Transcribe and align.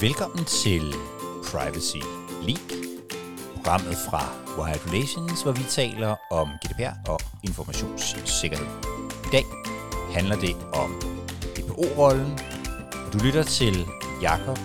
Velkommen 0.00 0.44
til 0.44 0.94
Privacy 1.44 1.96
League, 2.42 2.98
programmet 3.54 3.96
fra 4.08 4.22
Wired 4.58 4.86
Relations, 4.86 5.42
hvor 5.42 5.52
vi 5.52 5.62
taler 5.68 6.14
om 6.30 6.48
GDPR 6.48 7.10
og 7.10 7.20
informationssikkerhed. 7.44 8.66
I 9.26 9.28
dag 9.32 9.44
handler 10.14 10.36
det 10.36 10.56
om 10.72 10.90
DPO-rollen. 11.56 12.38
Du 13.12 13.18
lytter 13.18 13.42
til 13.42 13.86
Jakob 14.22 14.58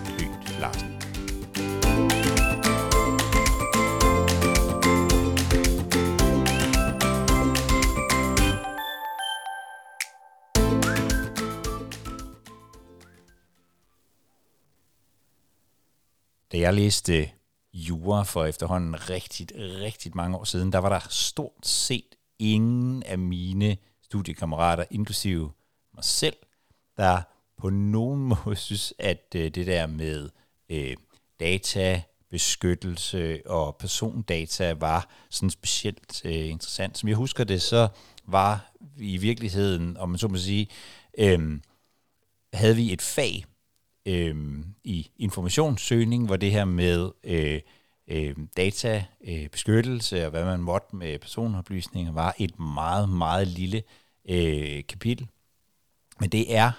jeg 16.72 16.80
læste 16.80 17.30
jura 17.72 18.22
for 18.22 18.44
efterhånden 18.44 19.10
rigtig, 19.10 19.46
rigtig 19.56 20.12
mange 20.14 20.36
år 20.36 20.44
siden, 20.44 20.72
der 20.72 20.78
var 20.78 20.88
der 20.88 21.06
stort 21.10 21.66
set 21.66 22.14
ingen 22.38 23.02
af 23.02 23.18
mine 23.18 23.76
studiekammerater, 24.02 24.84
inklusive 24.90 25.52
mig 25.94 26.04
selv, 26.04 26.36
der 26.96 27.22
på 27.58 27.70
nogen 27.70 28.20
måde 28.44 28.56
synes, 28.56 28.94
at 28.98 29.34
øh, 29.36 29.54
det 29.54 29.66
der 29.66 29.86
med 29.86 30.28
øh, 30.68 30.96
databeskyttelse 31.40 33.42
og 33.46 33.76
persondata 33.76 34.72
var 34.72 35.08
sådan 35.30 35.50
specielt 35.50 36.24
øh, 36.24 36.48
interessant. 36.48 36.98
Som 36.98 37.08
jeg 37.08 37.16
husker 37.16 37.44
det, 37.44 37.62
så 37.62 37.88
var 38.24 38.72
i 38.98 39.16
virkeligheden, 39.16 39.96
om 39.96 40.08
man 40.08 40.18
så 40.18 40.28
må 40.28 40.36
sige, 40.36 40.68
øh, 41.18 41.60
havde 42.52 42.76
vi 42.76 42.92
et 42.92 43.02
fag, 43.02 43.44
øh, 44.06 44.64
i 44.84 45.10
informationssøgning, 45.16 46.26
hvor 46.26 46.36
det 46.36 46.50
her 46.50 46.64
med 46.64 47.10
øh, 47.24 47.60
øh, 48.08 48.36
databeskyttelse 48.56 50.16
øh, 50.16 50.24
og 50.24 50.30
hvad 50.30 50.44
man 50.44 50.60
måtte 50.60 50.96
med 50.96 51.18
personoplysninger 51.18 52.12
var 52.12 52.34
et 52.38 52.58
meget, 52.58 53.08
meget 53.08 53.48
lille 53.48 53.82
øh, 54.28 54.82
kapitel. 54.88 55.28
Men 56.20 56.30
det 56.30 56.56
er 56.56 56.72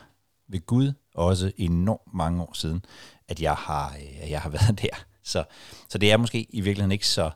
ved 0.47 0.65
Gud 0.65 0.93
også 1.15 1.51
enormt 1.57 2.13
mange 2.13 2.41
år 2.41 2.53
siden, 2.53 2.85
at 3.27 3.41
jeg 3.41 3.53
har, 3.53 3.95
øh, 3.95 4.31
jeg 4.31 4.41
har 4.41 4.49
været 4.59 4.81
der. 4.81 5.05
Så, 5.23 5.43
så 5.89 5.97
det 5.97 6.11
er 6.11 6.17
måske 6.17 6.47
i 6.49 6.61
virkeligheden 6.61 6.91
ikke 6.91 7.07
så, 7.07 7.31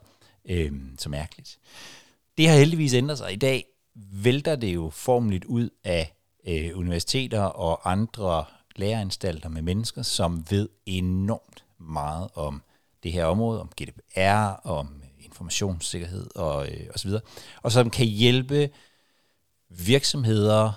øh, 0.50 0.72
så 0.98 1.10
mærkeligt. 1.10 1.60
Det 2.38 2.48
har 2.48 2.58
heldigvis 2.58 2.94
ændret 2.94 3.18
sig. 3.18 3.34
I 3.34 3.36
dag 3.36 3.66
vælter 3.96 4.56
det 4.56 4.74
jo 4.74 4.90
formeligt 4.90 5.46
ud 5.46 5.70
af 5.84 6.14
øh, 6.48 6.78
universiteter 6.78 7.42
og 7.42 7.92
andre 7.92 8.46
læreanstalter 8.80 9.50
med 9.50 9.62
mennesker, 9.62 10.02
som 10.02 10.46
ved 10.50 10.70
enormt 10.86 11.64
meget 11.80 12.30
om 12.36 12.62
det 13.04 13.12
her 13.12 13.26
område, 13.26 13.62
om 13.62 13.72
GDPR, 13.82 14.68
om 14.68 15.02
informationssikkerhed 15.20 16.28
og, 16.36 16.68
øh, 16.68 16.88
og 16.94 17.00
så 17.00 17.08
videre, 17.08 17.22
og 17.62 17.72
som 17.72 17.90
kan 17.90 18.06
hjælpe 18.06 18.70
virksomheder 19.70 20.72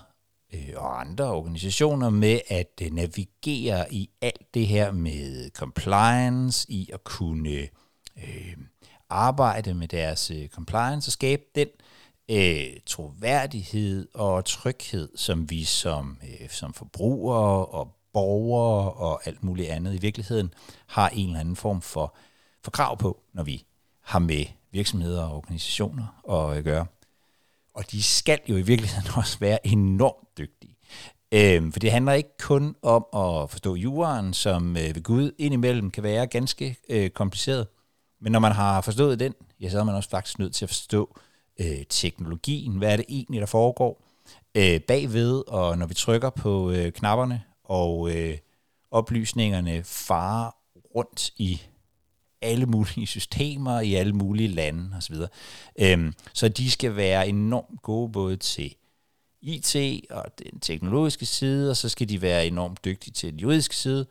øh, 0.54 0.68
og 0.76 1.00
andre 1.00 1.24
organisationer 1.24 2.10
med 2.10 2.40
at 2.48 2.82
øh, 2.82 2.90
navigere 2.92 3.94
i 3.94 4.10
alt 4.20 4.54
det 4.54 4.66
her 4.66 4.92
med 4.92 5.50
compliance, 5.50 6.70
i 6.70 6.90
at 6.92 7.04
kunne 7.04 7.68
øh, 8.16 8.56
arbejde 9.08 9.74
med 9.74 9.88
deres 9.88 10.30
øh, 10.30 10.48
compliance 10.48 11.08
og 11.08 11.12
skabe 11.12 11.42
den 11.54 11.68
øh, 11.68 11.84
Øh, 12.30 12.80
troværdighed 12.86 14.08
og 14.14 14.44
tryghed, 14.44 15.08
som 15.16 15.50
vi 15.50 15.64
som, 15.64 16.18
øh, 16.22 16.48
som 16.48 16.74
forbrugere 16.74 17.66
og 17.66 17.96
borgere 18.12 18.92
og 18.92 19.26
alt 19.26 19.44
muligt 19.44 19.68
andet 19.68 19.94
i 19.94 19.98
virkeligheden 19.98 20.54
har 20.86 21.08
en 21.08 21.26
eller 21.26 21.40
anden 21.40 21.56
form 21.56 21.82
for, 21.82 22.14
for 22.64 22.70
krav 22.70 22.98
på, 22.98 23.20
når 23.32 23.42
vi 23.42 23.64
har 24.02 24.18
med 24.18 24.44
virksomheder 24.72 25.22
og 25.22 25.36
organisationer 25.36 26.22
at 26.30 26.58
øh, 26.58 26.64
gøre. 26.64 26.86
Og 27.74 27.90
de 27.90 28.02
skal 28.02 28.40
jo 28.48 28.56
i 28.56 28.62
virkeligheden 28.62 29.10
også 29.16 29.38
være 29.38 29.66
enormt 29.66 30.38
dygtige. 30.38 30.76
Øhm, 31.32 31.72
for 31.72 31.80
det 31.80 31.92
handler 31.92 32.12
ikke 32.12 32.36
kun 32.38 32.76
om 32.82 33.06
at 33.14 33.50
forstå 33.50 33.74
juraen, 33.74 34.34
som 34.34 34.76
øh, 34.76 34.94
ved 34.94 35.02
Gud 35.02 35.30
indimellem 35.38 35.90
kan 35.90 36.02
være 36.02 36.26
ganske 36.26 36.76
øh, 36.88 37.10
kompliceret. 37.10 37.66
Men 38.20 38.32
når 38.32 38.38
man 38.38 38.52
har 38.52 38.80
forstået 38.80 39.20
den, 39.20 39.34
ja, 39.60 39.68
så 39.68 39.80
er 39.80 39.84
man 39.84 39.94
også 39.94 40.10
faktisk 40.10 40.38
nødt 40.38 40.54
til 40.54 40.64
at 40.64 40.68
forstå 40.68 41.16
øh, 41.60 41.84
teknologien. 41.88 42.76
Hvad 42.76 42.92
er 42.92 42.96
det 42.96 43.04
egentlig, 43.08 43.40
der 43.40 43.46
foregår 43.46 44.04
øh, 44.54 44.80
bagved, 44.80 45.42
og 45.48 45.78
når 45.78 45.86
vi 45.86 45.94
trykker 45.94 46.30
på 46.30 46.70
øh, 46.70 46.92
knapperne, 46.92 47.42
og 47.64 48.16
øh, 48.16 48.38
oplysningerne 48.90 49.84
farer 49.84 50.50
rundt 50.94 51.30
i 51.36 51.60
alle 52.42 52.66
mulige 52.66 53.06
systemer, 53.16 53.80
i 53.80 53.94
alle 53.94 54.12
mulige 54.12 54.48
lande 54.48 54.96
osv. 54.96 55.16
Øhm, 55.78 56.14
så 56.32 56.48
de 56.48 56.70
skal 56.70 56.96
være 56.96 57.28
enormt 57.28 57.82
gode 57.82 58.12
både 58.12 58.36
til 58.36 58.74
IT 59.42 59.76
og 60.10 60.24
den 60.38 60.60
teknologiske 60.60 61.26
side, 61.26 61.70
og 61.70 61.76
så 61.76 61.88
skal 61.88 62.08
de 62.08 62.22
være 62.22 62.46
enormt 62.46 62.84
dygtige 62.84 63.12
til 63.12 63.32
den 63.32 63.40
juridiske 63.40 63.76
side, 63.76 64.06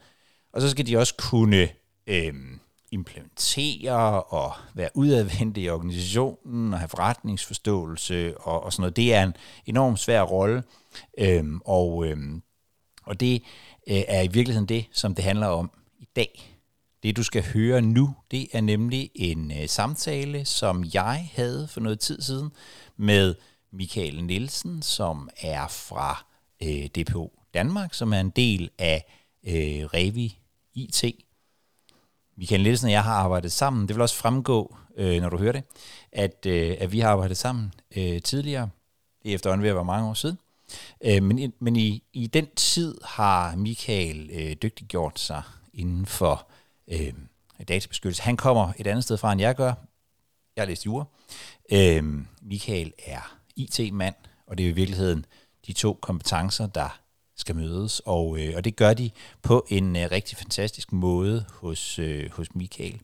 og 0.53 0.61
så 0.61 0.69
skal 0.69 0.87
de 0.87 0.97
også 0.97 1.15
kunne 1.17 1.69
øhm, 2.07 2.59
implementere 2.91 4.23
og 4.23 4.53
være 4.73 4.89
udadvendt 4.93 5.57
i 5.57 5.69
organisationen 5.69 6.73
og 6.73 6.79
have 6.79 6.89
forretningsforståelse 6.89 8.37
og, 8.37 8.63
og 8.63 8.73
sådan 8.73 8.81
noget. 8.81 8.95
Det 8.95 9.13
er 9.13 9.23
en 9.23 9.33
enormt 9.65 9.99
svær 9.99 10.21
rolle, 10.21 10.63
øhm, 11.17 11.61
og, 11.65 12.05
øhm, 12.05 12.41
og 13.05 13.19
det 13.19 13.43
øh, 13.89 14.01
er 14.07 14.21
i 14.21 14.27
virkeligheden 14.27 14.69
det, 14.69 14.85
som 14.91 15.15
det 15.15 15.23
handler 15.23 15.47
om 15.47 15.71
i 15.99 16.07
dag. 16.15 16.59
Det 17.03 17.17
du 17.17 17.23
skal 17.23 17.43
høre 17.53 17.81
nu, 17.81 18.15
det 18.31 18.47
er 18.53 18.61
nemlig 18.61 19.11
en 19.15 19.51
øh, 19.51 19.67
samtale, 19.67 20.45
som 20.45 20.85
jeg 20.93 21.29
havde 21.33 21.67
for 21.67 21.79
noget 21.79 21.99
tid 21.99 22.21
siden 22.21 22.51
med 22.97 23.35
Michael 23.71 24.23
Nielsen, 24.23 24.81
som 24.81 25.29
er 25.41 25.67
fra 25.67 26.25
øh, 26.63 26.85
DPO 26.85 27.39
Danmark, 27.53 27.93
som 27.93 28.13
er 28.13 28.19
en 28.19 28.29
del 28.29 28.69
af 28.77 29.05
øh, 29.47 29.85
Revi 29.85 30.39
IT, 30.73 31.03
Michael 32.39 32.63
Nielsen 32.63 32.85
og 32.85 32.91
jeg 32.91 33.03
har 33.03 33.13
arbejdet 33.13 33.51
sammen. 33.51 33.87
Det 33.87 33.95
vil 33.95 34.01
også 34.01 34.15
fremgå, 34.15 34.77
øh, 34.97 35.21
når 35.21 35.29
du 35.29 35.37
hører 35.37 35.51
det, 35.51 35.63
at, 36.11 36.45
øh, 36.45 36.77
at 36.79 36.91
vi 36.91 36.99
har 36.99 37.09
arbejdet 37.09 37.37
sammen 37.37 37.73
øh, 37.95 38.21
tidligere. 38.21 38.69
Det 39.23 39.31
er 39.31 39.35
efterhånden 39.35 39.63
ved 39.63 39.69
at 39.69 39.75
være 39.75 39.85
mange 39.85 40.09
år 40.09 40.13
siden. 40.13 40.37
Øh, 41.05 41.23
men 41.23 41.53
men 41.59 41.75
i, 41.75 42.03
i 42.13 42.27
den 42.27 42.47
tid 42.55 42.97
har 43.03 43.55
Michael 43.55 44.29
øh, 44.33 44.55
dygtiggjort 44.61 45.19
sig 45.19 45.41
inden 45.73 46.05
for 46.05 46.47
øh, 46.87 47.13
databeskyttelse. 47.67 48.23
Han 48.23 48.37
kommer 48.37 48.73
et 48.77 48.87
andet 48.87 49.03
sted 49.03 49.17
fra, 49.17 49.31
end 49.31 49.41
jeg 49.41 49.55
gør. 49.55 49.73
Jeg 50.55 50.61
har 50.61 50.65
læst 50.65 50.85
jura. 50.85 51.05
Øh, 51.71 52.03
Michael 52.41 52.93
er 53.05 53.37
IT-mand, 53.55 54.15
og 54.47 54.57
det 54.57 54.65
er 54.65 54.69
i 54.69 54.73
virkeligheden 54.73 55.25
de 55.67 55.73
to 55.73 55.99
kompetencer, 56.01 56.67
der 56.67 56.99
skal 57.39 57.55
mødes, 57.55 58.01
og, 58.05 58.39
øh, 58.39 58.53
og 58.55 58.63
det 58.63 58.75
gør 58.75 58.93
de 58.93 59.11
på 59.41 59.65
en 59.69 59.95
øh, 59.95 60.11
rigtig 60.11 60.37
fantastisk 60.37 60.91
måde 60.91 61.45
hos, 61.53 61.99
øh, 61.99 62.31
hos 62.31 62.55
Michael. 62.55 63.01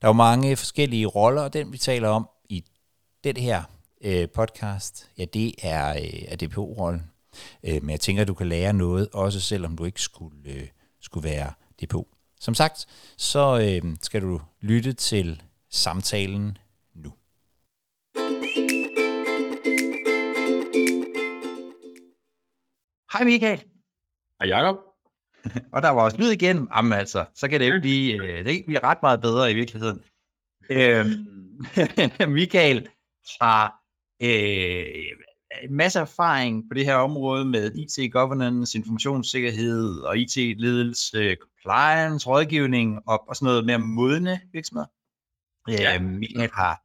Der 0.00 0.06
er 0.06 0.08
jo 0.08 0.12
mange 0.12 0.56
forskellige 0.56 1.06
roller, 1.06 1.42
og 1.42 1.52
den 1.52 1.72
vi 1.72 1.78
taler 1.78 2.08
om 2.08 2.28
i 2.48 2.64
den 3.24 3.36
her 3.36 3.62
øh, 4.00 4.28
podcast, 4.28 5.10
ja, 5.18 5.24
det 5.24 5.54
er, 5.62 5.90
øh, 5.90 6.22
er 6.28 6.36
DPO-rollen. 6.36 7.10
Øh, 7.64 7.82
men 7.82 7.90
jeg 7.90 8.00
tænker, 8.00 8.22
at 8.22 8.28
du 8.28 8.34
kan 8.34 8.48
lære 8.48 8.72
noget, 8.72 9.08
også 9.12 9.40
selvom 9.40 9.76
du 9.76 9.84
ikke 9.84 10.02
skulle, 10.02 10.50
øh, 10.50 10.68
skulle 11.00 11.28
være 11.28 11.52
DPO. 11.82 12.08
Som 12.40 12.54
sagt, 12.54 12.86
så 13.16 13.58
øh, 13.58 13.96
skal 14.02 14.22
du 14.22 14.40
lytte 14.60 14.92
til 14.92 15.42
samtalen 15.70 16.58
Hej 23.12 23.24
Michael. 23.24 23.64
Hej 24.40 24.48
Jacob. 24.48 24.76
Og 25.74 25.82
der 25.82 25.88
var 25.88 26.02
også 26.02 26.16
lyd 26.16 26.30
igen. 26.30 26.68
Jamen 26.76 26.92
altså, 26.92 27.24
så 27.34 27.48
kan 27.48 27.60
det 27.60 27.66
ikke 27.66 27.80
blive, 27.80 28.24
øh, 28.24 28.44
det 28.44 28.54
kan 28.54 28.64
blive 28.66 28.84
ret 28.84 28.98
meget 29.02 29.20
bedre 29.20 29.50
i 29.50 29.54
virkeligheden. 29.54 30.00
Øh, 30.70 31.06
Michael 32.38 32.88
har 33.40 33.82
øh, 34.22 34.84
en 35.62 35.74
masse 35.74 35.98
erfaring 35.98 36.64
på 36.70 36.74
det 36.74 36.84
her 36.84 36.94
område 36.94 37.44
med 37.44 37.74
IT-governance, 37.74 38.78
informationssikkerhed 38.78 40.00
og 40.00 40.18
IT-ledelse, 40.18 41.36
compliance, 41.40 42.28
rådgivning 42.28 43.08
og, 43.08 43.28
og 43.28 43.36
sådan 43.36 43.46
noget 43.46 43.66
mere 43.66 43.78
modne 43.78 44.40
virksomheder. 44.52 44.88
Ja. 45.68 45.94
Øh, 45.94 46.04
Michael, 46.04 46.50
har, 46.52 46.82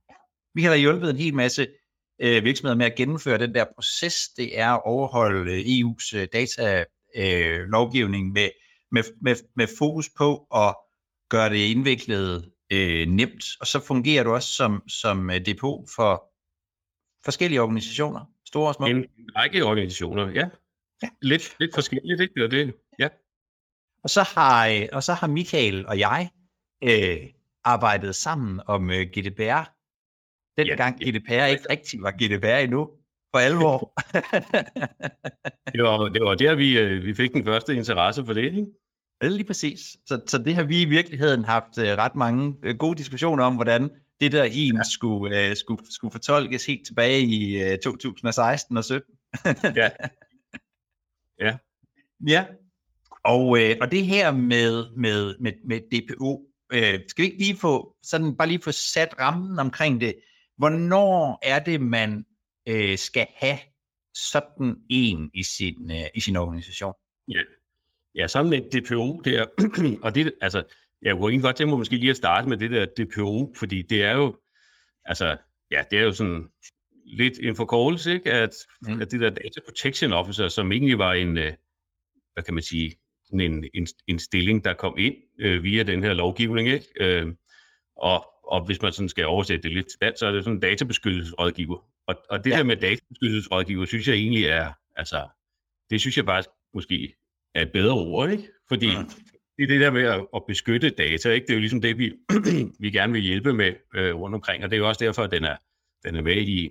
Michael 0.55 0.71
har 0.71 0.79
hjulpet 0.79 1.09
en 1.09 1.17
hel 1.17 1.33
masse 1.33 1.67
øh, 2.21 2.43
virksomheder 2.43 2.75
med 2.75 2.85
at 2.85 2.95
gennemføre 2.95 3.37
den 3.37 3.53
der 3.53 3.65
proces, 3.75 4.29
det 4.37 4.59
er 4.59 4.69
at 4.69 4.81
overholde 4.85 5.51
øh, 5.51 5.59
EU's 5.59 6.17
øh, 6.17 6.27
data-lovgivning 6.33 8.27
øh, 8.27 8.33
med, 8.33 8.49
med, 8.91 9.03
med, 9.21 9.35
med 9.55 9.67
fokus 9.77 10.09
på 10.17 10.47
at 10.55 10.75
gøre 11.29 11.49
det 11.49 11.57
indviklet 11.57 12.51
øh, 12.71 13.07
nemt. 13.07 13.45
Og 13.59 13.67
så 13.67 13.79
fungerer 13.79 14.23
du 14.23 14.33
også 14.33 14.49
som, 14.49 14.83
som 14.87 15.29
øh, 15.29 15.45
depot 15.45 15.89
for 15.95 16.31
forskellige 17.25 17.61
organisationer, 17.61 18.25
store 18.47 18.67
og 18.67 18.75
små. 18.75 18.85
En 18.85 19.05
række 19.35 19.65
organisationer, 19.65 20.29
ja. 20.29 20.49
ja. 21.03 21.09
Lidt, 21.21 21.55
lidt 21.59 21.75
forskelligt, 21.75 22.21
ikke? 22.21 22.41
Det, 22.41 22.51
det. 22.51 22.75
Ja. 22.99 23.07
Og 24.03 24.09
så 24.09 24.23
har, 24.23 24.67
øh, 24.67 24.87
og 24.93 25.03
så 25.03 25.13
har 25.13 25.27
Michael 25.27 25.87
og 25.87 25.99
jeg 25.99 26.29
øh, 26.83 27.17
arbejdet 27.63 28.15
sammen 28.15 28.61
om 28.67 28.89
øh, 28.89 29.01
GDPR. 29.01 29.74
Dengang 30.57 31.01
ja, 31.01 31.09
GDPR 31.09 31.45
ikke 31.45 31.65
rigtig 31.69 32.01
var 32.01 32.11
GDPR 32.11 32.45
endnu, 32.45 32.89
for 33.31 33.39
alvor. 33.39 33.93
det, 35.73 35.83
var, 35.83 36.09
det 36.09 36.21
var 36.21 36.35
der, 36.35 36.55
vi, 36.55 36.79
øh, 36.79 37.05
vi 37.05 37.13
fik 37.13 37.33
den 37.33 37.45
første 37.45 37.75
interesse 37.75 38.25
for 38.25 38.33
det, 38.33 38.43
ikke? 38.43 38.65
Ja, 39.23 39.27
lige 39.27 39.43
præcis. 39.43 39.79
Så, 40.05 40.21
så 40.27 40.37
det 40.37 40.55
har 40.55 40.63
vi 40.63 40.81
i 40.81 40.85
virkeligheden 40.85 41.45
haft 41.45 41.77
uh, 41.77 41.83
ret 41.83 42.15
mange 42.15 42.55
uh, 42.67 42.75
gode 42.77 42.97
diskussioner 42.97 43.43
om, 43.43 43.55
hvordan 43.55 43.89
det 44.19 44.31
der 44.31 44.43
en 44.43 44.75
ja. 44.75 44.81
skulle, 44.91 45.49
uh, 45.49 45.55
skulle, 45.55 45.81
skulle 45.89 46.11
fortolkes 46.11 46.65
helt 46.65 46.85
tilbage 46.85 47.21
i 47.21 47.71
uh, 47.73 47.77
2016 47.83 48.77
og 48.77 48.83
17. 48.83 49.13
ja. 49.75 49.89
Ja. 51.39 51.57
Ja. 52.27 52.45
Og, 53.23 53.47
uh, 53.47 53.71
og 53.81 53.91
det 53.91 54.05
her 54.05 54.31
med, 54.31 54.85
med, 54.97 55.35
med, 55.39 55.53
med 55.65 55.79
DPO, 55.79 56.41
uh, 56.73 56.99
skal 57.07 57.21
vi 57.21 57.23
ikke 57.23 57.37
lige 57.37 57.57
få, 57.57 57.95
sådan 58.03 58.37
bare 58.37 58.47
lige 58.47 58.61
få 58.61 58.71
sat 58.71 59.19
rammen 59.19 59.59
omkring 59.59 60.01
det. 60.01 60.15
Hvornår 60.57 61.39
er 61.43 61.59
det, 61.59 61.81
man 61.81 62.25
uh, 62.69 62.95
skal 62.95 63.27
have 63.35 63.57
sådan 64.13 64.75
en 64.89 65.31
i 65.33 65.43
sin, 65.43 65.91
uh, 65.91 66.07
i 66.15 66.19
sin 66.19 66.35
organisation? 66.35 66.93
Ja, 67.27 67.41
Ja, 68.15 68.27
sådan 68.27 68.53
en 68.53 68.63
DPO 68.63 69.21
der, 69.21 69.45
og 70.05 70.15
det, 70.15 70.33
altså, 70.41 70.63
jeg 71.01 71.15
kunne 71.15 71.29
egentlig 71.29 71.43
godt 71.43 71.55
tænke 71.55 71.69
mig 71.69 71.77
måske 71.77 71.97
lige 71.97 72.09
at 72.09 72.17
starte 72.17 72.49
med 72.49 72.57
det 72.57 72.71
der 72.71 72.85
DPO, 72.85 73.53
fordi 73.57 73.81
det 73.81 74.03
er 74.03 74.11
jo, 74.11 74.37
altså, 75.05 75.37
ja, 75.71 75.83
det 75.91 75.99
er 75.99 76.03
jo 76.03 76.11
sådan 76.11 76.47
lidt 77.05 77.39
en 77.39 77.55
forkortelse, 77.55 78.13
ikke? 78.13 78.31
At, 78.31 78.55
mm. 78.81 79.01
at 79.01 79.11
det 79.11 79.19
der 79.19 79.29
Data 79.29 79.59
Protection 79.65 80.13
Officer, 80.13 80.47
som 80.47 80.71
egentlig 80.71 80.97
var 80.97 81.13
en, 81.13 81.37
øh, 81.37 81.53
hvad 82.33 82.43
kan 82.43 82.53
man 82.53 82.63
sige, 82.63 82.95
en, 83.33 83.65
en, 83.73 83.87
en 84.07 84.19
stilling, 84.19 84.65
der 84.65 84.73
kom 84.73 84.97
ind 84.97 85.15
øh, 85.39 85.63
via 85.63 85.83
den 85.83 86.03
her 86.03 86.13
lovgivning, 86.13 86.69
ikke? 86.69 86.85
Øh, 86.99 87.27
og, 87.97 88.27
og 88.47 88.65
hvis 88.65 88.81
man 88.81 88.91
sådan 88.91 89.09
skal 89.09 89.25
oversætte 89.25 89.63
det 89.63 89.71
lidt 89.71 89.87
til 89.87 90.13
så 90.17 90.25
er 90.25 90.31
det 90.31 90.43
sådan 90.43 90.57
en 90.57 90.61
databeskyttelsesrådgiver. 90.61 91.87
Og, 92.07 92.15
og 92.29 92.43
det 92.43 92.51
ja. 92.51 92.57
der 92.57 92.63
med 92.63 92.75
databeskyttelsesrådgiver, 92.75 93.85
synes 93.85 94.07
jeg 94.07 94.15
egentlig 94.15 94.45
er, 94.45 94.73
altså, 94.95 95.27
det 95.89 96.01
synes 96.01 96.17
jeg 96.17 96.25
faktisk 96.25 96.49
måske 96.73 97.15
er 97.55 97.61
et 97.61 97.71
bedre 97.71 97.93
ord, 97.93 98.29
ikke? 98.29 98.49
Fordi 98.67 98.87
ja. 98.87 99.03
det 99.57 99.63
er 99.63 99.67
det 99.67 99.81
der 99.81 99.91
med 99.91 100.03
at, 100.03 100.27
at 100.35 100.43
beskytte 100.47 100.89
data, 100.89 101.31
ikke? 101.31 101.45
Det 101.45 101.51
er 101.51 101.55
jo 101.55 101.59
ligesom 101.59 101.81
det, 101.81 101.97
vi, 101.97 102.13
vi 102.83 102.91
gerne 102.91 103.13
vil 103.13 103.21
hjælpe 103.21 103.53
med 103.53 103.73
øh, 103.95 104.15
rundt 104.15 104.35
omkring, 104.35 104.63
og 104.63 104.69
det 104.69 104.75
er 104.75 104.79
jo 104.79 104.87
også 104.87 105.05
derfor, 105.05 105.23
at 105.23 105.31
den 105.31 105.43
er, 105.43 105.57
den 106.05 106.15
er 106.15 106.21
med 106.21 106.37
i, 106.37 106.69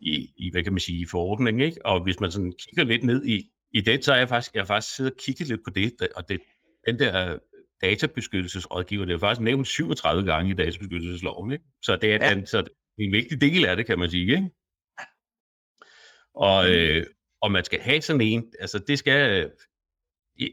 i, 0.00 0.32
i, 0.36 0.50
hvad 0.50 0.62
kan 0.62 0.72
man 0.72 0.80
sige, 0.80 0.98
i 0.98 1.06
forordningen, 1.06 1.60
ikke? 1.60 1.86
Og 1.86 2.02
hvis 2.02 2.20
man 2.20 2.30
sådan 2.30 2.52
kigger 2.58 2.84
lidt 2.84 3.04
ned 3.04 3.24
i, 3.24 3.50
i 3.72 3.80
det, 3.80 4.04
så 4.04 4.12
er 4.12 4.18
jeg 4.18 4.28
faktisk, 4.28 4.54
jeg 4.54 4.62
har 4.62 4.66
faktisk 4.66 4.96
siddet 4.96 5.12
og 5.12 5.18
kigget 5.18 5.48
lidt 5.48 5.60
på 5.64 5.70
det, 5.70 5.92
og 6.16 6.28
det, 6.28 6.40
den 6.86 6.98
der 6.98 7.38
databeskyttelsesrådgiver, 7.82 9.04
det 9.04 9.14
er 9.14 9.18
faktisk 9.18 9.40
nævnt 9.40 9.66
37 9.66 10.24
gange 10.24 10.50
i 10.50 10.54
databeskyttelsesloven, 10.54 11.52
ikke? 11.52 11.64
Så 11.82 11.96
det 11.96 12.14
er, 12.14 12.18
ja. 12.26 12.34
den, 12.34 12.46
så 12.46 12.58
det 12.58 12.68
er 12.98 13.06
en 13.06 13.12
vigtig 13.12 13.40
del 13.40 13.64
af 13.64 13.76
det, 13.76 13.86
kan 13.86 13.98
man 13.98 14.10
sige, 14.10 14.36
ikke? 14.36 14.50
Og, 16.34 16.70
øh, 16.70 17.06
og 17.42 17.52
man 17.52 17.64
skal 17.64 17.80
have 17.80 18.02
sådan 18.02 18.20
en, 18.20 18.52
altså 18.60 18.78
det 18.78 18.98
skal, 18.98 19.50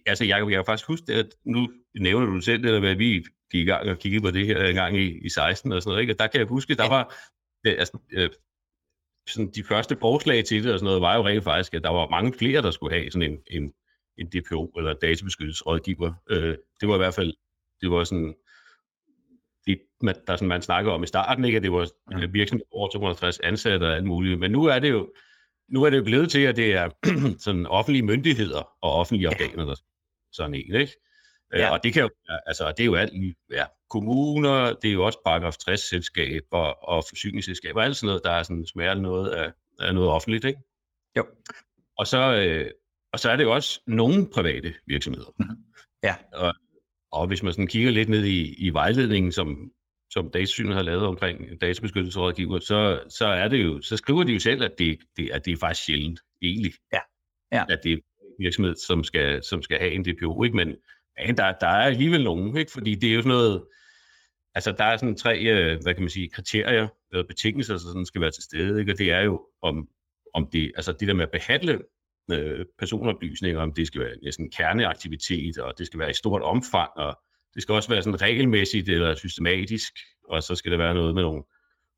altså 0.06 0.26
jeg, 0.26 0.40
jeg 0.40 0.58
kan 0.58 0.66
faktisk 0.66 0.88
huske, 0.88 1.14
at 1.14 1.28
nu 1.46 1.70
nævner 2.00 2.26
du 2.26 2.42
selv 2.42 2.64
det, 2.64 2.86
at 2.86 3.00
vi 3.00 3.24
gik 3.52 3.62
i 3.62 3.64
gang 3.64 3.90
og 3.90 4.00
kiggede 4.00 4.24
på 4.24 4.32
det 4.32 4.46
her 4.46 4.66
en 4.66 4.76
gang 4.76 4.98
i, 4.98 5.26
i 5.26 5.30
16 5.30 5.72
og 5.72 5.82
sådan 5.82 5.90
noget, 5.92 6.02
ikke? 6.02 6.14
og 6.14 6.20
der 6.20 6.28
kan 6.28 6.40
jeg 6.40 6.48
huske, 6.48 6.76
der 6.76 6.90
var 6.90 7.16
det, 7.64 7.80
altså, 7.80 7.98
øh, 8.12 8.30
sådan 9.30 9.52
de 9.52 9.64
første 9.64 9.98
forslag 10.00 10.46
til 10.46 10.64
det 10.64 10.74
og 10.74 10.80
sådan 10.80 10.86
noget, 10.86 11.02
var 11.02 11.16
jo 11.16 11.28
rent 11.28 11.44
faktisk, 11.44 11.74
at 11.74 11.84
der 11.84 11.90
var 11.90 12.10
mange 12.10 12.34
flere, 12.34 12.62
der 12.62 12.72
skulle 12.72 12.96
have 12.98 13.12
sådan 13.12 13.32
en, 13.32 13.40
en, 13.48 13.74
en 14.20 14.28
DPO 14.28 14.74
eller 14.78 14.94
databeskyttelsesrådgiver. 14.94 16.14
Øh, 16.30 16.58
det 16.82 16.90
var 16.90 16.96
i 16.96 16.98
hvert 16.98 17.14
fald, 17.14 17.34
det 17.82 17.92
var 17.92 18.04
sådan, 18.04 18.36
det, 19.66 19.82
man, 20.02 20.16
der 20.28 20.36
sådan, 20.36 20.48
man 20.48 20.62
snakker 20.62 20.92
om 20.92 21.04
i 21.04 21.08
starten, 21.08 21.46
ikke? 21.46 21.58
at 21.58 21.64
det 21.64 21.72
var 21.72 21.90
ja. 22.12 22.26
virksomhed 22.26 22.66
over 22.72 22.90
250 22.90 23.40
ansatte 23.40 23.84
og 23.84 23.96
alt 23.96 24.06
muligt, 24.06 24.40
men 24.40 24.52
nu 24.52 24.66
er 24.66 24.80
det 24.80 24.90
jo, 24.90 25.12
nu 25.70 25.84
er 25.84 25.90
det 25.90 25.98
jo 25.98 26.04
blevet 26.04 26.32
til, 26.32 26.42
at 26.42 26.56
det 26.56 26.74
er 26.74 26.90
sådan 27.46 27.66
offentlige 27.68 28.06
myndigheder 28.06 28.78
og 28.82 28.92
offentlige 28.94 29.30
organer, 29.30 29.66
der 29.66 29.76
sådan 30.32 30.54
en, 30.54 30.76
ikke? 30.76 30.96
Øh, 31.54 31.60
ja. 31.60 31.72
Og 31.72 31.84
det 31.84 31.94
kan 31.94 32.02
jo, 32.02 32.10
altså, 32.46 32.74
det 32.78 32.80
er 32.80 32.86
jo 32.86 32.96
alt 32.96 33.14
i 33.14 33.34
ja, 33.52 33.66
kommuner, 33.90 34.74
det 34.74 34.90
er 34.90 34.94
jo 34.94 35.06
også 35.06 35.20
paragraf 35.26 35.58
60 35.58 35.90
selskaber 35.90 36.58
og 36.90 37.04
forsyningsselskaber, 37.10 37.82
alt 37.82 37.96
sådan 37.96 38.08
noget, 38.08 38.22
der 38.24 38.32
er 38.32 38.44
sådan 38.44 38.66
smager 38.66 38.94
noget 38.94 39.30
af, 39.30 39.52
af 39.80 39.94
noget 39.94 40.10
offentligt, 40.10 40.46
ikke? 40.46 40.60
Jo. 41.18 41.26
Og 41.98 42.08
så, 42.08 42.36
øh, 42.36 42.72
og 43.14 43.20
så 43.20 43.32
er 43.32 43.36
det 43.36 43.44
jo 43.44 43.54
også 43.54 43.82
nogle 43.88 44.30
private 44.34 44.74
virksomheder. 44.88 45.34
Ja. 46.04 46.16
Og, 46.34 46.54
og 47.12 47.28
hvis 47.28 47.44
man 47.44 47.54
sådan 47.54 47.68
kigger 47.68 47.92
lidt 47.92 48.10
ned 48.10 48.26
i, 48.26 48.54
i 48.54 48.70
vejledningen, 48.70 49.32
som 49.32 49.72
som 50.10 50.30
Datasynet 50.32 50.76
har 50.76 50.82
lavet 50.82 51.06
omkring 51.06 51.62
databeskyttelsesrådgiver, 51.62 52.60
så, 52.60 53.04
så, 53.10 53.28
er 53.28 53.48
det 53.48 53.64
jo, 53.64 53.82
så 53.82 53.98
skriver 53.98 54.24
de 54.24 54.34
jo 54.34 54.40
selv, 54.40 54.64
at 54.64 54.72
det, 54.78 55.00
det, 55.18 55.30
at 55.30 55.46
det 55.46 55.54
er 55.54 55.58
faktisk 55.58 55.86
sjældent, 55.86 56.20
egentlig. 56.42 56.74
Ja. 56.94 57.00
ja. 57.52 57.64
At 57.70 57.80
det 57.84 57.94
er 57.94 57.98
virksomhed, 58.40 58.76
som 58.76 59.04
skal, 59.04 59.44
som 59.44 59.62
skal 59.62 59.80
have 59.80 59.92
en 59.92 60.04
DPO, 60.06 60.44
ikke? 60.44 60.56
Men 60.56 60.76
ja, 61.20 61.32
der, 61.32 61.52
der 61.52 61.68
er 61.68 61.86
alligevel 61.86 62.24
nogen, 62.24 62.58
ikke? 62.58 62.72
Fordi 62.72 62.96
det 62.96 63.10
er 63.10 63.14
jo 63.14 63.22
sådan 63.22 63.38
noget, 63.38 63.64
altså 64.56 64.72
der 64.72 64.84
er 64.84 64.98
sådan 64.98 65.16
tre, 65.16 65.40
øh, 65.40 65.82
hvad 65.82 65.94
kan 65.94 66.04
man 66.04 66.10
sige, 66.10 66.30
kriterier, 66.30 66.88
eller 67.12 67.28
betingelser, 67.28 67.78
som 67.78 67.88
sådan 67.88 68.06
skal 68.06 68.22
være 68.22 68.32
til 68.32 68.44
stede, 68.44 68.80
ikke? 68.80 68.92
Og 68.92 68.98
det 68.98 69.12
er 69.12 69.22
jo, 69.22 69.48
om, 69.62 69.88
om 70.34 70.50
det, 70.52 70.72
altså 70.76 70.92
det 70.92 71.08
der 71.08 71.14
med 71.14 71.24
at 71.24 71.32
behandle 71.32 71.80
øh, 72.32 72.66
personoplysninger, 72.80 73.62
om 73.62 73.74
det 73.74 73.88
skal 73.88 74.02
være 74.02 74.16
næsten 74.24 74.52
kerneaktivitet, 74.52 75.58
og 75.58 75.74
det 75.78 75.88
skal 75.88 76.00
være 76.00 76.10
i 76.10 76.14
stort 76.14 76.42
omfang, 76.42 76.92
og 76.96 77.20
det 77.54 77.62
skal 77.62 77.76
også 77.76 77.90
være 77.90 78.02
sådan 78.02 78.22
regelmæssigt 78.22 78.90
eller 78.90 79.16
systematisk, 79.16 79.94
og 80.30 80.44
så 80.44 80.56
skal 80.56 80.72
det 80.72 80.80
være 80.80 80.94
noget 80.94 81.16
med 81.16 81.24
nogle, 81.24 81.44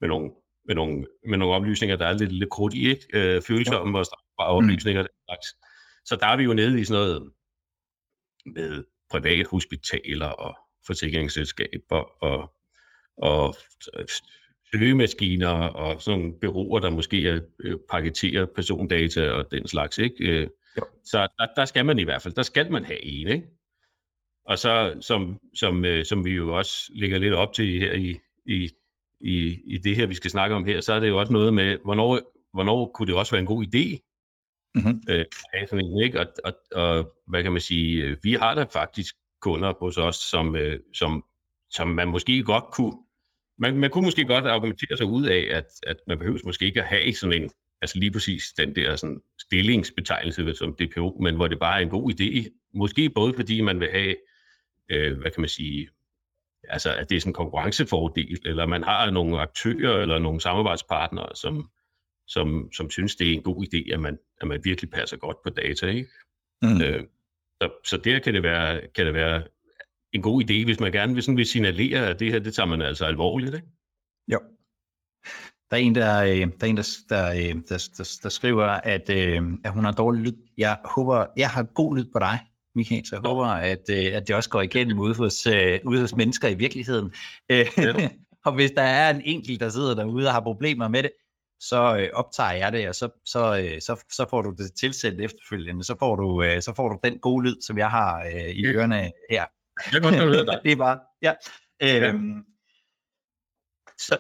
med 0.02 0.08
nogle, 0.08 0.32
med 0.66 0.76
nogle, 0.76 1.06
med 1.28 1.38
nogle 1.38 1.56
oplysninger, 1.56 1.96
der 1.96 2.06
er 2.06 2.14
lidt, 2.14 2.32
lidt 2.32 2.50
krudt 2.50 2.74
i, 2.74 2.90
ikke? 2.90 3.06
Øh, 3.14 3.42
følsomme 3.42 3.98
ja. 3.98 4.00
og 4.00 4.06
strafbare 4.06 4.48
oplysninger. 4.48 5.02
Mm. 5.02 5.08
slags. 5.28 5.48
Så 6.06 6.16
der 6.16 6.28
er 6.28 6.38
vi 6.38 6.44
jo 6.44 6.54
nede 6.54 6.82
i 6.82 6.84
sådan 6.84 7.02
noget 7.02 7.32
med 8.46 8.84
private 9.10 9.50
hospitaler 9.50 10.28
og 10.28 10.58
forsikringsselskaber 10.88 12.24
og, 12.24 12.54
og 13.18 13.56
søgemaskiner 14.74 15.50
og 15.50 16.02
sådan 16.02 16.34
bureauer, 16.42 16.80
der 16.80 16.90
måske 16.90 17.28
er, 17.28 17.40
øh, 17.60 17.78
paketerer 17.90 18.46
persondata 18.46 19.32
og 19.32 19.52
den 19.52 19.68
slags. 19.68 19.98
Ikke? 19.98 20.16
Øh, 20.24 20.48
så 21.04 21.28
der, 21.40 21.48
der 21.56 21.66
skal 21.66 21.86
man 21.86 22.00
i 22.00 22.04
hvert 22.04 22.22
fald, 22.22 22.34
der 22.34 22.44
skal 22.44 22.72
man 22.72 22.86
have 22.86 23.06
en. 23.06 23.28
Ikke? 23.28 23.48
Og 24.46 24.60
så, 24.60 24.98
som, 25.02 25.40
som, 25.56 25.86
øh, 25.86 26.06
som 26.06 26.26
vi 26.26 26.32
jo 26.32 26.58
også 26.58 26.92
lægger 26.96 27.18
lidt 27.18 27.34
op 27.34 27.54
til 27.54 27.80
her 27.80 27.94
i, 27.94 28.20
i, 28.46 28.70
i, 29.22 29.60
i 29.66 29.78
det 29.78 29.96
her, 29.96 30.06
vi 30.06 30.16
skal 30.16 30.32
snakke 30.32 30.56
om 30.56 30.66
her, 30.66 30.82
så 30.82 30.94
er 30.94 31.00
det 31.00 31.08
jo 31.08 31.20
også 31.20 31.34
noget 31.34 31.54
med, 31.54 31.78
hvornår, 31.84 32.20
hvornår 32.54 32.92
kunne 32.94 33.08
det 33.08 33.16
også 33.16 33.32
være 33.32 33.40
en 33.40 33.46
god 33.46 33.66
idé 33.66 34.00
mm-hmm. 34.76 35.02
øh, 35.10 35.26
sådan 35.70 35.86
en, 35.86 36.04
ikke? 36.04 36.20
Og, 36.20 36.28
og, 36.44 36.54
og 36.72 37.14
hvad 37.28 37.44
kan 37.44 37.52
man 37.52 37.62
sige, 37.62 38.04
øh, 38.04 38.18
vi 38.24 38.34
har 38.34 38.56
da 38.56 38.64
faktisk 38.64 39.16
kunder 39.42 39.74
hos 39.80 39.98
os, 39.98 40.16
som, 40.16 40.56
øh, 40.56 40.80
som, 40.94 41.24
som 41.70 41.88
man 41.88 42.08
måske 42.08 42.44
godt 42.44 42.64
kunne, 42.74 42.94
man, 43.62 43.78
man 43.78 43.90
kunne 43.90 44.06
måske 44.06 44.26
godt 44.26 44.46
argumentere 44.46 44.98
sig 44.98 45.06
ud 45.06 45.26
af, 45.26 45.48
at, 45.52 45.66
at 45.88 45.98
man 46.08 46.18
behøver 46.18 46.40
måske 46.46 46.66
ikke 46.66 46.82
at 46.82 46.88
have 46.88 47.14
sådan 47.14 47.42
en, 47.42 47.52
altså 47.82 48.00
lige 48.00 48.12
præcis 48.12 48.44
den 48.58 48.76
der 48.76 48.96
sådan 48.96 49.22
stillingsbetegnelse 49.40 50.56
som 50.56 50.76
DPO, 50.76 51.18
men 51.22 51.36
hvor 51.36 51.48
det 51.48 51.60
bare 51.60 51.78
er 51.78 51.84
en 51.84 51.90
god 51.90 52.12
idé. 52.12 52.60
Måske 52.74 53.10
både 53.10 53.34
fordi 53.34 53.62
man 53.62 53.80
vil 53.80 53.90
have 53.92 54.16
øh, 54.90 55.18
hvad 55.20 55.32
kan 55.32 55.42
man 55.42 55.50
sige, 55.50 55.90
altså 56.64 56.96
at 56.96 57.10
det 57.10 57.16
er 57.16 57.20
sådan 57.20 57.30
en 57.30 57.34
konkurrencefordel, 57.34 58.40
eller 58.46 58.66
man 58.66 58.84
har 58.84 59.12
nogle 59.12 59.40
aktører 59.40 60.02
eller 60.02 60.20
nogle 60.20 60.42
samarbejdspartnere, 60.42 61.36
som, 61.36 61.70
som, 62.28 62.70
som 62.74 62.90
synes, 62.90 63.16
det 63.16 63.30
er 63.30 63.34
en 63.34 63.44
god 63.44 63.66
idé, 63.66 63.94
at 63.94 64.00
man, 64.00 64.18
at 64.42 64.48
man 64.48 64.62
virkelig 64.64 64.92
passer 64.92 65.18
godt 65.18 65.38
på 65.44 65.50
data. 65.50 65.88
Ikke? 65.88 66.10
Mm. 66.62 66.82
Øh, 66.82 67.04
så, 67.62 67.70
så 67.86 67.98
der 67.98 68.20
kan 68.20 68.34
det, 68.34 68.44
være, 68.44 68.82
kan 68.96 69.06
det 69.06 69.14
være 69.14 69.44
en 70.14 70.22
god 70.22 70.44
idé, 70.44 70.66
hvis 70.66 70.80
man 70.80 70.92
gerne 70.92 71.14
vil, 71.14 71.24
sådan 71.24 71.38
vil 71.38 71.46
signalere, 71.46 72.08
at 72.08 72.20
det 72.20 72.32
her, 72.32 72.40
det 72.40 72.54
tager 72.54 72.68
man 72.68 72.82
altså 72.82 73.06
alvorligt. 73.06 73.56
Ikke? 73.56 73.68
Jo. 74.32 74.40
Der 75.72 75.78
er 75.78 75.82
en, 75.82 75.96
der, 75.96 76.24
øh, 76.24 76.30
der, 76.30 76.66
er 76.66 76.70
en, 76.70 76.78
der, 76.78 76.98
der, 77.10 77.32
øh, 77.32 77.62
der, 77.70 77.90
der, 77.98 78.20
der 78.24 78.30
skriver, 78.30 78.66
at, 78.66 79.10
øh, 79.10 79.42
at 79.64 79.72
hun 79.72 79.84
har 79.84 79.92
dårlig 79.92 80.22
lyd. 80.22 80.34
Jeg 80.58 80.78
håber, 80.86 81.26
jeg 81.38 81.50
har 81.50 81.64
god 81.64 81.98
lyd 81.98 82.06
på 82.14 82.20
dig. 82.20 82.40
Michael, 82.76 83.06
så 83.06 83.16
jeg 83.16 83.22
håber, 83.30 83.46
at, 83.46 83.90
at 83.90 84.28
det 84.28 84.36
også 84.36 84.50
går 84.50 84.62
igennem 84.62 85.00
ude 85.00 85.16
hos, 85.16 85.48
ude 85.86 86.02
hos 86.02 86.16
mennesker 86.16 86.48
i 86.48 86.54
virkeligheden. 86.54 87.14
Ja. 87.50 87.66
og 88.46 88.54
hvis 88.54 88.72
der 88.72 88.82
er 88.82 89.10
en 89.10 89.22
enkelt, 89.26 89.60
der 89.60 89.70
sidder 89.70 89.96
derude 89.96 90.28
og 90.28 90.34
har 90.34 90.42
problemer 90.42 90.88
med 90.88 91.04
det, 91.04 91.12
så 91.62 91.98
øh, 91.98 92.10
optager 92.14 92.52
jeg 92.52 92.72
det, 92.72 92.90
og 92.90 92.96
så, 92.96 93.10
så, 93.26 93.58
øh, 93.58 93.82
så, 93.82 94.06
så 94.12 94.26
får 94.30 94.42
du 94.42 94.56
det 94.58 94.74
tilsendt 94.74 95.22
efterfølgende. 95.22 95.84
Så 95.84 95.96
får 96.00 96.16
du, 96.16 96.44
øh, 96.44 96.62
så 96.62 96.74
får 96.76 96.90
du 96.90 97.00
den 97.04 97.20
gode 97.20 97.44
lyd, 97.46 97.62
som 97.62 97.78
jeg 97.78 97.90
har 97.90 98.24
øh, 98.26 98.50
i 98.50 98.66
ørerne 98.66 99.12
her. 99.30 99.46
Jeg 99.86 99.92
kan 99.92 100.02
godt 100.02 100.16
høre 100.16 100.46
dig. 100.46 100.60
det 100.64 100.72
er 100.72 100.76
bare, 100.76 101.00
ja. 101.22 101.34
Øhm, 101.82 102.36
ja. 102.38 102.42
Så, 103.98 104.18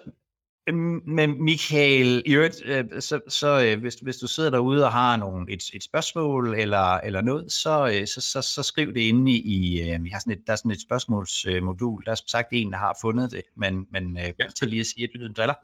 Øhm, 0.69 1.01
men 1.07 1.43
Michael, 1.43 2.23
i 2.25 2.33
øvrigt, 2.33 2.61
øh, 2.65 2.85
så, 2.99 3.19
så 3.27 3.63
øh, 3.65 3.79
hvis, 3.79 3.95
hvis 3.95 4.17
du 4.17 4.27
sidder 4.27 4.49
derude 4.49 4.85
og 4.85 4.91
har 4.91 5.17
nogle, 5.17 5.53
et, 5.53 5.63
et 5.73 5.83
spørgsmål 5.83 6.55
eller, 6.55 6.97
eller 6.97 7.21
noget, 7.21 7.51
så, 7.51 7.87
øh, 7.87 8.07
så, 8.07 8.21
så, 8.21 8.41
så 8.41 8.63
skriv 8.63 8.93
det 8.93 9.01
inde 9.01 9.31
i, 9.31 9.81
vi 10.01 10.09
har 10.09 10.19
sådan 10.19 10.33
et, 10.33 10.43
der 10.47 10.53
er 10.53 10.57
sådan 10.57 10.71
et 10.71 10.81
spørgsmålsmodul, 10.81 12.03
der 12.05 12.11
er 12.11 12.15
som 12.15 12.27
sagt 12.27 12.47
en, 12.51 12.71
der 12.71 12.77
har 12.77 12.97
fundet 13.01 13.31
det, 13.31 13.41
men, 13.55 13.87
men 13.91 14.17
ja. 14.17 14.31
til 14.55 14.67
lige 14.67 14.79
at 14.79 14.85
sige, 14.85 15.03
at 15.03 15.09
lyden 15.13 15.33
driller, 15.33 15.55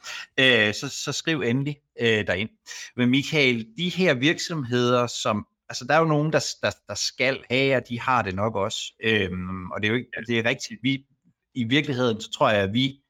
så, 0.71 0.89
så 0.89 1.11
skriv 1.11 1.41
endelig 1.41 1.77
derind. 1.99 2.49
Men 2.95 3.09
Michael, 3.09 3.67
de 3.77 3.89
her 3.89 4.13
virksomheder, 4.13 5.07
som 5.07 5.47
altså 5.69 5.85
der 5.85 5.93
er 5.93 5.99
jo 5.99 6.05
nogen, 6.05 6.33
der, 6.33 6.45
der, 6.61 6.71
der 6.87 6.95
skal 6.95 7.43
have, 7.49 7.75
og 7.75 7.89
de 7.89 7.99
har 7.99 8.21
det 8.21 8.35
nok 8.35 8.55
også. 8.55 8.93
Øhm, 9.03 9.71
og 9.71 9.81
det 9.81 9.87
er 9.87 9.91
jo 9.91 9.97
ikke, 9.97 10.09
det 10.27 10.39
er 10.39 10.45
rigtigt. 10.45 10.79
Vi, 10.83 11.05
I 11.53 11.63
virkeligheden, 11.63 12.21
så 12.21 12.31
tror 12.31 12.49
jeg, 12.49 12.63
at 12.63 12.73
vi 12.73 13.01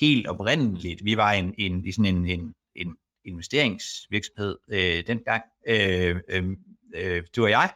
helt 0.00 0.26
oprindeligt, 0.26 1.04
vi 1.04 1.16
var 1.16 1.32
en, 1.32 1.54
en, 1.58 1.92
sådan 1.92 2.16
en, 2.16 2.26
en, 2.26 2.54
en 2.74 2.96
investeringsvirksomhed 3.24 4.56
øh, 4.70 5.06
dengang, 5.06 5.42
øh, 5.68 6.16
øh, 6.28 6.44
øh, 6.94 7.22
du 7.36 7.44
og 7.44 7.50
jeg. 7.50 7.70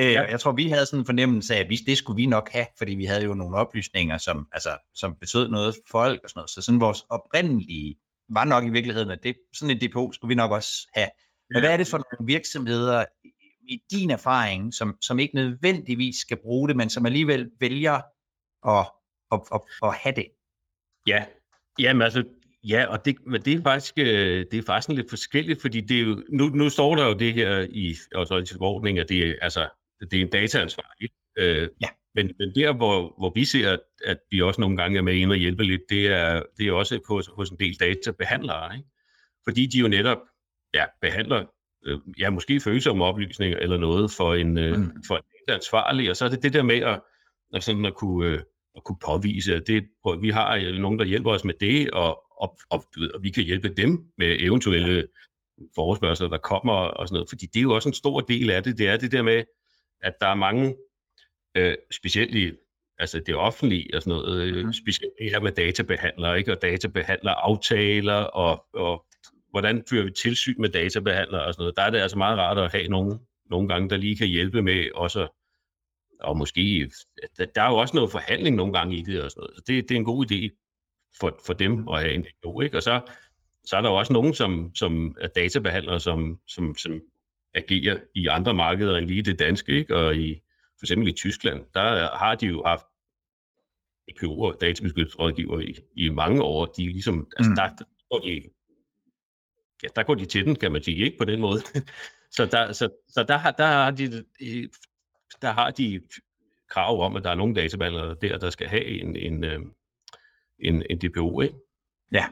Øh, 0.00 0.12
ja. 0.12 0.22
Jeg 0.22 0.40
tror, 0.40 0.52
vi 0.52 0.68
havde 0.68 0.86
sådan 0.86 1.00
en 1.00 1.06
fornemmelse 1.06 1.54
af, 1.54 1.60
at 1.60 1.68
vi, 1.68 1.76
det 1.76 1.98
skulle 1.98 2.16
vi 2.16 2.26
nok 2.26 2.50
have, 2.50 2.66
fordi 2.78 2.94
vi 2.94 3.04
havde 3.04 3.24
jo 3.24 3.34
nogle 3.34 3.56
oplysninger, 3.56 4.18
som, 4.18 4.48
altså, 4.52 4.78
som 4.94 5.14
betød 5.20 5.48
noget 5.48 5.74
for 5.74 5.82
folk 5.90 6.20
og 6.24 6.30
sådan 6.30 6.38
noget. 6.38 6.50
Så 6.50 6.62
sådan 6.62 6.80
vores 6.80 7.04
oprindelige 7.10 7.96
var 8.28 8.44
nok 8.44 8.64
i 8.64 8.68
virkeligheden, 8.68 9.10
at 9.10 9.22
det, 9.22 9.36
sådan 9.54 9.76
et 9.76 9.80
depot 9.80 10.14
skulle 10.14 10.28
vi 10.28 10.34
nok 10.34 10.50
også 10.50 10.88
have. 10.94 11.08
Men 11.50 11.56
ja. 11.56 11.60
hvad 11.60 11.72
er 11.72 11.76
det 11.76 11.86
for 11.86 11.98
nogle 11.98 12.26
virksomheder 12.26 13.04
i 13.68 13.82
din 13.90 14.10
erfaring, 14.10 14.74
som, 14.74 14.96
som 15.00 15.18
ikke 15.18 15.34
nødvendigvis 15.34 16.16
skal 16.16 16.36
bruge 16.36 16.68
det, 16.68 16.76
men 16.76 16.90
som 16.90 17.06
alligevel 17.06 17.50
vælger 17.60 17.94
at, 18.68 18.86
at, 19.32 19.40
at, 19.54 19.60
at 19.82 19.94
have 19.94 20.14
det? 20.16 20.26
Ja, 21.06 21.24
Jamen 21.78 22.02
altså, 22.02 22.24
ja, 22.64 22.86
og 22.86 23.04
det, 23.04 23.16
men 23.26 23.42
det 23.42 23.54
er 23.54 23.62
faktisk, 23.62 23.94
øh, 23.98 24.46
det 24.50 24.54
er 24.54 24.62
faktisk 24.66 24.88
lidt 24.88 25.10
forskelligt, 25.10 25.60
fordi 25.60 25.80
det 25.80 25.96
er 25.96 26.02
jo, 26.02 26.24
nu, 26.32 26.48
nu 26.48 26.68
står 26.68 26.96
der 26.96 27.06
jo 27.06 27.14
det 27.14 27.34
her 27.34 27.66
i 27.70 27.94
forordningen, 28.58 29.02
at 29.02 29.08
det 29.08 29.28
er, 29.28 29.34
altså, 29.42 29.68
det 30.10 30.14
er 30.14 30.22
en 30.22 30.30
dataansvar. 30.30 30.94
Ikke? 31.00 31.14
Øh, 31.38 31.68
ja. 31.82 31.88
Men, 32.14 32.34
men 32.38 32.54
der, 32.54 32.72
hvor, 32.72 33.14
hvor 33.18 33.32
vi 33.34 33.44
ser, 33.44 33.72
at, 33.72 33.80
at 34.04 34.18
vi 34.30 34.42
også 34.42 34.60
nogle 34.60 34.76
gange 34.76 34.98
er 34.98 35.02
med 35.02 35.14
ind 35.14 35.30
og 35.30 35.36
hjælpe 35.36 35.64
lidt, 35.64 35.82
det 35.90 36.06
er, 36.06 36.42
det 36.58 36.68
er 36.68 36.72
også 36.72 37.00
på, 37.06 37.22
hos 37.36 37.50
en 37.50 37.58
del 37.58 37.74
databehandlere. 37.80 38.76
Ikke? 38.76 38.88
Fordi 39.48 39.66
de 39.66 39.78
jo 39.78 39.88
netop 39.88 40.18
ja, 40.74 40.84
behandler 41.00 41.44
øh, 41.88 41.98
ja, 42.18 42.30
måske 42.30 42.60
følsomme 42.60 43.04
oplysninger 43.04 43.58
eller 43.58 43.76
noget 43.76 44.10
for 44.10 44.34
en, 44.34 44.58
øh, 44.58 44.76
mm. 44.76 45.02
for 45.06 45.16
en 45.16 45.22
dataansvarlig, 45.48 46.10
og 46.10 46.16
så 46.16 46.24
er 46.24 46.28
det 46.28 46.42
det 46.42 46.52
der 46.52 46.62
med 46.62 46.80
at, 46.80 47.00
at, 47.54 47.64
sådan 47.64 47.84
at 47.84 47.94
kunne, 47.94 48.26
øh, 48.26 48.40
at 48.76 48.84
kunne 48.84 48.98
påvise, 49.04 49.54
at 49.54 49.62
det, 49.66 49.84
vi 50.20 50.30
har 50.30 50.78
nogen, 50.80 50.98
der 50.98 51.04
hjælper 51.04 51.30
os 51.30 51.44
med 51.44 51.54
det, 51.60 51.90
og, 51.90 52.22
og, 52.40 52.58
og, 52.70 52.84
og 53.14 53.22
vi 53.22 53.30
kan 53.30 53.44
hjælpe 53.44 53.68
dem 53.68 54.04
med 54.18 54.36
eventuelle 54.40 54.94
ja. 54.96 55.02
forespørgsler, 55.74 56.28
der 56.28 56.38
kommer 56.38 56.72
og 56.72 57.08
sådan 57.08 57.14
noget. 57.14 57.28
Fordi 57.28 57.46
det 57.46 57.58
er 57.58 57.62
jo 57.62 57.74
også 57.74 57.88
en 57.88 57.94
stor 57.94 58.20
del 58.20 58.50
af 58.50 58.62
det. 58.62 58.78
Det 58.78 58.88
er 58.88 58.96
det 58.96 59.12
der 59.12 59.22
med, 59.22 59.44
at 60.02 60.14
der 60.20 60.26
er 60.26 60.34
mange, 60.34 60.76
øh, 61.56 61.74
specielt 61.90 62.34
i 62.34 62.52
altså 62.98 63.20
det 63.26 63.34
offentlige 63.34 63.90
og 63.94 64.02
sådan 64.02 64.20
noget, 64.20 64.42
øh, 64.42 64.66
mm. 64.66 64.72
specielt 64.72 65.12
det 65.18 65.30
her 65.30 65.40
med 65.40 65.52
databehandlere, 65.52 66.38
ikke? 66.38 66.52
og 66.52 66.62
databehandler 66.62 67.32
aftaler, 67.32 68.14
og, 68.14 68.64
og 68.74 69.04
hvordan 69.50 69.84
fører 69.90 70.04
vi 70.04 70.10
tilsyn 70.10 70.60
med 70.60 70.68
databehandlere 70.68 71.44
og 71.44 71.54
sådan 71.54 71.62
noget. 71.62 71.76
Der 71.76 71.82
er 71.82 71.90
det 71.90 71.98
altså 71.98 72.18
meget 72.18 72.38
rart 72.38 72.58
at 72.58 72.72
have 72.72 72.88
nogen, 72.88 73.20
nogle 73.50 73.68
gange, 73.68 73.90
der 73.90 73.96
lige 73.96 74.16
kan 74.16 74.28
hjælpe 74.28 74.62
med 74.62 74.90
også 74.94 75.28
og 76.20 76.36
måske, 76.36 76.90
der, 77.38 77.44
der 77.44 77.62
er 77.62 77.68
jo 77.68 77.76
også 77.76 77.96
noget 77.96 78.10
forhandling 78.10 78.56
nogle 78.56 78.72
gange 78.72 78.96
i 78.96 79.02
det 79.02 79.22
og 79.22 79.30
sådan 79.30 79.40
noget. 79.40 79.56
Så 79.56 79.62
det, 79.66 79.88
det 79.88 79.94
er 79.94 79.98
en 79.98 80.04
god 80.04 80.30
idé 80.30 80.64
for, 81.20 81.40
for 81.46 81.52
dem 81.52 81.88
at 81.88 82.00
have 82.00 82.14
en 82.14 82.22
dialog, 82.22 82.64
ikke? 82.64 82.76
Og 82.76 82.82
så, 82.82 83.00
så 83.64 83.76
er 83.76 83.80
der 83.80 83.90
jo 83.90 83.96
også 83.96 84.12
nogen, 84.12 84.34
som, 84.34 84.70
som 84.74 85.16
er 85.20 85.28
databehandlere, 85.28 86.00
som, 86.00 86.40
som, 86.46 86.76
som 86.76 87.00
agerer 87.54 87.98
i 88.14 88.26
andre 88.26 88.54
markeder 88.54 88.96
end 88.96 89.06
lige 89.06 89.22
det 89.22 89.38
danske, 89.38 89.72
ikke? 89.72 89.96
Og 89.96 90.16
i, 90.16 90.34
for 90.78 90.84
eksempel 90.84 91.08
i 91.08 91.12
Tyskland, 91.12 91.64
der 91.74 92.16
har 92.16 92.34
de 92.34 92.46
jo 92.46 92.62
haft 92.66 92.84
EPO'er, 94.10 94.58
databeskyttelsesrådgiver 94.58 95.60
i, 95.60 95.76
i 95.96 96.08
mange 96.08 96.42
år. 96.42 96.66
De 96.66 96.84
er 96.84 96.88
ligesom, 96.88 97.26
altså 97.36 97.50
mm. 97.50 97.56
der, 97.56 97.68
der, 97.68 98.18
de, 98.24 98.42
ja, 99.82 99.88
der 99.96 100.02
går 100.02 100.14
de 100.14 100.26
til 100.26 100.44
den, 100.44 100.56
kan 100.56 100.72
man 100.72 100.82
sige, 100.82 101.04
ikke 101.04 101.18
på 101.18 101.24
den 101.24 101.40
måde. 101.40 101.60
så 102.36 102.46
der, 102.46 102.72
så, 102.72 102.88
så 103.08 103.22
der, 103.22 103.36
har, 103.36 103.50
der 103.50 103.66
har 103.66 103.90
de 103.90 104.24
der 105.42 105.52
har 105.52 105.70
de 105.70 106.00
krav 106.68 107.00
om, 107.00 107.16
at 107.16 107.24
der 107.24 107.30
er 107.30 107.34
nogle 107.34 107.54
databehandlere 107.54 108.16
der, 108.22 108.38
der 108.38 108.50
skal 108.50 108.68
have 108.68 108.84
en, 108.84 109.16
en, 109.16 109.44
øh, 109.44 109.60
en, 110.58 110.82
en 110.90 110.98
DPO, 110.98 111.40
ikke? 111.40 111.54
Ja. 112.12 112.26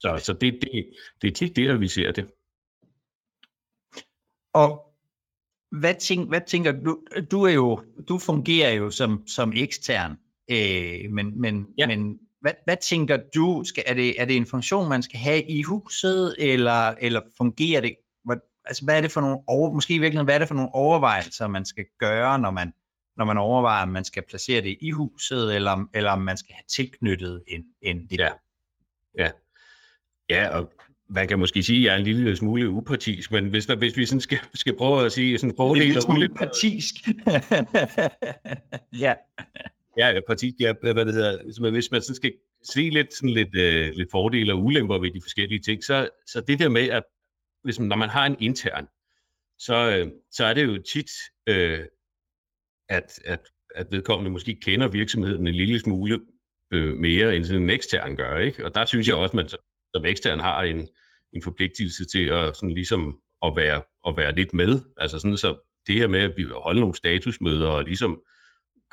Så, 0.00 0.20
så 0.22 0.32
det, 0.32 0.58
det, 0.62 0.90
det 1.22 1.28
er 1.28 1.32
tit 1.32 1.56
der, 1.56 1.76
vi 1.76 1.88
ser 1.88 2.12
det. 2.12 2.30
Og 4.52 4.94
hvad, 5.70 5.94
tænk, 5.94 6.28
hvad 6.28 6.40
tænker 6.46 6.72
du? 6.72 7.04
Du, 7.30 7.42
er 7.42 7.52
jo, 7.52 7.84
du 8.08 8.18
fungerer 8.18 8.72
jo 8.72 8.90
som, 8.90 9.26
som 9.26 9.52
ekstern, 9.56 10.18
øh, 10.50 11.10
men, 11.10 11.40
men, 11.40 11.74
ja. 11.78 11.86
men 11.86 12.20
hvad, 12.40 12.52
hvad 12.64 12.76
tænker 12.82 13.18
du? 13.34 13.62
Skal, 13.64 13.84
er, 13.86 13.94
det, 13.94 14.20
er 14.20 14.24
det 14.24 14.36
en 14.36 14.46
funktion, 14.46 14.88
man 14.88 15.02
skal 15.02 15.18
have 15.18 15.42
i 15.42 15.62
huset, 15.62 16.34
eller, 16.38 16.94
eller 17.00 17.20
fungerer 17.38 17.80
det 17.80 17.96
altså 18.64 18.84
hvad 18.84 18.96
er 18.96 19.00
det 19.00 19.12
for 19.12 19.20
nogle 19.20 19.38
over, 19.46 19.72
måske 19.72 19.94
i 19.94 19.98
virkeligheden, 19.98 20.26
hvad 20.26 20.34
er 20.34 20.38
det 20.38 20.48
for 20.48 20.54
nogle 20.54 20.74
overvejelser, 20.74 21.46
man 21.46 21.64
skal 21.64 21.84
gøre, 21.98 22.38
når 22.38 22.50
man, 22.50 22.72
når 23.16 23.24
man 23.24 23.38
overvejer, 23.38 23.82
om 23.82 23.88
man 23.88 24.04
skal 24.04 24.22
placere 24.28 24.62
det 24.62 24.78
i 24.80 24.90
huset, 24.90 25.54
eller, 25.54 25.88
eller 25.94 26.10
om 26.10 26.20
man 26.20 26.36
skal 26.36 26.54
have 26.54 26.64
tilknyttet 26.68 27.42
en, 27.46 27.64
en 27.82 28.08
Ja. 28.10 28.28
ja. 29.18 29.30
Ja, 30.28 30.58
og 30.58 30.72
man 31.08 31.28
kan 31.28 31.38
måske 31.38 31.62
sige, 31.62 31.78
at 31.78 31.84
jeg 31.84 31.94
er 31.94 31.98
en 31.98 32.04
lille 32.04 32.36
smule 32.36 32.70
upartisk, 32.70 33.32
men 33.32 33.48
hvis, 33.48 33.66
der, 33.66 33.76
hvis 33.76 33.96
vi 33.96 34.06
sådan 34.06 34.20
skal, 34.20 34.38
skal 34.54 34.76
prøve 34.76 35.06
at 35.06 35.12
sige 35.12 35.38
sådan 35.38 35.56
fordele... 35.56 35.84
En 35.84 35.88
lille 35.88 36.02
smule 36.02 36.28
partisk. 36.28 36.94
ja. 39.04 39.14
Ja, 40.00 40.20
partisk, 40.26 40.54
ja, 40.60 40.72
hvad 40.82 41.06
det 41.06 41.14
hedder. 41.14 41.52
som, 41.52 41.72
Hvis 41.72 41.90
man 41.90 42.02
sådan 42.02 42.14
skal 42.14 42.32
se 42.64 42.80
lidt, 42.80 43.14
sådan 43.14 43.30
lidt, 43.30 43.54
øh, 43.54 43.92
lidt 43.94 44.10
fordele 44.10 44.52
og 44.52 44.64
ulemper 44.64 44.98
ved 44.98 45.10
de 45.10 45.20
forskellige 45.22 45.60
ting, 45.60 45.84
så, 45.84 46.08
så 46.26 46.40
det 46.40 46.58
der 46.58 46.68
med, 46.68 46.88
at 46.88 47.02
hvis, 47.62 47.80
når 47.80 47.96
man 47.96 48.08
har 48.08 48.26
en 48.26 48.36
intern, 48.40 48.86
så, 49.58 49.74
øh, 49.74 50.12
så 50.30 50.44
er 50.44 50.54
det 50.54 50.64
jo 50.64 50.82
tit, 50.82 51.10
øh, 51.46 51.84
at, 52.88 53.20
at, 53.24 53.40
at 53.74 53.86
vedkommende 53.90 54.30
måske 54.30 54.54
kender 54.62 54.88
virksomheden 54.88 55.46
en 55.46 55.54
lille 55.54 55.80
smule 55.80 56.20
øh, 56.72 56.96
mere, 56.96 57.36
end 57.36 57.44
sådan 57.44 57.62
en 57.62 57.70
ekstern 57.70 58.16
gør. 58.16 58.38
Ikke? 58.38 58.64
Og 58.64 58.74
der 58.74 58.84
synes 58.84 59.08
jeg 59.08 59.16
også, 59.16 59.30
at 59.30 59.34
man 59.34 59.48
som 59.94 60.04
ekstern 60.04 60.40
har 60.40 60.62
en, 60.62 60.88
en 61.32 61.42
forpligtelse 61.42 62.04
til 62.04 62.24
at, 62.24 62.56
sådan 62.56 62.74
ligesom 62.74 63.20
at, 63.44 63.52
være, 63.56 63.82
at 64.08 64.16
være 64.16 64.34
lidt 64.34 64.54
med. 64.54 64.80
Altså 64.96 65.18
sådan, 65.18 65.36
så 65.36 65.58
det 65.86 65.94
her 65.94 66.06
med 66.06 66.20
at 66.20 66.32
vi 66.36 66.44
holde 66.44 66.80
nogle 66.80 66.94
statusmøder 66.94 67.68
og 67.68 67.84
ligesom 67.84 68.22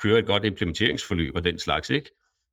køre 0.01 0.19
et 0.19 0.25
godt 0.25 0.45
implementeringsforløb 0.45 1.35
og 1.35 1.43
den 1.43 1.59
slags, 1.59 1.89
ikke? 1.89 2.09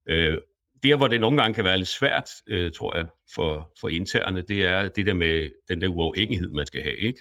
Øh, 0.09 0.39
der, 0.83 0.97
hvor 0.97 1.09
det 1.09 1.21
nogle 1.21 1.43
gange 1.43 1.55
kan 1.55 1.65
være 1.65 1.77
lidt 1.77 1.89
svært, 1.89 2.31
øh, 2.47 2.73
tror 2.73 2.97
jeg, 2.97 3.07
for, 3.35 3.73
for 3.81 3.89
interne, 3.89 4.43
det 4.43 4.65
er 4.65 4.89
det 4.89 5.07
der 5.07 5.15
med 5.15 5.51
den 5.69 5.81
der 5.81 5.89
uafhængighed, 5.89 6.51
man 6.51 6.67
skal 6.67 6.83
have, 6.83 6.97
ikke? 6.97 7.21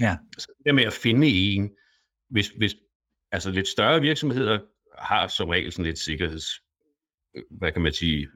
Ja. 0.00 0.16
Så 0.38 0.46
det 0.58 0.66
der 0.66 0.72
med 0.72 0.84
at 0.84 0.92
finde 0.92 1.28
en, 1.28 1.70
hvis, 2.30 2.48
hvis 2.48 2.76
altså 3.32 3.50
lidt 3.50 3.68
større 3.68 4.00
virksomheder 4.00 4.58
har 4.98 5.28
som 5.28 5.48
regel 5.48 5.72
sådan 5.72 5.84
lidt 5.84 5.98
sikkerheds, 5.98 6.44
hvad 7.50 7.72
kan 7.72 7.82
man 7.82 7.92
sige, 7.92 8.28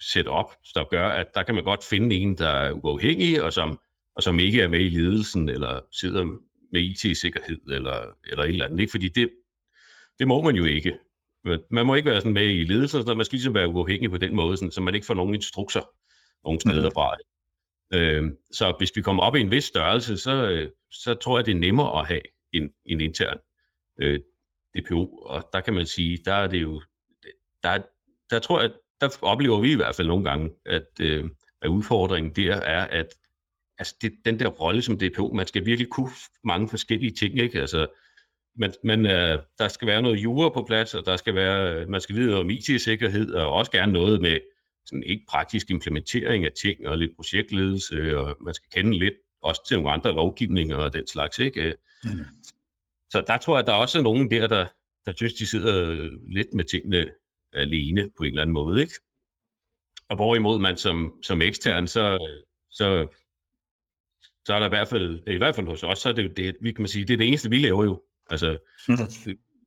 set 0.00 0.26
op, 0.26 0.50
der 0.74 0.84
gør, 0.84 1.08
at 1.08 1.26
der 1.34 1.42
kan 1.42 1.54
man 1.54 1.64
godt 1.64 1.84
finde 1.84 2.16
en, 2.16 2.38
der 2.38 2.48
er 2.48 2.72
uafhængig, 2.72 3.42
og 3.42 3.52
som, 3.52 3.80
og 4.16 4.22
som 4.22 4.38
ikke 4.38 4.62
er 4.62 4.68
med 4.68 4.80
i 4.80 4.88
ledelsen, 4.88 5.48
eller 5.48 5.80
sidder 5.92 6.24
med 6.72 6.80
IT-sikkerhed, 6.80 7.60
eller, 7.70 8.04
eller 8.26 8.44
et 8.44 8.48
eller 8.48 8.64
andet. 8.64 8.80
Ikke? 8.80 8.90
Fordi 8.90 9.08
det, 9.08 9.30
det 10.18 10.28
må 10.28 10.42
man 10.42 10.56
jo 10.56 10.64
ikke. 10.64 10.98
Man 11.70 11.86
må 11.86 11.94
ikke 11.94 12.10
være 12.10 12.20
sådan 12.20 12.32
med 12.32 12.46
i 12.46 12.64
ledelsen, 12.64 13.06
så 13.06 13.14
man 13.14 13.24
skal 13.24 13.36
ligesom 13.36 13.54
være 13.54 13.68
uafhængig 13.68 14.10
på 14.10 14.18
den 14.18 14.36
måde, 14.36 14.56
sådan, 14.56 14.70
så 14.70 14.80
man 14.80 14.94
ikke 14.94 15.06
får 15.06 15.14
nogen 15.14 15.34
instrukser 15.34 15.82
nogen 16.44 16.60
steder 16.60 16.82
mhm. 16.82 16.94
fra. 16.94 17.16
Øh, 17.92 18.32
så 18.52 18.74
hvis 18.78 18.92
vi 18.94 19.02
kommer 19.02 19.22
op 19.22 19.36
i 19.36 19.40
en 19.40 19.50
vis 19.50 19.64
størrelse, 19.64 20.16
så, 20.16 20.66
så 20.90 21.14
tror 21.14 21.38
jeg, 21.38 21.46
det 21.46 21.54
er 21.54 21.58
nemmere 21.58 22.00
at 22.00 22.06
have 22.06 22.20
en, 22.52 22.70
en 22.84 23.00
intern 23.00 23.38
øh, 24.00 24.20
DPO, 24.78 25.06
og 25.06 25.48
der 25.52 25.60
kan 25.60 25.74
man 25.74 25.86
sige, 25.86 26.18
der 26.24 26.34
er 26.34 26.46
det 26.46 26.62
jo, 26.62 26.82
der, 27.62 27.82
der 28.30 28.38
tror 28.38 28.60
jeg, 28.60 28.70
der 29.00 29.08
oplever 29.22 29.60
vi 29.60 29.72
i 29.72 29.76
hvert 29.76 29.94
fald 29.94 30.08
nogle 30.08 30.24
gange, 30.24 30.50
at, 30.66 30.86
øh, 31.00 31.24
at 31.62 31.68
udfordringen 31.68 32.32
der 32.36 32.54
er, 32.54 32.86
at 32.86 33.06
altså 33.78 33.96
det, 34.02 34.12
den 34.24 34.38
der 34.38 34.48
rolle 34.48 34.82
som 34.82 34.98
DPO, 34.98 35.32
man 35.34 35.46
skal 35.46 35.66
virkelig 35.66 35.90
kunne 35.90 36.10
mange 36.44 36.68
forskellige 36.68 37.10
ting, 37.10 37.38
ikke? 37.38 37.60
Altså, 37.60 37.86
men, 38.56 38.72
men 38.84 39.06
øh, 39.06 39.38
der 39.58 39.68
skal 39.68 39.88
være 39.88 40.02
noget 40.02 40.16
jura 40.16 40.48
på 40.48 40.64
plads, 40.66 40.94
og 40.94 41.06
der 41.06 41.16
skal 41.16 41.34
være, 41.34 41.86
man 41.86 42.00
skal 42.00 42.16
vide 42.16 42.26
noget 42.26 42.40
om 42.40 42.50
IT-sikkerhed, 42.50 43.34
og 43.34 43.52
også 43.52 43.70
gerne 43.70 43.92
noget 43.92 44.20
med 44.20 44.40
sådan 44.86 45.02
ikke 45.02 45.24
praktisk 45.28 45.70
implementering 45.70 46.44
af 46.44 46.52
ting, 46.62 46.88
og 46.88 46.98
lidt 46.98 47.16
projektledelse, 47.16 48.18
og 48.18 48.36
man 48.40 48.54
skal 48.54 48.70
kende 48.72 48.98
lidt 48.98 49.14
også 49.42 49.68
til 49.68 49.76
nogle 49.76 49.92
andre 49.92 50.12
lovgivninger 50.12 50.76
og 50.76 50.92
den 50.92 51.06
slags. 51.06 51.38
Ikke? 51.38 51.74
Mm. 52.04 52.10
Så 53.10 53.24
der 53.26 53.38
tror 53.38 53.58
jeg, 53.58 53.66
der 53.66 53.72
også 53.72 53.98
er 53.98 54.02
nogen 54.02 54.30
der, 54.30 54.46
der, 54.46 54.66
der 55.06 55.12
synes, 55.16 55.34
de 55.34 55.46
sidder 55.46 56.08
lidt 56.34 56.54
med 56.54 56.64
tingene 56.64 57.10
alene 57.52 58.10
på 58.16 58.22
en 58.22 58.28
eller 58.28 58.42
anden 58.42 58.54
måde. 58.54 58.80
Ikke? 58.80 58.94
og 60.08 60.16
hvorimod 60.16 60.58
man 60.58 60.76
som, 60.76 61.14
som 61.22 61.42
ekstern, 61.42 61.86
så, 61.86 62.18
så, 62.70 63.06
så 64.44 64.54
er 64.54 64.58
der 64.58 64.66
i 64.66 64.68
hvert 64.68 64.88
fald, 64.88 65.22
i 65.26 65.36
hvert 65.36 65.54
fald 65.54 65.66
hos 65.66 65.82
os, 65.82 65.98
så 65.98 66.08
er 66.08 66.12
det, 66.12 66.36
det, 66.36 66.56
vi 66.60 66.72
kan 66.72 66.82
man 66.82 66.88
sige, 66.88 67.04
det 67.04 67.12
er 67.12 67.18
det 67.18 67.28
eneste, 67.28 67.50
vi 67.50 67.58
laver 67.58 67.84
jo. 67.84 68.02
Altså, 68.30 68.58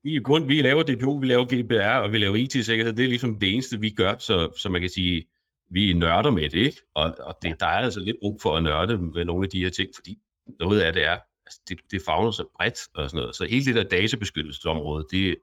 vi, 0.04 0.20
grund, 0.20 0.46
vi 0.46 0.62
laver 0.62 0.84
DPO, 0.84 1.12
vi 1.12 1.28
laver 1.28 1.46
GDPR, 1.46 1.98
og 2.04 2.12
vi 2.12 2.18
laver 2.18 2.36
IT-sikkerhed, 2.36 2.94
det 2.94 3.04
er 3.04 3.10
ligesom 3.10 3.40
det 3.40 3.54
eneste, 3.54 3.80
vi 3.80 3.90
gør, 3.90 4.18
så, 4.18 4.54
så 4.58 4.70
man 4.70 4.82
kan 4.82 4.90
sige, 4.90 5.26
vi 5.70 5.94
nørder 5.94 6.32
med 6.32 6.50
det, 6.50 6.60
ikke? 6.60 6.82
Og, 6.96 7.16
og 7.20 7.38
det, 7.42 7.60
der 7.60 7.66
er 7.66 7.70
altså 7.70 8.00
lidt 8.00 8.18
brug 8.22 8.42
for 8.42 8.58
at 8.58 8.64
nørde 8.64 8.98
med 8.98 9.26
nogle 9.26 9.44
af 9.44 9.50
de 9.50 9.64
her 9.64 9.70
ting, 9.70 9.90
fordi 9.96 10.18
noget 10.60 10.82
af 10.82 10.94
det 10.94 11.06
er, 11.06 11.18
altså 11.46 11.62
det, 11.70 11.80
det 11.92 12.02
fagner 12.06 12.32
så 12.32 12.46
bredt 12.56 12.80
og 12.94 13.10
sådan 13.10 13.22
noget. 13.22 13.36
Så 13.36 13.46
hele 13.46 13.66
det 13.66 13.76
der 13.76 13.84
databeskyttelsesområde, 13.84 15.06
det, 15.12 15.38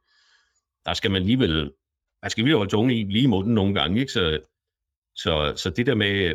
der 0.85 0.95
skal 0.95 1.11
man 1.11 1.23
alligevel, 1.23 1.73
man 2.23 2.31
skal 2.31 2.45
lige 2.45 2.57
holde 2.57 2.71
tungen 2.71 2.97
i 2.97 3.03
lige 3.13 3.25
i 3.25 3.27
munden 3.27 3.55
nogle 3.55 3.75
gange, 3.75 4.01
ikke? 4.01 4.13
Så, 4.13 4.41
så, 5.15 5.53
så 5.57 5.71
det 5.71 5.87
der 5.87 5.95
med, 5.95 6.35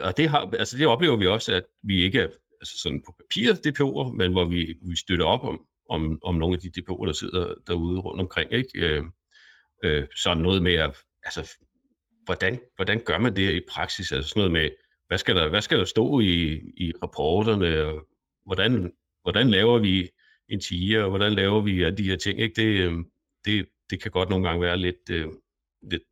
og 0.00 0.16
det, 0.16 0.28
har, 0.28 0.50
altså 0.58 0.78
det 0.78 0.86
oplever 0.86 1.16
vi 1.16 1.26
også, 1.26 1.54
at 1.54 1.64
vi 1.82 2.02
ikke 2.02 2.20
er 2.20 2.28
altså 2.60 2.78
sådan 2.78 3.02
på 3.06 3.14
papir 3.18 3.52
DPO'er, 3.52 4.16
men 4.16 4.32
hvor 4.32 4.44
vi, 4.44 4.76
vi 4.82 4.96
støtter 4.96 5.24
op 5.24 5.44
om, 5.44 5.66
om, 5.88 6.18
om 6.22 6.34
nogle 6.34 6.54
af 6.54 6.60
de 6.60 6.80
DPO'er, 6.80 7.06
der 7.06 7.12
sidder 7.12 7.54
derude 7.66 8.00
rundt 8.00 8.20
omkring. 8.20 8.52
Ikke? 8.52 8.70
Øh, 8.74 9.04
øh, 9.84 10.06
sådan 10.16 10.42
noget 10.42 10.62
med, 10.62 10.74
at, 10.74 10.96
altså, 11.22 11.58
hvordan, 12.24 12.60
hvordan 12.76 13.00
gør 13.04 13.18
man 13.18 13.36
det 13.36 13.54
i 13.54 13.60
praksis? 13.70 14.12
Altså 14.12 14.28
sådan 14.28 14.40
noget 14.40 14.52
med, 14.52 14.70
hvad 15.06 15.18
skal 15.18 15.36
der, 15.36 15.48
hvad 15.48 15.62
skal 15.62 15.78
der 15.78 15.84
stå 15.84 16.20
i, 16.20 16.52
i 16.76 16.92
rapporterne, 17.02 17.84
og 17.84 18.08
hvordan, 18.46 18.92
hvordan 19.22 19.50
laver 19.50 19.78
vi 19.78 20.10
en 20.48 20.60
tiger, 20.60 21.02
og 21.02 21.08
hvordan 21.08 21.32
laver 21.32 21.60
vi 21.60 21.90
de 21.90 22.02
her 22.02 22.16
ting? 22.16 22.40
Ikke? 22.40 22.54
Det, 22.62 22.90
øh, 22.90 22.92
det, 23.44 23.68
det 23.90 24.02
kan 24.02 24.10
godt 24.10 24.28
nogle 24.28 24.48
gange 24.48 24.62
være 24.62 24.76
lidt, 24.76 25.10
øh, 25.10 25.26
lidt 25.90 26.02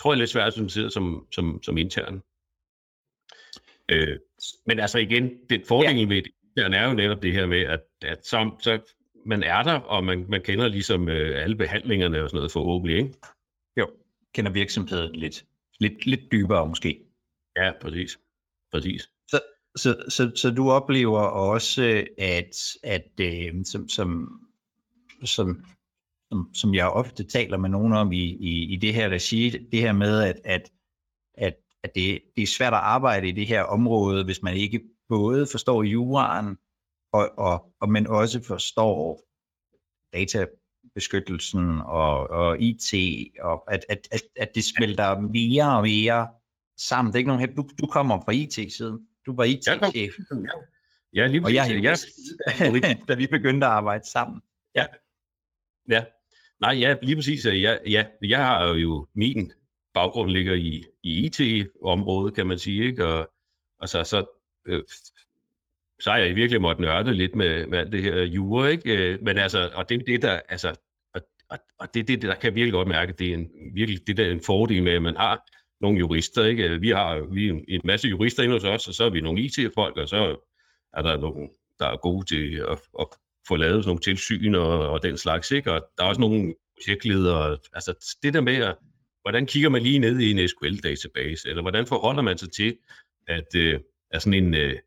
tror 0.00 0.12
jeg, 0.12 0.18
lidt 0.18 0.30
svært, 0.30 0.54
som 0.54 0.68
sidder 0.68 0.88
som, 0.88 1.26
som, 1.32 1.62
som 1.62 1.78
intern. 1.78 2.22
Øh, 3.88 4.18
men 4.66 4.80
altså 4.80 4.98
igen, 4.98 5.30
det 5.50 5.66
fordelen 5.66 6.08
ja. 6.08 6.14
ved 6.14 6.22
det 6.22 6.32
er 6.74 6.88
jo 6.88 6.94
netop 6.94 7.22
det 7.22 7.32
her 7.32 7.46
med, 7.46 7.60
at, 7.60 7.80
at 8.02 8.26
så, 8.26 8.50
så 8.60 8.80
man 9.26 9.42
er 9.42 9.62
der, 9.62 9.80
og 9.80 10.04
man, 10.04 10.26
man 10.28 10.42
kender 10.42 10.68
ligesom 10.68 11.08
øh, 11.08 11.42
alle 11.42 11.56
behandlingerne 11.56 12.22
og 12.22 12.30
sådan 12.30 12.36
noget 12.36 12.52
forhåbentlig, 12.52 12.96
ikke? 12.96 13.14
Jo, 13.76 13.90
kender 14.34 14.50
virksomheden 14.52 15.16
lidt, 15.16 15.44
lidt, 15.80 16.06
lidt 16.06 16.32
dybere 16.32 16.68
måske. 16.68 17.00
Ja, 17.56 17.72
præcis. 17.80 18.18
præcis. 18.72 19.08
Så, 19.28 19.40
så, 19.76 20.04
så, 20.08 20.32
så 20.36 20.50
du 20.50 20.70
oplever 20.70 21.20
også, 21.20 22.06
at, 22.18 22.56
at 22.82 23.20
øh, 23.20 23.64
som, 23.64 23.88
som, 23.88 24.40
som, 25.24 25.64
som, 26.30 26.54
som 26.54 26.74
jeg 26.74 26.88
ofte 26.88 27.24
taler 27.24 27.56
med 27.56 27.70
nogen 27.70 27.92
om 27.92 28.12
i, 28.12 28.24
i, 28.24 28.72
i 28.72 28.76
det 28.76 28.94
her 28.94 29.08
regi, 29.08 29.50
det 29.50 29.80
her 29.80 29.92
med, 29.92 30.22
at, 30.22 30.40
at, 30.44 30.70
at, 31.34 31.54
at 31.82 31.94
det, 31.94 32.20
det 32.36 32.42
er 32.42 32.46
svært 32.46 32.72
at 32.72 32.78
arbejde 32.78 33.28
i 33.28 33.32
det 33.32 33.46
her 33.46 33.62
område, 33.62 34.24
hvis 34.24 34.42
man 34.42 34.56
ikke 34.56 34.80
både 35.08 35.46
forstår 35.52 35.82
juraen, 35.82 36.56
og, 37.12 37.38
og, 37.38 37.72
og 37.80 37.88
men 37.88 38.06
også 38.06 38.42
forstår 38.42 39.22
databeskyttelsen 40.12 41.80
og, 41.80 42.30
og 42.30 42.60
IT, 42.60 42.94
og 43.40 43.74
at, 43.74 43.84
at, 43.88 44.08
at, 44.10 44.22
at 44.36 44.54
det 44.54 44.64
smelter 44.64 45.20
mere 45.20 45.76
og 45.76 45.82
mere 45.82 46.28
sammen. 46.78 47.12
Det 47.12 47.16
er 47.16 47.18
ikke 47.18 47.28
nogen, 47.28 47.54
du, 47.54 47.68
du 47.80 47.86
kommer 47.86 48.20
fra 48.24 48.32
IT-siden. 48.32 49.08
Du 49.26 49.36
var 49.36 49.44
IT-chef. 49.44 50.14
Ja, 51.14 51.26
lige 51.26 51.44
og 51.44 51.54
jeg, 51.54 51.80
ja. 51.82 51.94
da 53.08 53.14
vi 53.14 53.26
begyndte 53.26 53.66
at 53.66 53.72
arbejde 53.72 54.10
sammen. 54.10 54.40
Ja, 54.74 54.86
ja. 55.88 56.04
Nej, 56.60 56.72
ja, 56.72 56.96
lige 57.02 57.16
præcis. 57.16 57.46
Ja, 57.46 57.76
ja, 57.86 58.06
jeg 58.22 58.46
har 58.46 58.74
jo 58.74 59.06
min 59.14 59.52
baggrund 59.94 60.30
ligger 60.30 60.54
i, 60.54 60.84
i 61.02 61.26
IT-området, 61.26 62.34
kan 62.34 62.46
man 62.46 62.58
sige, 62.58 62.84
ikke? 62.84 63.06
Og, 63.06 63.30
og 63.80 63.88
så, 63.88 64.04
så 64.04 64.24
øh, 64.66 64.82
så 66.00 66.10
har 66.10 66.18
jeg 66.18 66.36
virkelig 66.36 66.60
måtte 66.60 66.82
nørde 66.82 67.14
lidt 67.14 67.34
med, 67.34 67.66
med 67.66 67.78
alt 67.78 67.92
det 67.92 68.02
her 68.02 68.22
jure, 68.22 68.72
ikke? 68.72 69.12
Øh, 69.12 69.22
men 69.22 69.38
altså, 69.38 69.70
og 69.74 69.88
det 69.88 70.00
er 70.00 70.04
det, 70.04 70.22
der, 70.22 70.40
altså, 70.48 70.74
og, 71.14 71.20
og, 71.50 71.58
og 71.78 71.94
det 71.94 72.08
det, 72.08 72.22
der 72.22 72.34
kan 72.34 72.48
jeg 72.48 72.54
virkelig 72.54 72.72
godt 72.72 72.88
mærke, 72.88 73.12
det 73.12 73.30
er 73.30 73.34
en, 73.34 73.48
virkelig 73.74 74.06
det 74.06 74.16
der 74.16 74.24
er 74.26 74.30
en 74.30 74.42
fordel 74.46 74.82
med, 74.82 74.92
at 74.92 75.02
man 75.02 75.16
har 75.16 75.42
nogle 75.80 75.98
jurister, 75.98 76.44
ikke? 76.44 76.68
Øh, 76.68 76.82
vi 76.82 76.90
har 76.90 77.20
vi 77.20 77.48
er 77.48 77.60
en 77.68 77.80
masse 77.84 78.08
jurister 78.08 78.42
inde 78.42 78.54
hos 78.54 78.64
os, 78.64 78.88
og 78.88 78.94
så 78.94 79.04
er 79.04 79.10
vi 79.10 79.20
nogle 79.20 79.40
IT-folk, 79.40 79.96
og 79.96 80.08
så 80.08 80.36
er 80.96 81.02
der 81.02 81.16
nogle, 81.16 81.48
der 81.78 81.86
er 81.86 81.96
gode 81.96 82.26
til 82.26 82.64
at, 82.70 82.78
at 83.00 83.06
få 83.48 83.56
lavet 83.56 83.84
sådan 83.84 83.88
nogle 83.88 84.00
tilsyn 84.00 84.54
og, 84.54 84.90
og 84.90 85.02
den 85.02 85.18
slags, 85.18 85.50
ikke? 85.50 85.72
Og 85.72 85.86
der 85.98 86.04
er 86.04 86.08
også 86.08 86.20
nogle 86.20 86.54
projektledere, 86.78 87.58
altså 87.72 88.16
det 88.22 88.34
der 88.34 88.40
med, 88.40 88.56
at, 88.56 88.76
hvordan 89.22 89.46
kigger 89.46 89.68
man 89.68 89.82
lige 89.82 89.98
ned 89.98 90.18
i 90.18 90.30
en 90.30 90.48
SQL-database, 90.48 91.48
eller 91.48 91.62
hvordan 91.62 91.86
forholder 91.86 92.22
man 92.22 92.38
sig 92.38 92.52
til, 92.52 92.76
at, 93.28 93.54
øh, 93.56 93.80
at 94.10 94.22
sådan 94.22 94.44
en, 94.44 94.54
øh, 94.54 94.78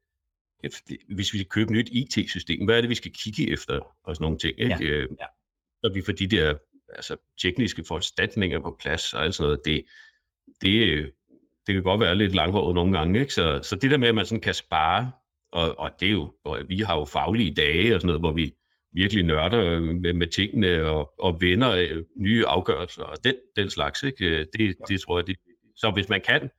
hvis 1.15 1.34
vi 1.34 1.38
skal 1.38 1.45
købe 1.45 1.74
nyt 1.74 1.89
IT-system, 1.91 2.65
hvad 2.65 2.78
er 2.78 2.82
det, 2.82 2.89
vi 2.89 2.95
skal 2.95 3.13
kigge 3.13 3.52
efter, 3.52 3.80
og 4.04 4.15
sådan 4.15 4.24
nogle 4.24 4.38
ting, 4.38 4.60
ikke? 4.60 4.78
Ja. 4.80 4.89
Øh, 4.89 5.10
ja. 5.19 5.26
Så 5.84 5.91
vi 5.93 6.02
får 6.02 6.13
de 6.13 6.28
der 6.28 6.56
altså, 6.95 7.15
tekniske 7.41 7.84
foranstaltninger 7.88 8.60
på 8.60 8.78
plads, 8.80 9.13
og 9.13 9.24
alt 9.24 9.36
sådan 9.36 9.48
noget, 9.48 9.62
det, 9.65 9.86
det, 10.62 11.06
det 11.67 11.74
kan 11.76 11.84
godt 11.84 12.02
være 12.02 12.15
lidt 12.15 12.36
langhåret 12.36 12.76
nogle 12.76 12.98
gange, 12.98 13.19
ikke? 13.19 13.34
Så, 13.34 13.60
så 13.63 13.76
det 13.76 13.91
der 13.91 13.98
med, 13.98 14.08
at 14.08 14.15
man 14.15 14.26
sådan 14.26 14.41
kan 14.41 14.54
spare, 14.54 15.12
og, 15.52 15.80
og 15.80 15.91
det 16.00 16.08
er 16.08 16.12
jo, 16.12 16.34
og 16.43 16.60
vi 16.67 16.80
har 16.80 16.98
jo 16.98 17.06
faglige 17.06 17.54
dage 17.54 17.95
og 17.95 18.02
sådan 18.02 18.08
noget, 18.08 18.22
hvor 18.22 18.32
vi 18.32 18.54
virkelig 18.93 19.24
nørder 19.24 19.80
med, 19.80 20.13
med 20.13 20.28
tingene 20.28 20.86
og, 20.86 21.13
og 21.19 21.41
vender 21.41 21.72
øh, 21.72 22.04
nye 22.17 22.45
afgørelser 22.45 23.04
og 23.04 23.24
den, 23.24 23.36
den 23.56 23.69
slags, 23.69 24.04
ikke? 24.04 24.26
Øh, 24.26 24.45
det, 24.58 24.76
det 24.88 25.02
tror 25.02 25.19
jeg, 25.19 25.28
det, 25.28 25.38
så 25.76 25.91
hvis 25.91 26.10
man 26.10 26.22
kan 26.22 26.50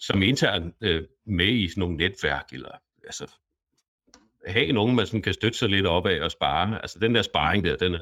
som 0.00 0.22
intern 0.22 0.72
øh, 0.80 1.04
med 1.26 1.48
i 1.48 1.68
sådan 1.68 1.80
nogle 1.80 1.96
netværk 1.96 2.44
eller 2.52 2.70
altså, 3.06 3.32
have 4.46 4.72
nogen, 4.72 4.96
man 4.96 5.06
sådan 5.06 5.22
kan 5.22 5.34
støtte 5.34 5.58
sig 5.58 5.68
lidt 5.68 5.86
op 5.86 6.06
af 6.06 6.24
og 6.24 6.30
spare. 6.30 6.82
Altså 6.82 6.98
den 6.98 7.14
der 7.14 7.22
sparring 7.22 7.64
der, 7.64 7.76
den 7.76 7.94
er, 7.94 8.00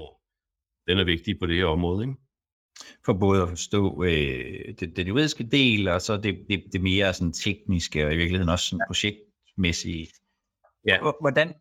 den 0.88 0.98
er 0.98 1.04
vigtig 1.04 1.38
på 1.38 1.46
det 1.46 1.56
her 1.56 1.64
område. 1.64 2.04
Ikke? 2.04 2.14
For 3.04 3.12
både 3.12 3.42
at 3.42 3.48
forstå 3.48 4.04
øh, 4.04 4.74
det, 4.80 4.96
det 4.96 5.08
juridiske 5.08 5.44
del, 5.44 5.88
og 5.88 6.00
så 6.00 6.16
det, 6.16 6.46
det, 6.48 6.64
det 6.72 6.80
mere 6.80 7.14
sådan 7.14 7.32
tekniske, 7.32 8.06
og 8.06 8.14
i 8.14 8.16
virkeligheden 8.16 8.48
også 8.48 8.66
sådan 8.66 8.84
projektmæssige. 8.88 10.08
Ja. 10.86 10.98
Hvordan, 11.20 11.54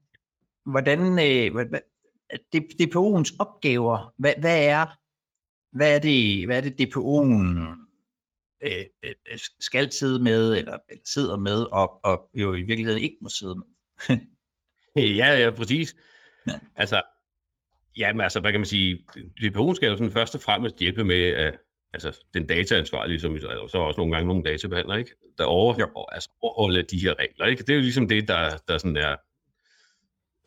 hvordan 0.65 0.99
øh, 0.99 1.65
DPO'ens 2.82 3.36
opgaver, 3.39 4.13
hvad, 4.17 4.34
hvad 4.39 4.65
er 4.65 4.86
hvad 5.73 5.95
er 5.95 5.99
det, 5.99 6.45
hvad 6.45 6.58
er 6.58 6.62
det 6.62 6.82
DPO'en 6.82 7.83
Øh, 8.63 8.86
øh, 9.04 9.13
øh, 9.32 9.39
skal 9.60 9.91
sidde 9.91 10.23
med, 10.23 10.58
eller, 10.58 10.78
eller 10.89 11.04
sidder 11.06 11.38
med, 11.38 11.63
og, 11.71 12.06
og 12.06 12.30
jo 12.34 12.54
i 12.54 12.62
virkeligheden 12.62 13.02
ikke 13.02 13.17
må 13.21 13.30
sidde 13.30 13.56
med. 13.56 13.65
ja, 15.17 15.39
ja, 15.39 15.52
præcis. 15.52 15.95
Ja. 16.47 16.60
Altså, 16.76 17.02
jamen 17.97 18.21
altså, 18.21 18.39
hvad 18.39 18.52
kan 18.52 18.60
man 18.60 18.65
sige, 18.65 19.06
DPO'en 19.17 19.76
skal 19.76 19.89
jo 19.89 19.97
sådan 19.97 20.12
først 20.12 20.36
og 20.36 20.41
fremmest 20.41 20.80
hjælpe 20.80 21.04
med, 21.04 21.23
at 21.23 21.60
altså, 21.93 22.26
den 22.34 22.47
dataansvarlige, 22.47 23.19
som 23.19 23.34
altså, 23.34 23.67
så 23.67 23.78
også 23.78 23.97
nogle 23.99 24.13
gange 24.13 24.28
nogle 24.28 24.43
databehandlere, 24.43 24.99
ikke? 24.99 25.15
der 25.38 25.45
over, 25.45 25.76
ja. 25.78 25.86
altså, 26.12 26.30
overholder 26.41 26.82
de 26.82 26.99
her 26.99 27.19
regler. 27.19 27.45
Ikke? 27.45 27.63
Det 27.63 27.69
er 27.69 27.76
jo 27.76 27.82
ligesom 27.82 28.08
det, 28.08 28.28
der, 28.28 28.58
der 28.67 28.78
sådan 28.78 28.97
er, 28.97 29.15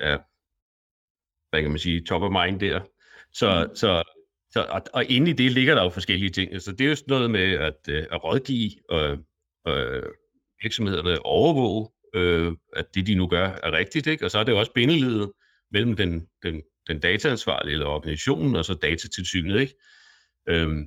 er, 0.01 0.19
hvad 1.51 1.63
kan 1.63 1.71
man 1.71 1.79
sige, 1.79 2.05
top 2.05 2.23
of 2.23 2.31
mind 2.31 2.61
der. 2.61 2.81
Så, 3.33 3.67
mm. 3.69 3.77
så 3.77 4.03
så, 4.57 4.67
og, 4.69 4.83
og 4.93 5.05
inde 5.11 5.31
i 5.31 5.35
det 5.35 5.53
ligger 5.53 5.75
der 5.75 5.83
jo 5.83 5.89
forskellige 5.89 6.31
ting. 6.31 6.63
Så 6.63 6.73
det 6.73 6.81
er 6.81 6.89
jo 6.89 6.95
sådan 6.95 7.15
noget 7.15 7.31
med 7.31 7.53
at, 7.53 7.77
øh, 7.89 8.07
at 8.13 8.25
rådgive 8.25 8.71
og 8.89 9.19
øh, 9.69 10.03
virksomhederne 10.63 11.27
overvåge, 11.27 11.89
øh, 12.15 12.53
at 12.77 12.95
det 12.95 13.07
de 13.07 13.15
nu 13.15 13.27
gør 13.27 13.47
er 13.63 13.73
rigtigt. 13.73 14.07
Ikke? 14.07 14.25
Og 14.25 14.31
så 14.31 14.39
er 14.39 14.45
det 14.45 14.55
også 14.55 14.73
bindeledet 14.73 15.33
mellem 15.73 15.97
den, 15.97 16.27
den, 16.43 16.63
den 16.89 17.01
dataansvarlige 17.01 17.73
eller 17.73 17.87
organisationen 17.87 18.57
og 18.57 18.65
så 18.65 18.75
datatilsynet. 18.75 19.61
Ikke? 19.61 19.75
Øhm, 20.49 20.85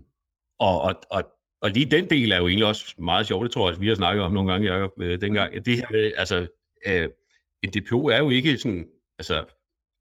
og, 0.59 0.81
og, 0.81 0.95
og, 1.11 1.23
og 1.61 1.69
lige 1.69 1.91
den 1.91 2.09
del 2.09 2.31
er 2.31 2.37
jo 2.37 2.47
egentlig 2.47 2.67
også 2.67 2.95
meget 2.97 3.27
sjovt, 3.27 3.43
det 3.43 3.51
tror 3.51 3.71
jeg, 3.71 3.81
vi 3.81 3.87
har 3.87 3.95
snakket 3.95 4.23
om 4.23 4.31
nogle 4.31 4.51
gange, 4.51 4.73
Jacob, 4.73 4.91
øh, 5.01 5.21
dengang. 5.21 5.65
Det 5.65 5.77
her 5.77 5.87
med, 5.91 6.11
altså, 6.17 6.47
øh, 6.87 7.09
en 7.63 7.69
DPO 7.69 8.07
er 8.07 8.17
jo 8.17 8.29
ikke 8.29 8.57
sådan, 8.57 8.87
altså, 9.19 9.45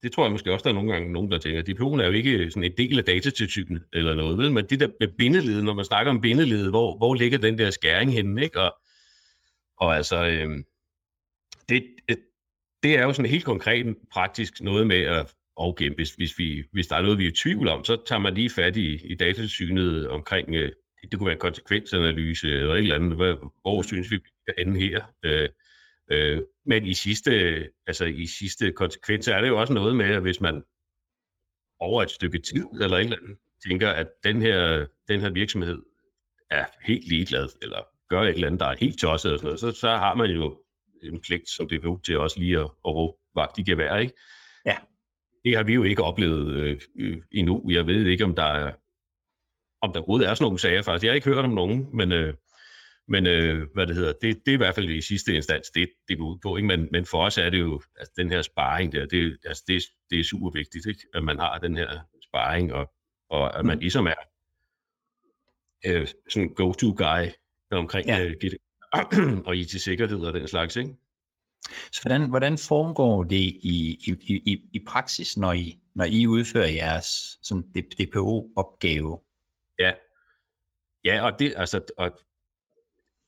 det 0.03 0.13
tror 0.13 0.25
jeg 0.25 0.33
måske 0.33 0.53
også, 0.53 0.65
der 0.65 0.71
er 0.71 0.75
nogle 0.75 0.93
gange 0.93 1.13
nogen, 1.13 1.31
der 1.31 1.39
tænker, 1.39 1.63
DPO'en 1.63 2.03
er 2.03 2.07
jo 2.07 2.13
ikke 2.13 2.51
sådan 2.51 2.65
en 2.65 2.77
del 2.77 2.99
af 2.99 3.05
datatilsynet 3.05 3.83
eller 3.93 4.15
noget, 4.15 4.39
vel? 4.39 4.53
men 4.53 4.65
det 4.65 4.81
der 4.81 4.89
med 5.01 5.09
bindeledet, 5.19 5.65
når 5.65 5.75
man 5.75 5.85
snakker 5.85 6.13
om 6.13 6.21
bindeledet, 6.21 6.71
hvor, 6.71 6.97
hvor 6.97 7.15
ligger 7.15 7.39
den 7.39 7.59
der 7.59 7.71
skæring 7.71 8.13
henne, 8.13 8.43
ikke? 8.43 8.61
Og, 8.61 8.75
og 9.77 9.97
altså, 9.97 10.27
øhm, 10.27 10.59
øh, 10.59 10.65
det, 11.69 11.85
det 12.83 12.99
er 12.99 13.03
jo 13.03 13.13
sådan 13.13 13.31
helt 13.31 13.45
konkret 13.45 13.97
praktisk 14.13 14.61
noget 14.61 14.87
med 14.87 15.03
at 15.03 15.35
okay, 15.59 15.95
hvis, 15.95 16.11
hvis, 16.15 16.39
vi, 16.39 16.65
hvis 16.73 16.87
der 16.87 16.97
er 16.97 17.03
noget, 17.03 17.19
vi 17.19 17.25
er 17.25 17.31
i 17.31 17.35
tvivl 17.35 17.69
om, 17.69 17.85
så 17.85 17.97
tager 18.07 18.19
man 18.19 18.35
lige 18.35 18.51
fat 18.51 18.77
i, 18.77 19.07
i 19.07 19.15
datatilsynet 19.15 20.09
omkring, 20.09 20.55
øh, 20.55 20.73
det 21.03 21.19
kunne 21.19 21.27
være 21.27 21.35
en 21.35 21.41
konsekvensanalyse 21.41 22.49
eller 22.49 22.75
et 22.75 22.79
eller 22.79 22.95
andet, 22.95 23.17
hvor, 23.17 23.55
hvor 23.61 23.83
synes 23.83 24.11
vi, 24.11 24.21
vi 24.67 24.81
her. 24.81 25.03
Øh, 25.23 25.49
Øh, 26.11 26.42
men 26.66 26.87
i 26.87 26.94
sidste, 26.94 27.33
altså 27.87 28.05
i 28.05 28.27
sidste 28.27 28.73
konsekvens 28.73 29.29
er 29.29 29.40
det 29.40 29.49
jo 29.49 29.61
også 29.61 29.73
noget 29.73 29.97
med, 29.97 30.07
at 30.07 30.23
hvis 30.23 30.40
man 30.40 30.62
over 31.81 32.03
et 32.03 32.11
stykke 32.11 32.38
tid 32.38 32.66
eller 32.81 32.97
et 32.97 33.05
eller 33.05 33.16
andet, 33.16 33.38
tænker, 33.68 33.90
at 33.90 34.07
den 34.25 34.42
her, 34.42 34.87
den 35.09 35.21
her 35.21 35.31
virksomhed 35.31 35.83
er 36.51 36.64
helt 36.85 37.09
ligeglad, 37.09 37.49
eller 37.62 37.83
gør 38.09 38.23
et 38.23 38.29
eller 38.29 38.47
andet, 38.47 38.61
der 38.61 38.66
er 38.66 38.77
helt 38.77 38.99
tosset, 38.99 39.33
og 39.33 39.38
sådan 39.38 39.47
noget, 39.47 39.61
så, 39.61 39.71
så 39.71 39.88
har 39.88 40.14
man 40.14 40.31
jo 40.31 40.62
en 41.03 41.21
pligt 41.21 41.49
som 41.49 41.68
DPU 41.68 41.99
til 41.99 42.18
også 42.18 42.40
lige 42.40 42.59
at, 42.59 42.64
at 42.64 42.94
råbe 42.94 43.18
vagt 43.35 43.59
i 43.59 43.62
gevær, 43.62 43.97
ikke? 43.97 44.14
Ja. 44.66 44.77
Det 45.44 45.57
har 45.57 45.62
vi 45.62 45.75
jo 45.75 45.83
ikke 45.83 46.03
oplevet 46.03 46.55
øh, 46.55 46.81
øh, 46.99 47.23
endnu. 47.33 47.71
Jeg 47.71 47.87
ved 47.87 48.07
ikke, 48.07 48.25
om 48.25 48.35
der 48.35 48.42
er, 48.42 48.73
om 49.83 49.92
der 49.92 50.01
overhovedet 50.01 50.29
er 50.29 50.35
sådan 50.35 50.44
nogle 50.44 50.59
sager 50.59 50.83
faktisk. 50.83 51.05
Jeg 51.05 51.11
har 51.11 51.14
ikke 51.14 51.29
hørt 51.35 51.44
om 51.44 51.51
nogen, 51.51 51.97
men, 51.97 52.12
øh, 52.12 52.35
men 53.09 53.27
øh, 53.27 53.66
hvad 53.75 53.87
det 53.87 53.97
hedder, 53.97 54.12
det, 54.12 54.37
det 54.47 54.53
er 54.53 54.55
i 54.55 54.57
hvert 54.57 54.75
fald 54.75 54.90
i 54.90 55.01
sidste 55.01 55.35
instans, 55.35 55.71
det, 55.71 55.88
det 56.09 56.18
går 56.18 56.25
ud 56.35 56.38
på. 56.42 56.57
Ikke? 56.57 56.66
Men, 56.66 56.88
men 56.92 57.07
for 57.07 57.25
os 57.25 57.38
er 57.38 57.51
det 57.51 57.61
jo, 57.61 57.83
altså 57.99 58.12
den 58.16 58.31
her 58.31 58.42
sparring 58.42 58.92
der, 58.92 59.07
det, 59.07 59.38
altså 59.44 59.64
det, 59.66 59.83
det 60.11 60.21
er 60.21 60.25
super 60.25 60.51
vigtigt, 60.51 60.87
ikke? 60.87 61.01
at 61.14 61.25
man 61.25 61.38
har 61.38 61.59
den 61.59 61.77
her 61.77 61.99
sparring, 62.23 62.73
og, 62.73 62.92
og 63.31 63.59
at 63.59 63.64
man 63.64 63.77
Mm. 63.77 63.81
ligesom 63.81 64.07
er 64.07 64.14
øh, 65.87 66.07
sådan 66.31 66.55
go-to-guy 66.55 67.29
omkring 67.71 68.07
Ja. 68.07 68.25
øh, 68.25 68.35
og 69.47 69.57
IT-sikkerhed 69.57 70.18
og 70.18 70.35
den 70.35 70.49
slags. 70.49 70.77
Ikke? 70.77 70.97
Så 71.92 72.03
hvordan, 72.03 72.29
hvordan 72.29 72.59
foregår 72.59 73.25
det 73.25 73.37
i, 73.37 73.99
i, 74.07 74.16
i, 74.47 74.62
i 74.73 74.85
praksis, 74.87 75.37
når 75.37 75.53
I, 75.53 75.79
når 75.94 76.05
I 76.05 76.27
udfører 76.27 76.66
jeres 76.68 77.38
sådan 77.42 77.64
DPO-opgave? 77.75 79.21
Ja, 79.79 79.92
ja 81.05 81.25
og 81.25 81.38
det, 81.38 81.55
altså, 81.57 81.81
og 81.99 82.18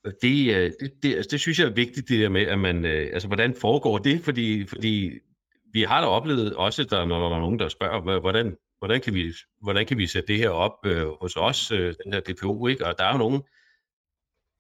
Øh, 0.07 0.13
det, 0.23 0.75
det, 0.81 0.91
det, 1.03 1.31
det 1.31 1.41
synes 1.41 1.59
jeg 1.59 1.67
er 1.67 1.75
vigtigt, 1.75 2.09
det 2.09 2.21
der 2.21 2.29
med, 2.29 2.47
at 2.47 2.59
man, 2.59 2.85
øh, 2.85 3.11
altså, 3.13 3.29
hvordan 3.29 3.55
foregår 3.55 3.99
det, 3.99 4.21
fordi, 4.21 4.67
fordi 4.67 5.11
vi 5.73 5.83
har 5.83 6.01
da 6.01 6.07
oplevet 6.07 6.57
også, 6.57 6.85
der, 6.85 7.05
når 7.05 7.29
der 7.29 7.37
er 7.37 7.41
nogen, 7.41 7.59
der 7.59 7.69
spørger, 7.69 8.21
hvordan, 8.21 8.57
hvordan, 8.79 9.01
kan, 9.01 9.15
vi, 9.15 9.33
hvordan 9.63 9.87
kan 9.87 9.99
vi 9.99 10.07
sætte 10.07 10.29
det 10.29 10.39
her 10.39 10.51
op 10.51 10.87
øh, 10.87 11.07
hos 11.21 11.37
os, 11.37 11.71
øh, 11.71 11.95
den 12.05 12.13
her 12.13 12.21
DPO, 12.21 12.67
ikke? 12.67 12.87
Og 12.87 12.99
der 12.99 13.05
er 13.05 13.13
jo 13.13 13.19
nogen, 13.19 13.43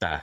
der, 0.01 0.19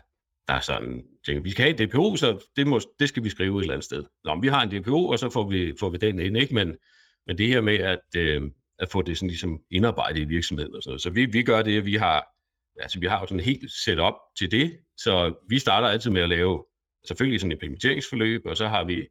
der 0.47 0.53
er 0.53 0.60
sådan, 0.60 1.03
tænker, 1.25 1.43
vi 1.43 1.51
skal 1.51 1.63
have 1.63 1.82
en 1.82 1.89
DPO, 1.89 2.15
så 2.15 2.45
det, 2.56 2.67
må, 2.67 2.80
det 2.99 3.10
skal 3.10 3.23
vi 3.23 3.30
skrive 3.30 3.58
et 3.58 3.62
eller 3.62 3.73
andet 3.73 3.86
sted. 3.86 4.03
Nå, 4.23 4.36
men 4.36 4.43
vi 4.43 4.47
har 4.47 4.62
en 4.63 4.82
DPO, 4.82 5.08
og 5.08 5.19
så 5.19 5.30
får 5.30 5.49
vi, 5.49 5.73
får 5.80 5.89
vi 5.89 5.97
den 5.97 6.19
ind, 6.19 6.38
ikke? 6.38 6.56
Men, 6.56 6.75
men 7.27 7.38
det 7.38 7.47
her 7.47 7.62
med 7.62 7.80
at, 7.80 7.99
øh, 8.17 8.41
at 8.80 8.89
få 8.91 9.01
det 9.01 9.17
sådan 9.17 9.27
ligesom 9.27 9.60
indarbejdet 9.71 10.19
i 10.19 10.25
virksomheden 10.25 10.75
og 10.75 10.84
sådan 10.84 10.91
noget. 10.91 11.01
Så 11.01 11.10
vi, 11.10 11.25
vi 11.25 11.43
gør 11.43 11.62
det, 11.62 11.77
at 11.77 11.86
vi 11.86 11.95
har, 11.95 12.27
altså 12.79 12.99
vi 12.99 13.05
har 13.05 13.19
jo 13.19 13.25
sådan 13.25 13.43
helt 13.43 13.71
setup 13.71 14.13
til 14.37 14.51
det, 14.51 14.77
så 14.97 15.33
vi 15.49 15.59
starter 15.59 15.87
altid 15.87 16.11
med 16.11 16.21
at 16.21 16.29
lave 16.29 16.65
selvfølgelig 17.07 17.39
sådan 17.39 17.51
et 17.51 17.55
implementeringsforløb, 17.55 18.41
og 18.45 18.57
så 18.57 18.67
har 18.67 18.83
vi, 18.83 19.07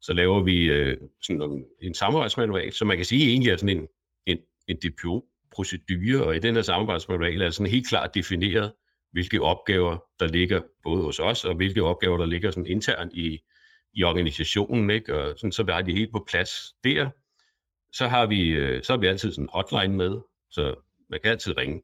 så 0.00 0.12
laver 0.12 0.42
vi 0.42 0.64
øh, 0.64 0.96
sådan 1.22 1.42
en, 1.42 1.64
en 1.82 1.94
samarbejdsmanual, 1.94 2.72
så 2.72 2.84
man 2.84 2.96
kan 2.96 3.06
sige 3.06 3.30
egentlig 3.30 3.52
er 3.52 3.56
sådan 3.56 3.78
en, 3.78 3.86
en, 4.26 4.38
en 4.68 4.76
DPO-procedure, 4.76 6.24
og 6.24 6.36
i 6.36 6.38
den 6.38 6.54
her 6.54 6.62
samarbejdsmanual 6.62 7.42
er 7.42 7.50
sådan 7.50 7.72
helt 7.72 7.88
klart 7.88 8.14
defineret, 8.14 8.72
hvilke 9.12 9.42
opgaver, 9.42 10.04
der 10.20 10.26
ligger 10.26 10.60
både 10.82 11.02
hos 11.02 11.18
os, 11.18 11.44
og 11.44 11.54
hvilke 11.54 11.82
opgaver, 11.82 12.18
der 12.18 12.26
ligger 12.26 12.50
sådan 12.50 12.66
internt 12.66 13.12
i, 13.12 13.38
i 13.92 14.02
organisationen, 14.02 14.90
ikke? 14.90 15.18
Og 15.18 15.38
sådan, 15.38 15.52
så 15.52 15.64
er 15.68 15.80
de 15.80 15.86
det 15.86 15.94
helt 15.94 16.12
på 16.12 16.24
plads 16.28 16.50
der. 16.84 17.10
Så 17.92 18.08
har 18.08 18.26
vi, 18.26 18.48
øh, 18.48 18.82
så 18.82 18.92
har 18.92 18.98
vi 18.98 19.06
altid 19.06 19.32
sådan 19.32 19.44
en 19.44 19.50
hotline 19.52 19.96
med, 19.96 20.18
så 20.50 20.74
man 21.10 21.20
kan 21.20 21.30
altid 21.30 21.56
ringe 21.56 21.82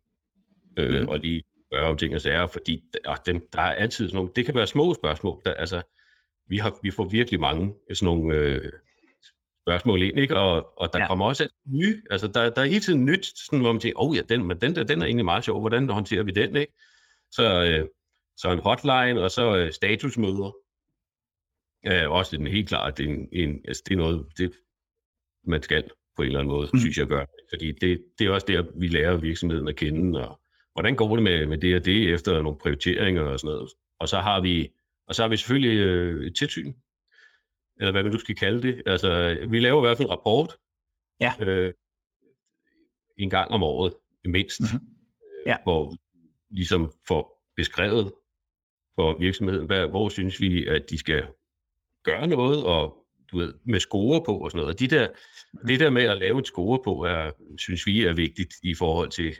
øh, 0.76 1.00
Mhm. 1.00 1.08
og 1.08 1.18
lige 1.18 1.42
gøre 1.72 1.96
ting 1.96 2.14
og 2.14 2.20
sager, 2.20 2.46
fordi 2.46 2.82
der, 3.04 3.14
dem, 3.14 3.48
der 3.52 3.60
er 3.60 3.74
altid 3.74 4.08
sådan 4.08 4.16
nogle, 4.16 4.30
det 4.36 4.44
kan 4.46 4.54
være 4.54 4.66
små 4.66 4.94
spørgsmål, 4.94 5.42
der, 5.44 5.54
altså, 5.54 5.82
vi, 6.48 6.56
har, 6.58 6.78
vi 6.82 6.90
får 6.90 7.04
virkelig 7.08 7.40
mange 7.40 7.74
sådan 7.94 8.04
nogle 8.14 8.34
øh, 8.36 8.72
spørgsmål 9.66 10.02
ind, 10.02 10.18
ikke? 10.18 10.36
Og, 10.36 10.78
og 10.80 10.92
der 10.92 10.98
Ja. 10.98 11.06
kommer 11.06 11.26
også 11.26 11.48
nye, 11.66 12.02
altså 12.10 12.28
der, 12.28 12.50
der 12.50 12.62
er 12.62 12.66
hele 12.66 12.80
tiden 12.80 13.04
nyt, 13.04 13.26
sådan, 13.38 13.60
hvor 13.60 13.72
man 13.72 13.80
tænker, 13.80 14.00
åh 14.00 14.10
oh, 14.10 14.16
ja, 14.16 14.22
den, 14.22 14.44
men 14.44 14.60
den 14.60 14.74
der, 14.74 14.84
den 14.84 15.02
er 15.02 15.06
egentlig 15.06 15.24
meget 15.24 15.44
sjov, 15.44 15.60
hvordan 15.60 15.88
håndterer 15.88 16.22
vi 16.22 16.30
den, 16.30 16.56
ikke? 16.56 16.72
Så, 17.30 17.64
øh, 17.64 17.88
så 18.36 18.50
en 18.52 18.58
hotline, 18.58 19.22
og 19.22 19.30
så 19.30 19.56
øh, 19.56 19.72
statusmøder, 19.72 20.52
øh, 21.86 22.10
også 22.10 22.36
den 22.36 22.46
helt 22.46 22.68
klart, 22.68 22.98
det 22.98 23.06
er, 23.06 23.10
en, 23.14 23.28
en, 23.32 23.60
altså, 23.68 23.82
det 23.86 23.92
er 23.94 23.98
noget, 23.98 24.26
det, 24.38 24.52
man 25.46 25.62
skal 25.62 25.90
på 26.16 26.22
en 26.22 26.26
eller 26.26 26.38
anden 26.40 26.52
måde, 26.52 26.66
Mm. 26.66 26.70
mm. 26.76 26.80
synes 26.80 26.98
jeg 26.98 27.06
gør. 27.06 27.24
Fordi 27.52 27.72
det, 27.72 28.04
det 28.18 28.26
er 28.26 28.30
også 28.30 28.46
der, 28.48 28.64
vi 28.80 28.88
lærer 28.88 29.16
virksomheden 29.16 29.68
at 29.68 29.76
kende, 29.76 30.28
og 30.28 30.40
hvordan 30.76 30.96
går 30.96 31.14
det 31.16 31.22
med, 31.22 31.46
med 31.46 31.58
det 31.58 31.76
og 31.76 31.84
det, 31.84 32.12
efter 32.14 32.42
nogle 32.42 32.58
prioriteringer 32.58 33.22
og 33.22 33.40
sådan 33.40 33.54
noget. 33.54 33.70
Og 34.00 34.08
så 34.08 34.18
har 34.20 34.40
vi, 34.40 34.68
og 35.08 35.14
så 35.14 35.22
har 35.22 35.28
vi 35.28 35.36
selvfølgelig 35.36 35.78
øh, 35.78 36.26
et 36.26 36.36
tilsyn, 36.36 36.74
eller 37.80 37.92
hvad 37.92 38.02
man 38.02 38.12
nu 38.12 38.18
skal 38.18 38.34
kalde 38.36 38.62
det. 38.62 38.82
Altså, 38.86 39.38
vi 39.50 39.60
laver 39.60 39.82
i 39.82 39.86
hvert 39.86 39.96
fald 39.96 40.08
en 40.08 40.12
rapport, 40.12 40.56
Ja. 41.20 41.32
øh, 41.40 41.72
en 43.18 43.30
gang 43.30 43.50
om 43.50 43.62
året, 43.62 43.94
mindst, 44.24 44.60
Mhm. 44.60 44.68
mm-hmm. 44.72 44.88
Ja. 45.46 45.56
hvor 45.62 45.94
ligesom 46.50 46.92
får 47.08 47.42
beskrevet 47.56 48.12
for 48.94 49.18
virksomheden, 49.18 49.66
hvad, 49.66 49.86
hvor 49.88 50.08
synes 50.08 50.40
vi, 50.40 50.66
at 50.66 50.90
de 50.90 50.98
skal 50.98 51.26
gøre 52.04 52.26
noget, 52.26 52.64
og 52.64 53.06
du 53.32 53.38
ved, 53.38 53.54
med 53.64 53.80
score 53.80 54.22
på 54.24 54.38
og 54.38 54.50
sådan 54.50 54.58
noget. 54.62 54.74
Og 54.74 54.80
de 54.80 54.86
der, 54.88 55.08
det 55.68 55.80
der 55.80 55.90
med 55.90 56.02
at 56.02 56.18
lave 56.18 56.38
en 56.38 56.44
score 56.44 56.80
på, 56.84 57.04
er, 57.04 57.30
synes 57.58 57.86
vi 57.86 58.04
er 58.04 58.12
vigtigt 58.12 58.54
i 58.62 58.74
forhold 58.74 59.10
til, 59.10 59.34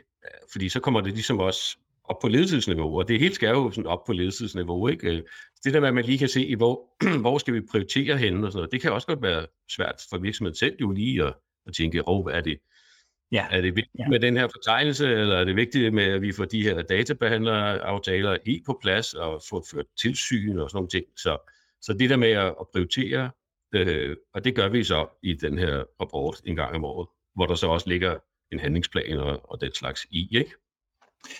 fordi 0.51 0.69
så 0.69 0.79
kommer 0.79 1.01
det 1.01 1.13
ligesom 1.13 1.39
også 1.39 1.77
op 2.03 2.19
på 2.21 2.27
ledelsesniveau, 2.27 2.97
og 2.99 3.07
det 3.07 3.19
hele 3.19 3.35
skal 3.35 3.49
jo 3.49 3.71
sådan 3.71 3.87
op 3.87 4.03
på 4.05 4.13
ledelsesniveau, 4.13 4.87
ikke? 4.87 5.07
Øh, 5.17 5.23
Det 5.63 5.73
der 5.73 5.79
med, 5.79 5.87
at 5.87 5.93
man 5.93 6.05
lige 6.05 6.17
kan 6.17 6.27
se, 6.27 6.55
hvor, 6.55 6.81
hvor 7.21 7.37
skal 7.37 7.53
vi 7.53 7.61
prioritere 7.71 8.17
henne 8.17 8.45
og 8.47 8.51
sådan 8.51 8.59
noget, 8.59 8.71
det 8.71 8.81
kan 8.81 8.91
også 8.91 9.07
godt 9.07 9.21
være 9.21 9.45
svært 9.71 10.01
for 10.09 10.17
virksomheden 10.17 10.55
selv 10.55 10.75
jo 10.81 10.91
lige 10.91 11.23
at, 11.23 11.33
at 11.67 11.73
tænke, 11.73 12.07
åh, 12.07 12.23
hvad 12.23 12.33
er 12.33 12.41
det, 12.41 12.57
Ja. 13.31 13.47
er 13.51 13.61
det 13.61 13.75
vigtigt 13.75 13.99
Ja. 13.99 14.07
med 14.07 14.19
den 14.19 14.37
her 14.37 14.47
fortegnelse, 14.47 15.07
eller 15.07 15.35
er 15.35 15.43
det 15.43 15.55
vigtigt 15.55 15.93
med, 15.93 16.03
at 16.03 16.21
vi 16.21 16.31
får 16.31 16.45
de 16.45 16.63
her 16.63 16.81
databehandleraftaler 16.81 18.37
helt 18.45 18.65
på 18.65 18.79
plads, 18.81 19.13
og 19.13 19.41
får 19.49 19.65
ført 19.71 19.85
tilsyn 20.01 20.57
og 20.57 20.69
sådan 20.69 20.77
nogle 20.77 20.89
ting. 20.89 21.05
Så, 21.17 21.37
så 21.81 21.93
det 21.93 22.09
der 22.09 22.17
med 22.17 22.31
at, 22.31 22.45
at 22.59 22.65
prioritere, 22.73 23.31
øh, 23.75 24.15
og 24.33 24.43
det 24.45 24.55
gør 24.55 24.69
vi 24.69 24.83
så 24.83 25.07
i 25.23 25.33
den 25.33 25.57
her 25.57 25.83
rapport 26.01 26.41
en 26.45 26.55
gang 26.55 26.75
om 26.75 26.85
året, 26.85 27.07
hvor 27.35 27.45
der 27.45 27.55
så 27.55 27.67
også 27.67 27.89
ligger 27.89 28.17
en 28.51 28.59
handlingsplan 28.59 29.17
og, 29.17 29.51
og 29.51 29.61
den 29.61 29.73
slags 29.73 30.07
i, 30.11 30.37
ikke? 30.37 30.53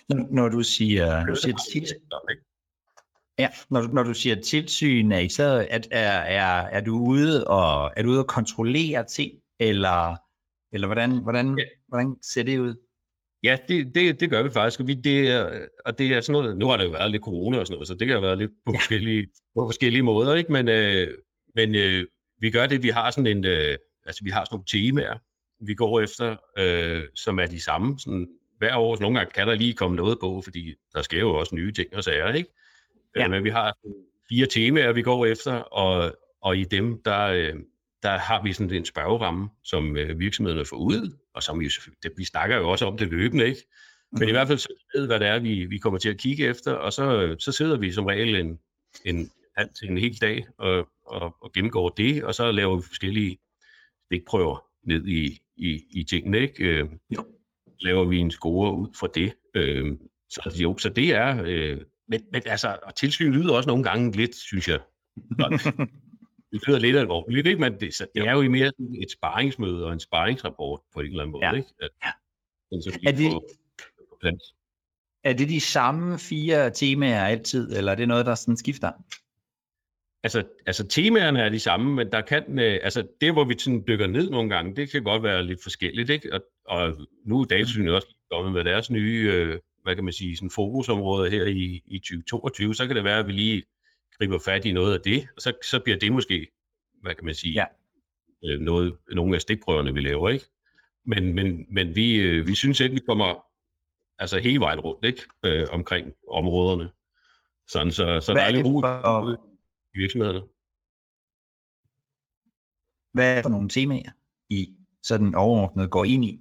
Når, 0.09 0.27
når 0.31 0.49
du 0.49 0.63
siger, 0.63 1.25
du 1.25 1.35
siger 1.35 1.55
til, 1.71 1.81
Ikke? 1.81 2.43
ja, 3.39 3.49
når, 3.69 3.81
du, 3.81 3.87
når 3.87 4.03
du 4.03 4.13
siger 4.13 4.41
tilsyn, 4.41 5.11
er, 5.11 5.19
I 5.19 5.29
så, 5.29 5.43
er, 5.69 5.79
er, 5.91 6.19
er, 6.19 6.61
er 6.67 6.81
du 6.81 6.99
ude 6.99 7.47
og 7.47 7.93
er 7.97 8.03
du 8.03 8.09
ude 8.09 8.19
og 8.19 8.27
kontrollere 8.27 9.05
ting, 9.05 9.31
eller, 9.59 10.15
eller 10.73 10.87
hvordan, 10.87 11.23
hvordan, 11.23 11.57
Ja. 11.59 11.63
hvordan 11.87 12.15
ser 12.21 12.43
det 12.43 12.59
ud? 12.59 12.75
Ja, 13.43 13.57
det, 13.67 13.95
det, 13.95 14.19
det 14.19 14.29
gør 14.29 14.43
vi 14.43 14.49
faktisk. 14.49 14.79
og 14.79 14.87
Vi, 14.87 14.93
det 14.93 15.31
er, 15.31 15.67
og 15.85 15.97
det 15.97 16.13
er 16.13 16.21
sådan 16.21 16.41
noget, 16.41 16.57
nu 16.57 16.67
har 16.67 16.77
der 16.77 16.83
jo 16.83 16.89
været 16.89 17.11
lidt 17.11 17.23
corona 17.23 17.59
og 17.59 17.67
sådan 17.67 17.75
noget, 17.75 17.87
så 17.87 17.93
det 17.93 18.07
kan 18.07 18.15
have 18.15 18.21
været 18.21 18.37
lidt 18.37 18.51
på, 18.65 18.71
ja. 18.71 18.77
forskellige, 18.77 19.27
på 19.55 19.67
forskellige 19.67 20.03
måder, 20.03 20.35
ikke? 20.35 20.51
Men, 20.51 20.67
øh, 20.67 21.17
men 21.55 21.75
øh, 21.75 22.05
vi 22.39 22.51
gør 22.51 22.67
det, 22.67 22.83
vi 22.83 22.89
har 22.89 23.11
sådan 23.11 23.37
en, 23.37 23.45
øh, 23.45 23.77
altså 24.05 24.23
vi 24.23 24.29
har 24.29 24.45
sådan 24.45 24.55
nogle 24.55 24.91
temaer, 24.91 25.17
vi 25.59 25.73
går 25.73 26.01
efter, 26.01 26.35
øh, 26.57 27.03
som 27.15 27.39
er 27.39 27.45
de 27.45 27.63
samme. 27.63 27.99
Sådan, 27.99 28.27
hver 28.57 28.75
år, 28.75 28.95
så 28.95 29.01
nogle 29.01 29.19
gange 29.19 29.31
kan 29.31 29.47
der 29.47 29.55
lige 29.55 29.73
komme 29.73 29.97
noget 29.97 30.19
på, 30.19 30.41
fordi 30.41 30.75
der 30.93 31.01
sker 31.01 31.19
jo 31.19 31.35
også 31.35 31.55
nye 31.55 31.71
ting 31.71 31.95
og 31.95 32.03
sager, 32.03 32.33
ikke? 32.33 32.49
Ja. 33.15 33.23
Øh, 33.23 33.31
men 33.31 33.43
vi 33.43 33.49
har 33.49 33.77
fire 34.29 34.45
temaer, 34.45 34.91
vi 34.91 35.01
går 35.01 35.25
efter, 35.25 35.53
og, 35.53 36.15
og 36.41 36.57
i 36.57 36.63
dem, 36.63 37.01
der, 37.05 37.25
øh, 37.25 37.55
der 38.03 38.17
har 38.17 38.43
vi 38.43 38.53
sådan 38.53 38.73
en 38.73 38.85
spørgeramme, 38.85 39.49
som 39.63 39.97
øh, 39.97 40.19
virksomhederne 40.19 40.65
får 40.65 40.77
ud, 40.77 41.17
og 41.33 41.43
som 41.43 41.59
vi, 41.59 41.69
det, 42.03 42.11
vi 42.17 42.25
snakker 42.25 42.57
jo 42.57 42.69
også 42.69 42.85
om 42.85 42.97
det 42.97 43.07
løbende, 43.07 43.47
ikke? 43.47 43.61
Men 44.11 44.29
i 44.29 44.31
hvert 44.31 44.47
fald 44.47 44.57
så 44.57 44.73
ved, 44.95 45.07
hvad 45.07 45.19
det 45.19 45.27
er, 45.27 45.39
vi, 45.39 45.65
vi 45.65 45.77
kommer 45.77 45.99
til 45.99 46.09
at 46.09 46.17
kigge 46.17 46.45
efter, 46.45 46.73
og 46.73 46.93
så, 46.93 47.35
så 47.39 47.51
sidder 47.51 47.77
vi 47.77 47.91
som 47.91 48.05
regel 48.05 48.35
en, 48.35 48.59
en, 49.05 49.31
en 49.83 49.97
hel 49.97 50.21
dag 50.21 50.47
og, 50.57 50.87
og, 51.05 51.35
og 51.41 51.51
gennemgår 51.53 51.89
det, 51.89 52.23
og 52.23 52.35
så 52.35 52.51
laver 52.51 52.75
vi 52.75 52.83
forskellige 52.87 53.37
stikprøver 54.05 54.65
ned 54.83 55.07
i, 55.07 55.41
i, 55.57 55.83
i 55.91 56.03
tingene, 56.03 56.39
ikke? 56.39 56.63
Øh, 56.63 56.89
Jo. 57.15 57.25
Laver 57.79 58.05
vi 58.05 58.17
en 58.17 58.31
score 58.31 58.73
ud 58.73 58.87
fra 58.99 59.07
det. 59.15 59.33
Øh, 59.53 59.97
så, 60.29 60.57
jo, 60.61 60.77
så 60.77 60.89
det 60.89 61.15
er... 61.15 61.43
Øh, 61.45 61.81
men, 62.07 62.21
men 62.31 62.41
altså, 62.45 62.77
og 62.83 62.95
tilsyn 62.95 63.31
lyder 63.33 63.53
også 63.53 63.67
nogle 63.69 63.83
gange 63.83 64.11
lidt, 64.11 64.35
synes 64.35 64.67
jeg. 64.67 64.79
Det 66.51 66.67
lyder 66.67 66.79
lidt 66.79 66.95
alvorligt, 66.97 67.47
ikke? 67.47 67.59
Men 67.59 67.79
det, 67.79 67.93
så 67.93 68.07
det 68.15 68.27
er 68.27 68.31
jo 68.31 68.49
mere 68.49 68.67
sådan 68.67 68.95
et 69.03 69.11
sparringsmøde 69.11 69.85
og 69.85 69.93
en 69.93 69.99
sparringsrapport 69.99 70.79
på 70.93 70.99
en 70.99 71.05
eller 71.05 71.19
anden 71.19 71.31
måde, 71.31 71.45
Ja. 71.45 71.53
ikke? 71.53 71.67
At, 71.81 71.89
Ja. 72.05 72.79
så 72.81 72.99
Er 73.07 73.11
det- 73.11 73.31
på 74.09 74.17
plads. 74.21 74.41
Er 75.23 75.33
det 75.33 75.49
de 75.49 75.59
samme 75.59 76.19
fire 76.19 76.71
temaer 76.71 77.23
altid, 77.23 77.77
eller 77.77 77.91
er 77.91 77.95
det 77.95 78.07
noget, 78.07 78.25
der 78.25 78.35
sådan 78.35 78.57
skifter? 78.57 78.91
Altså, 80.23 80.43
altså 80.65 80.87
temaerne 80.87 81.41
er 81.41 81.49
de 81.49 81.59
samme, 81.59 81.95
men 81.95 82.11
der 82.11 82.21
kan, 82.21 82.59
øh, 82.59 82.79
altså 82.83 83.07
det, 83.21 83.33
hvor 83.33 83.43
vi 83.43 83.55
sådan 83.59 83.83
dykker 83.87 84.07
ned 84.07 84.29
nogle 84.29 84.49
gange, 84.49 84.75
det 84.75 84.91
kan 84.91 85.03
godt 85.03 85.23
være 85.23 85.43
lidt 85.43 85.63
forskelligt, 85.63 86.09
ikke? 86.09 86.33
Og, 86.33 86.41
og 86.65 86.93
nu 87.25 87.41
er 87.41 87.45
datasynet 87.45 87.93
også 87.93 88.07
kommet 88.31 88.53
med 88.53 88.63
deres 88.63 88.91
nye, 88.91 89.31
øh, 89.33 89.59
hvad 89.83 89.95
kan 89.95 90.03
man 90.03 90.13
sige, 90.13 90.37
sådan 90.37 90.49
fokusområder 90.51 91.29
her 91.29 91.45
i, 91.45 91.81
i 91.85 91.99
2022, 91.99 92.75
så 92.75 92.87
kan 92.87 92.95
det 92.95 93.03
være, 93.03 93.19
at 93.19 93.27
vi 93.27 93.31
lige 93.31 93.63
griber 94.17 94.39
fat 94.45 94.65
i 94.65 94.71
noget 94.71 94.93
af 94.93 95.01
det, 95.01 95.27
og 95.35 95.41
så, 95.41 95.53
så 95.63 95.79
bliver 95.79 95.97
det 95.97 96.11
måske, 96.11 96.47
hvad 97.01 97.15
kan 97.15 97.25
man 97.25 97.35
sige, 97.35 97.53
Ja. 97.53 97.65
øh, 98.45 98.59
noget, 98.59 98.95
nogle 99.11 99.35
af 99.35 99.41
stikprøverne, 99.41 99.93
vi 99.93 100.01
laver, 100.01 100.29
ikke? 100.29 100.45
Men, 101.05 101.33
men, 101.33 101.65
men 101.69 101.95
vi, 101.95 102.15
øh, 102.15 102.47
vi 102.47 102.55
synes 102.55 102.79
ikke, 102.79 102.93
vi 102.95 103.01
kommer 103.07 103.45
altså 104.19 104.39
hele 104.39 104.59
vejen 104.59 104.79
rundt, 104.79 105.05
ikke? 105.05 105.21
Øh, 105.45 105.67
omkring 105.71 106.13
områderne. 106.31 106.89
Sådan, 107.67 107.91
så, 107.91 108.19
så 108.21 108.33
Hvad 108.33 108.41
der 108.41 108.47
er 108.47 108.51
er 108.51 108.55
lidt 108.55 108.65
ro 108.67 108.81
for- 108.81 109.46
i 109.97 110.01
virksomhederne. 110.01 110.41
Hvad 113.13 113.37
er 113.37 113.41
for 113.41 113.49
nogle 113.49 113.69
temaer, 113.69 114.11
I 114.49 114.75
sådan 115.03 115.35
overordnet 115.35 115.89
går 115.89 116.05
ind 116.05 116.25
i? 116.25 116.39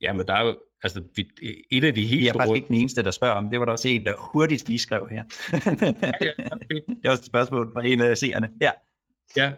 Ja, 0.00 0.12
men 0.12 0.26
der 0.26 0.34
er 0.34 0.44
jo, 0.46 0.58
altså, 0.82 1.02
et 1.70 1.84
af 1.84 1.94
de 1.94 2.06
helt 2.06 2.24
Jeg 2.24 2.28
er 2.28 2.32
faktisk 2.32 2.46
store... 2.46 2.56
ikke 2.56 2.68
den 2.68 2.74
eneste, 2.74 3.02
der 3.02 3.10
spørger 3.10 3.34
om. 3.34 3.50
Det 3.50 3.58
var 3.60 3.64
der 3.64 3.72
også 3.72 3.88
en, 3.88 4.04
der 4.04 4.14
hurtigt 4.32 4.68
lige 4.68 4.78
skrev 4.78 5.08
her. 5.10 5.22
det 6.88 7.04
er 7.04 7.10
også 7.10 7.20
et 7.20 7.26
spørgsmål 7.26 7.72
fra 7.72 7.86
en 7.86 8.00
af 8.00 8.18
seerne. 8.18 8.50
Ja. 8.60 8.70
Ja. 9.36 9.52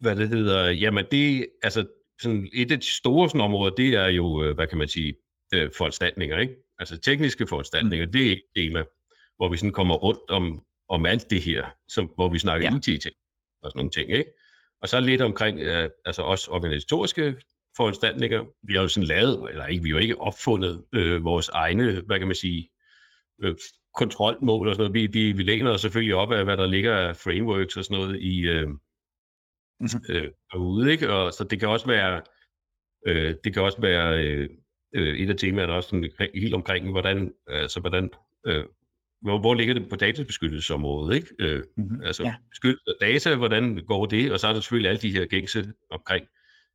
Hvad 0.00 0.16
det 0.16 0.28
hedder, 0.28 0.70
jamen 0.70 1.04
det, 1.10 1.46
altså, 1.62 1.86
sådan 2.20 2.48
et 2.52 2.72
af 2.72 2.80
de 2.80 2.86
store 2.86 3.28
sådan, 3.28 3.40
områder, 3.40 3.74
det 3.74 3.94
er 3.94 4.08
jo, 4.08 4.42
øh, 4.42 4.54
hvad 4.54 4.66
kan 4.66 4.78
man 4.78 4.88
sige, 4.88 5.14
øh, 5.54 5.70
foranstaltninger, 5.76 6.38
ikke? 6.38 6.54
Altså 6.78 6.98
tekniske 6.98 7.46
foranstaltninger, 7.46 8.06
mm. 8.06 8.12
det 8.12 8.28
er 8.28 8.32
et 8.32 8.42
tema, 8.56 8.84
hvor 9.36 9.48
vi 9.48 9.56
sådan 9.56 9.72
kommer 9.72 9.94
rundt 9.94 10.30
om, 10.30 10.64
om 10.88 11.06
alt 11.06 11.30
det 11.30 11.42
her, 11.42 11.66
som, 11.88 12.06
hvor 12.14 12.28
vi 12.28 12.38
snakker 12.38 12.70
Ja. 12.70 12.76
IT-ting 12.76 13.14
og 13.62 13.70
sådan 13.70 13.78
nogle 13.78 13.90
ting, 13.90 14.10
ikke? 14.10 14.30
Og 14.82 14.88
så 14.88 15.00
lidt 15.00 15.22
omkring, 15.22 15.60
øh, 15.60 15.90
altså 16.04 16.22
også 16.22 16.50
organisatoriske 16.50 17.36
foranstaltninger. 17.76 18.44
Vi 18.62 18.74
har 18.74 18.82
jo 18.82 18.88
sådan 18.88 19.06
lavet, 19.06 19.50
eller 19.50 19.66
ikke, 19.66 19.82
vi 19.82 19.88
har 19.90 19.96
jo 19.96 20.02
ikke 20.02 20.20
opfundet 20.20 20.84
øh, 20.92 21.24
vores 21.24 21.48
egne, 21.48 22.00
hvad 22.06 22.18
kan 22.18 22.28
man 22.28 22.36
sige, 22.36 22.70
øh, 23.42 23.54
kontrolmål 23.94 24.68
og 24.68 24.74
sådan 24.74 24.90
noget. 24.90 25.12
Vi, 25.14 25.20
vi, 25.20 25.32
vi 25.32 25.42
læner 25.42 25.70
os 25.70 25.80
selvfølgelig 25.80 26.14
op 26.14 26.32
af, 26.32 26.44
hvad 26.44 26.56
der 26.56 26.66
ligger 26.66 26.96
af 26.96 27.16
frameworks 27.16 27.76
og 27.76 27.84
sådan 27.84 27.98
noget 27.98 28.20
i 28.20 28.40
øh, 28.40 28.68
Mhm. 29.80 30.02
øh, 30.08 30.30
derude, 30.52 30.92
ikke? 30.92 31.12
Og 31.12 31.32
så 31.32 31.44
det 31.44 31.60
kan 31.60 31.68
også 31.68 31.86
være, 31.86 32.22
øh, 33.06 33.34
det 33.44 33.54
kan 33.54 33.62
også 33.62 33.80
være 33.80 34.24
øh, 34.24 34.48
øh, 34.94 35.16
et 35.16 35.30
af 35.30 35.36
temaerne 35.36 35.72
også 35.72 35.88
sådan, 35.88 36.10
helt 36.34 36.54
omkring, 36.54 36.90
hvordan, 36.90 37.32
altså 37.46 37.80
hvordan, 37.80 38.10
øh, 38.46 38.64
hvor, 39.24 39.38
hvor 39.40 39.54
ligger 39.54 39.74
det 39.74 39.88
på 39.90 39.96
databeskyttelsesområdet, 39.96 41.14
ikke? 41.16 41.28
Øh, 41.38 41.62
Mm-hmm. 41.76 42.02
altså 42.02 42.22
Ja. 42.22 42.28
ja. 42.28 42.34
beskyttelse 42.50 42.84
af 42.90 42.94
data, 43.00 43.34
hvordan 43.36 43.76
går 43.86 44.06
det? 44.06 44.32
Og 44.32 44.40
så 44.40 44.46
er 44.48 44.52
der 44.52 44.60
selvfølgelig 44.60 44.88
alle 44.90 45.00
de 45.02 45.10
her 45.12 45.26
gængse 45.26 45.72
omkring 45.90 46.26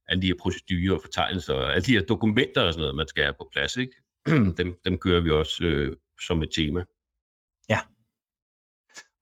alle 0.07 0.21
de 0.21 0.27
her 0.27 0.33
procedurer 0.41 0.95
og 0.95 1.01
fortegnelser, 1.03 1.53
og 1.53 1.73
alle 1.73 1.85
de 1.85 1.91
her 1.91 2.01
dokumenter 2.05 2.61
og 2.61 2.73
sådan 2.73 2.81
noget, 2.81 2.95
man 2.95 3.07
skal 3.07 3.23
have 3.23 3.33
på 3.39 3.49
plads, 3.53 3.77
ikke? 3.77 3.93
dem, 4.59 4.75
dem 4.85 4.97
kører 4.97 5.21
vi 5.21 5.29
også 5.29 5.63
øh, 5.63 5.95
som 6.27 6.43
et 6.43 6.49
tema. 6.55 6.83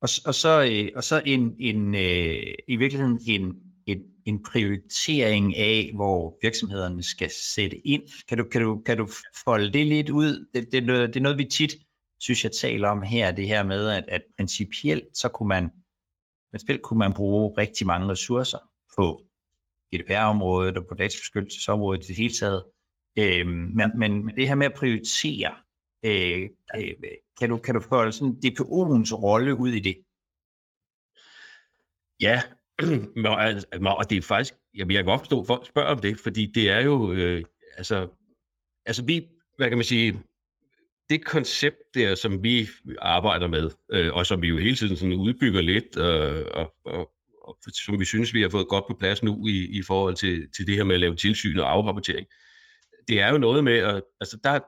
Og, 0.02 0.10
s- 0.10 0.26
og 0.26 0.36
så, 0.36 0.64
øh, 0.72 0.90
og 0.96 1.04
så 1.04 1.22
en, 1.26 1.56
en, 1.60 1.96
øh, 1.96 2.54
i 2.68 2.76
virkeligheden 2.76 3.20
en, 3.28 3.56
en, 3.86 4.02
en 4.26 4.44
prioritering 4.44 5.56
af, 5.56 5.92
hvor 5.96 6.38
virksomhederne 6.42 7.04
skal 7.04 7.30
sætte 7.54 7.88
ind. 7.88 8.04
Kan 8.30 8.38
du, 8.38 8.44
kan 8.44 8.62
du, 8.62 8.82
kan 8.86 8.98
du 8.98 9.08
folde 9.46 9.74
det 9.74 9.88
lidt 9.88 10.10
ud? 10.10 10.48
Det, 10.54 10.68
det, 10.72 10.78
er 10.78 10.86
noget- 10.86 11.10
det 11.10 11.16
er 11.16 11.24
noget, 11.24 11.38
vi 11.38 11.46
tit, 11.46 11.72
synes 12.20 12.44
jeg, 12.44 12.52
taler 12.52 12.90
om 12.90 13.02
her, 13.02 13.32
det 13.32 13.48
her 13.48 13.64
med, 13.64 13.90
at, 13.90 14.06
at 14.08 14.24
principielt, 14.38 15.18
så 15.18 15.30
kunne 15.30 15.50
man, 15.50 15.70
principielt 16.52 16.82
kunne 16.82 17.00
man 17.00 17.14
bruge 17.14 17.58
rigtig 17.58 17.88
mange 17.88 18.08
ressourcer 18.08 18.58
på 18.98 19.24
GDPR-området 19.96 20.78
og 20.78 20.88
på 20.88 20.96
databeskyttelsesområdet 20.96 22.04
i 22.04 22.08
det 22.08 22.16
hele 22.16 22.34
taget. 22.34 22.64
Øhm, 23.20 23.72
men, 23.76 24.00
men 24.00 24.28
det 24.28 24.48
her 24.48 24.56
med 24.56 24.66
at 24.66 24.74
prioritere, 24.74 25.56
øh, 26.06 26.50
øh, 26.76 26.94
kan, 27.40 27.50
du, 27.50 27.58
kan 27.58 27.76
du 27.76 27.82
folde 27.82 28.12
sådan 28.12 28.38
DPO'ens 28.46 29.14
rolle 29.14 29.56
ud 29.56 29.70
i 29.70 29.80
det? 29.80 29.98
Ja, 32.22 32.42
altså, 33.40 33.68
og 33.98 34.10
det 34.10 34.18
er 34.18 34.22
faktisk, 34.22 34.54
jeg 34.74 34.88
kan 34.88 35.06
godt 35.06 35.22
forstå, 35.22 35.42
at 35.42 35.48
folk 35.48 35.68
spørger 35.68 35.90
om 35.90 36.00
det, 36.00 36.20
fordi 36.20 36.46
det 36.46 36.70
er 36.70 36.80
jo, 36.80 37.14
øh, 37.14 37.46
altså, 37.78 38.10
altså 38.86 39.06
vi, 39.06 39.28
hvad 39.58 39.70
kan 39.70 39.78
man 39.78 39.86
sige, 39.86 40.24
det 41.10 41.26
koncept 41.26 41.78
der, 41.94 42.16
som 42.16 42.44
vi 42.44 42.68
arbejder 43.00 43.48
med, 43.48 43.70
øh, 43.92 44.14
og 44.14 44.26
som 44.26 44.42
vi 44.42 44.48
jo 44.48 44.58
hele 44.58 44.76
tiden 44.76 44.96
sådan 44.96 45.14
udbygger 45.14 45.62
lidt, 45.62 45.98
øh, 45.98 46.46
og, 46.54 46.74
og, 46.86 47.12
og 47.42 47.58
som 47.74 48.00
vi 48.00 48.06
synes, 48.06 48.34
vi 48.34 48.42
har 48.42 48.50
fået 48.50 48.68
godt 48.68 48.86
på 48.88 48.96
plads 49.00 49.24
nu 49.24 49.48
i, 49.48 49.78
i 49.78 49.82
forhold 49.82 50.16
til, 50.16 50.48
til 50.56 50.68
det 50.68 50.76
her 50.76 50.84
med 50.84 50.96
at 50.96 51.00
lave 51.00 51.16
tilsyn 51.16 51.60
og 51.60 51.72
afrapportering, 51.72 52.28
det 53.08 53.22
er 53.22 53.32
jo 53.32 53.38
noget 53.38 53.64
med, 53.64 53.78
at, 53.78 54.04
altså 54.22 54.38
der, 54.44 54.60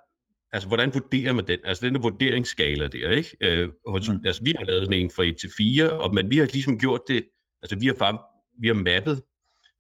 altså 0.52 0.68
hvordan 0.68 0.94
vurderer 0.94 1.34
man 1.34 1.48
den? 1.48 1.60
Altså 1.64 1.86
den 1.86 1.96
der 1.96 2.02
vurderingsskala 2.02 2.88
der, 2.88 3.12
ikke? 3.12 3.38
Øh, 3.42 3.70
og, 3.86 4.02
Mm. 4.10 4.22
altså 4.26 4.44
vi 4.44 4.54
har 4.58 4.66
lavet 4.66 5.02
en 5.02 5.10
fra 5.10 5.24
1 5.24 5.38
til 5.38 5.50
4, 5.58 5.92
og, 5.92 6.14
men 6.14 6.30
vi 6.32 6.38
har 6.38 6.46
ligesom 6.46 6.80
gjort 6.80 7.02
det, 7.08 7.24
altså 7.62 7.80
vi 7.80 7.86
har, 7.88 7.94
fam, 7.94 8.20
vi 8.62 8.68
har 8.68 8.74
mappet 8.74 9.22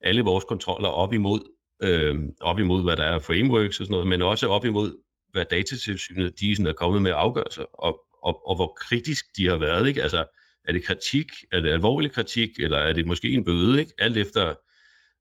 alle 0.01 0.21
vores 0.21 0.43
kontroller 0.45 0.89
op 0.89 1.13
imod, 1.13 1.39
øh, 1.83 2.15
op 2.41 2.59
imod, 2.59 2.83
hvad 2.83 2.97
der 2.97 3.03
er 3.03 3.19
frameworks 3.19 3.79
og 3.79 3.85
sådan 3.85 3.91
noget, 3.91 4.07
men 4.07 4.21
også 4.21 4.47
op 4.47 4.65
imod, 4.65 4.97
hvad 5.31 5.45
datatilsynet 5.45 6.39
de 6.39 6.55
sådan 6.55 6.67
er 6.67 6.73
kommet 6.73 7.01
med 7.01 7.11
afgørelser, 7.15 7.63
og, 7.63 8.01
og, 8.23 8.47
og 8.47 8.55
hvor 8.55 8.77
kritisk 8.77 9.25
de 9.37 9.47
har 9.47 9.57
været, 9.57 9.87
ikke? 9.87 10.03
Altså, 10.03 10.25
er 10.67 10.71
det 10.71 10.83
kritik, 10.83 11.31
er 11.51 11.59
det 11.59 11.71
alvorlig 11.71 12.11
kritik, 12.11 12.49
eller 12.59 12.77
er 12.77 12.93
det 12.93 13.07
måske 13.07 13.31
en 13.31 13.45
bøde, 13.45 13.79
ikke? 13.79 13.93
Alt 13.97 14.17
efter, 14.17 14.55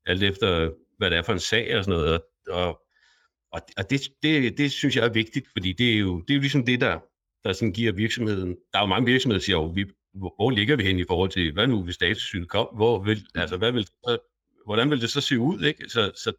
alt 0.06 0.22
efter 0.22 0.70
hvad 0.98 1.10
det 1.10 1.18
er 1.18 1.22
for 1.22 1.32
en 1.32 1.38
sag 1.38 1.76
og 1.76 1.84
sådan 1.84 2.00
noget, 2.00 2.14
og, 2.14 2.22
og 2.50 2.80
og, 3.52 3.90
det, 3.90 4.00
det, 4.22 4.58
det 4.58 4.72
synes 4.72 4.96
jeg 4.96 5.04
er 5.04 5.12
vigtigt, 5.12 5.48
fordi 5.52 5.72
det 5.72 5.94
er 5.94 5.98
jo, 5.98 6.20
det 6.20 6.30
er 6.30 6.34
jo 6.34 6.40
ligesom 6.40 6.64
det, 6.66 6.80
der, 6.80 7.00
der 7.44 7.52
sådan 7.52 7.72
giver 7.72 7.92
virksomheden... 7.92 8.56
Der 8.72 8.78
er 8.78 8.82
jo 8.82 8.86
mange 8.86 9.06
virksomheder, 9.06 9.38
der 9.38 9.44
siger, 9.44 9.56
jo, 9.56 9.66
vi, 9.66 9.84
hvor, 10.14 10.34
hvor 10.36 10.50
ligger 10.50 10.76
vi 10.76 10.82
hen 10.82 10.98
i 10.98 11.04
forhold 11.08 11.30
til, 11.30 11.52
hvad 11.52 11.66
nu 11.66 11.82
hvis 11.82 11.98
datasynet 11.98 12.48
kom? 12.48 12.68
Hvor 12.76 13.04
vil, 13.04 13.26
altså, 13.34 13.56
hvad 13.56 13.72
vil, 13.72 13.86
hvordan 14.66 14.90
vil 14.90 15.00
det 15.00 15.10
så 15.10 15.20
se 15.20 15.38
ud? 15.38 15.64
Ikke? 15.64 15.88
Så, 15.88 16.12
så, 16.16 16.32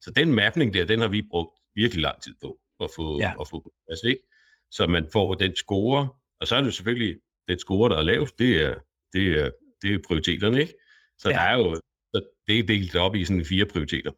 så 0.00 0.10
den 0.10 0.32
mapning 0.32 0.74
der, 0.74 0.84
den 0.84 1.00
har 1.00 1.08
vi 1.08 1.22
brugt 1.30 1.58
virkelig 1.74 2.02
lang 2.02 2.22
tid 2.22 2.34
på 2.40 2.58
at 2.80 2.90
få, 2.96 3.18
Ja. 3.20 3.32
at 3.40 3.48
få 3.48 3.60
på 3.60 3.72
plads, 3.86 4.02
ikke? 4.02 4.22
Så 4.70 4.86
man 4.86 5.08
får 5.12 5.34
den 5.34 5.56
score, 5.56 6.08
og 6.40 6.46
så 6.46 6.56
er 6.56 6.60
det 6.60 6.74
selvfølgelig 6.74 7.20
den 7.48 7.58
score, 7.58 7.90
der 7.90 7.96
er 7.96 8.02
lavest, 8.02 8.38
det 8.38 8.62
er, 8.62 8.74
det 9.12 9.40
er, 9.40 9.50
det 9.82 9.94
er 9.94 9.98
prioriteterne, 10.06 10.60
ikke? 10.60 10.74
Så 11.18 11.28
Ja. 11.28 11.34
der 11.34 11.40
er 11.40 11.56
jo, 11.58 11.74
så 12.14 12.22
det 12.46 12.58
er 12.58 12.62
delt 12.62 12.96
op 12.96 13.14
i 13.14 13.24
sådan 13.24 13.44
fire 13.44 13.66
prioriteter. 13.66 14.12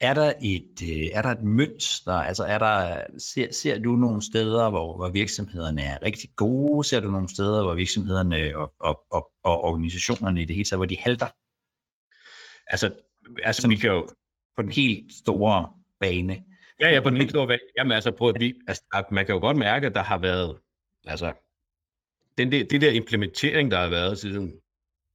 Er 0.00 0.14
der 0.14 0.32
et, 0.42 0.82
øh, 0.82 1.06
er 1.12 1.22
der 1.22 1.28
et 1.28 1.42
mønster? 1.42 2.12
Altså 2.12 2.44
er 2.44 2.58
der, 2.58 3.04
ser, 3.18 3.52
ser 3.52 3.78
du 3.78 3.96
nogle 3.96 4.22
steder, 4.22 4.70
hvor, 4.70 4.96
hvor 4.96 5.08
virksomhederne 5.08 5.82
er 5.82 6.02
rigtig 6.02 6.30
gode? 6.36 6.88
Ser 6.88 7.00
du 7.00 7.10
nogle 7.10 7.28
steder, 7.28 7.62
hvor 7.62 7.74
virksomhederne 7.74 8.56
og, 8.56 8.74
og, 8.80 9.00
og, 9.10 9.30
og 9.44 9.60
organisationerne 9.64 10.42
i 10.42 10.44
det 10.44 10.56
hele 10.56 10.64
taget, 10.64 10.78
hvor 10.78 10.86
de 10.86 10.96
halter 10.98 11.26
Altså, 12.70 12.94
altså 13.42 13.68
vi 13.68 13.76
kan 13.76 13.90
jo, 13.90 14.08
på 14.56 14.62
den 14.62 14.72
helt 14.72 15.14
store 15.14 15.70
bane? 16.00 16.44
Ja, 16.80 16.88
ja, 16.90 17.00
på 17.00 17.10
den 17.10 17.28
store 17.28 17.48
vej. 17.48 17.58
Jamen 17.76 17.92
altså, 17.92 18.10
prøv 18.10 18.28
at 18.28 18.40
vi, 18.40 18.54
altså, 18.68 18.84
man 19.10 19.26
kan 19.26 19.34
jo 19.34 19.40
godt 19.40 19.56
mærke, 19.56 19.86
at 19.86 19.94
der 19.94 20.02
har 20.02 20.18
været, 20.18 20.58
altså, 21.04 21.32
den 22.38 22.52
der, 22.52 22.64
det 22.64 22.80
der 22.80 22.90
implementering, 22.90 23.70
der 23.70 23.78
har 23.78 23.88
været 23.88 24.18
siden 24.18 24.60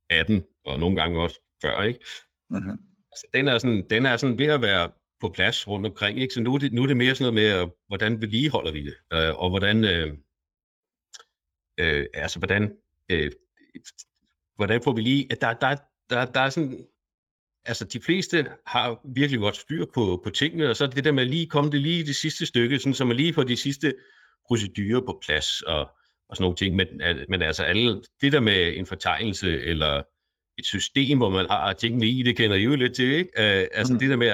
18, 0.10 0.43
og 0.65 0.80
nogle 0.80 0.95
gange 0.95 1.21
også 1.21 1.39
før, 1.62 1.82
ikke? 1.82 1.99
Mm-hmm. 2.49 2.78
Altså, 3.12 3.28
den 3.34 3.47
er 3.47 3.58
sådan, 3.58 3.89
den 3.89 4.06
er 4.06 4.17
sådan 4.17 4.38
ved 4.38 4.45
at 4.45 4.62
være 4.62 4.91
på 5.21 5.30
plads 5.30 5.67
rundt 5.67 5.86
omkring, 5.86 6.19
ikke? 6.19 6.34
Så 6.34 6.41
nu 6.41 6.54
er 6.54 6.58
det, 6.58 6.73
nu 6.73 6.84
er 6.84 6.88
det 6.88 6.97
mere 6.97 7.15
sådan 7.15 7.34
noget 7.34 7.65
med, 7.65 7.71
hvordan 7.88 8.21
vedligeholder 8.21 8.71
vi 8.71 8.86
det, 8.86 8.95
øh, 9.13 9.36
og 9.36 9.49
hvordan, 9.49 9.84
øh, 9.84 10.17
øh, 11.78 12.06
altså, 12.13 12.39
hvordan, 12.39 12.78
øh, 13.10 13.32
hvordan 14.56 14.82
får 14.84 14.93
vi 14.93 15.02
lige, 15.02 15.28
at 15.32 15.41
der, 15.41 15.54
der, 15.54 15.76
der, 16.10 16.26
der 16.26 16.39
er 16.39 16.49
sådan, 16.49 16.88
altså 17.65 17.86
de 17.86 18.02
fleste 18.02 18.47
har 18.67 18.99
virkelig 19.15 19.39
godt 19.39 19.56
styr 19.56 19.86
på, 19.93 20.21
på 20.23 20.30
tingene, 20.30 20.69
og 20.69 20.76
så 20.76 20.88
det 20.88 21.04
der 21.04 21.12
med 21.12 21.23
at 21.23 21.30
lige 21.30 21.47
komme 21.47 21.71
det 21.71 21.82
lige 21.82 21.99
i 21.99 22.04
det 22.04 22.15
sidste 22.15 22.45
stykke, 22.45 22.80
sådan, 22.80 22.93
så 22.93 23.06
man 23.06 23.17
lige 23.17 23.34
får 23.34 23.43
de 23.43 23.58
sidste 23.58 23.93
procedurer 24.47 25.02
på 25.02 25.19
plads 25.26 25.62
og, 25.62 25.80
og 26.30 26.36
sådan 26.36 26.43
nogle 26.43 26.56
ting. 26.56 26.76
Men, 26.76 26.88
men 27.30 27.41
altså 27.41 27.63
alle, 27.63 28.02
det 28.21 28.32
der 28.32 28.39
med 28.39 28.78
en 28.78 28.86
fortegnelse 28.86 29.62
eller 29.62 30.04
et 30.58 30.65
system, 30.65 31.17
hvor 31.17 31.30
man 31.30 31.45
har 31.49 31.73
tingene 31.73 32.08
i, 32.08 32.23
det 32.23 32.38
kender 32.38 32.56
I 32.56 32.63
jo 32.63 32.76
lidt 32.76 32.95
til, 32.95 33.06
ikke? 33.12 33.30
Uh, 33.38 33.67
altså 33.78 33.93
mm. 33.93 33.99
det 33.99 34.10
der 34.10 34.15
med 34.15 34.34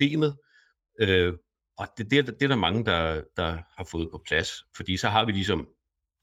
systemet, 0.00 0.36
uh, 1.02 1.34
og 1.78 1.86
det, 1.98 2.10
det, 2.10 2.18
er- 2.18 2.22
det 2.22 2.42
er 2.42 2.48
der 2.48 2.56
mange, 2.56 2.84
der, 2.84 3.22
der 3.36 3.58
har 3.76 3.88
fået 3.90 4.08
på 4.10 4.22
plads, 4.28 4.50
fordi 4.76 4.96
så 4.96 5.08
har 5.08 5.24
vi 5.24 5.32
ligesom 5.32 5.68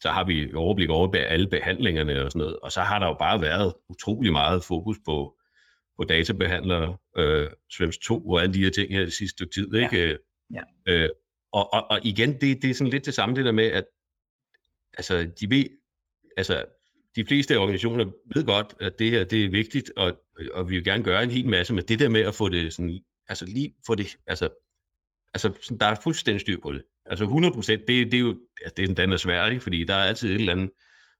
så 0.03 0.09
har 0.09 0.23
vi 0.23 0.53
overblik 0.53 0.89
over 0.89 1.15
alle 1.15 1.47
behandlingerne 1.47 2.23
og 2.23 2.31
sådan 2.31 2.39
noget, 2.39 2.59
og 2.59 2.71
så 2.71 2.81
har 2.81 2.99
der 2.99 3.07
jo 3.07 3.13
bare 3.19 3.41
været 3.41 3.73
utrolig 3.89 4.31
meget 4.31 4.63
fokus 4.63 4.97
på, 5.05 5.37
på 5.97 6.03
databehandlere, 6.03 6.97
øh, 7.17 7.47
Swims 7.71 7.97
2 7.97 8.29
og 8.29 8.41
alle 8.41 8.53
de 8.53 8.63
her 8.63 8.69
ting 8.69 8.91
her 8.91 9.03
det 9.03 9.13
sidste 9.13 9.35
stykke 9.35 9.53
tid. 9.53 9.73
Ikke? 9.73 10.17
Ja. 10.53 10.61
Øh, 10.87 11.09
og, 11.51 11.73
og, 11.73 11.91
og 11.91 11.99
igen, 12.03 12.33
det, 12.41 12.61
det 12.61 12.69
er 12.69 12.73
sådan 12.73 12.91
lidt 12.91 13.05
det 13.05 13.13
samme 13.13 13.35
det 13.35 13.45
der 13.45 13.51
med, 13.51 13.65
at 13.65 13.85
altså, 14.97 15.29
de 15.39 15.49
ved, 15.49 15.65
altså, 16.37 16.65
de 17.15 17.25
fleste 17.25 17.57
organisationer 17.59 18.05
ved 18.35 18.45
godt, 18.45 18.75
at 18.79 18.99
det 18.99 19.11
her 19.11 19.23
det 19.23 19.45
er 19.45 19.49
vigtigt, 19.49 19.91
og, 19.95 20.23
og 20.53 20.69
vi 20.69 20.75
vil 20.75 20.83
gerne 20.83 21.03
gøre 21.03 21.23
en 21.23 21.31
hel 21.31 21.49
masse, 21.49 21.73
men 21.73 21.83
det 21.83 21.99
der 21.99 22.09
med 22.09 22.21
at 22.21 22.35
få 22.35 22.49
det 22.49 22.73
sådan, 22.73 22.99
altså 23.29 23.45
lige 23.45 23.73
få 23.87 23.95
det, 23.95 24.17
altså, 24.27 24.49
altså 25.33 25.53
sådan, 25.61 25.77
der 25.77 25.85
er 25.85 25.95
fuldstændig 26.03 26.41
styr 26.41 26.59
på 26.61 26.73
det. 26.73 26.83
Altså 27.05 27.23
100 27.23 27.53
procent, 27.53 27.81
det, 27.87 28.11
det 28.11 28.13
er 28.13 28.21
jo, 28.21 28.39
altså, 28.61 28.73
det 28.77 28.89
er 28.89 28.95
den 28.95 29.13
er 29.13 29.17
svært, 29.17 29.51
ikke? 29.51 29.63
fordi 29.63 29.83
der 29.83 29.93
er 29.93 30.03
altid 30.03 30.29
et 30.29 30.35
eller 30.35 30.51
andet 30.51 30.71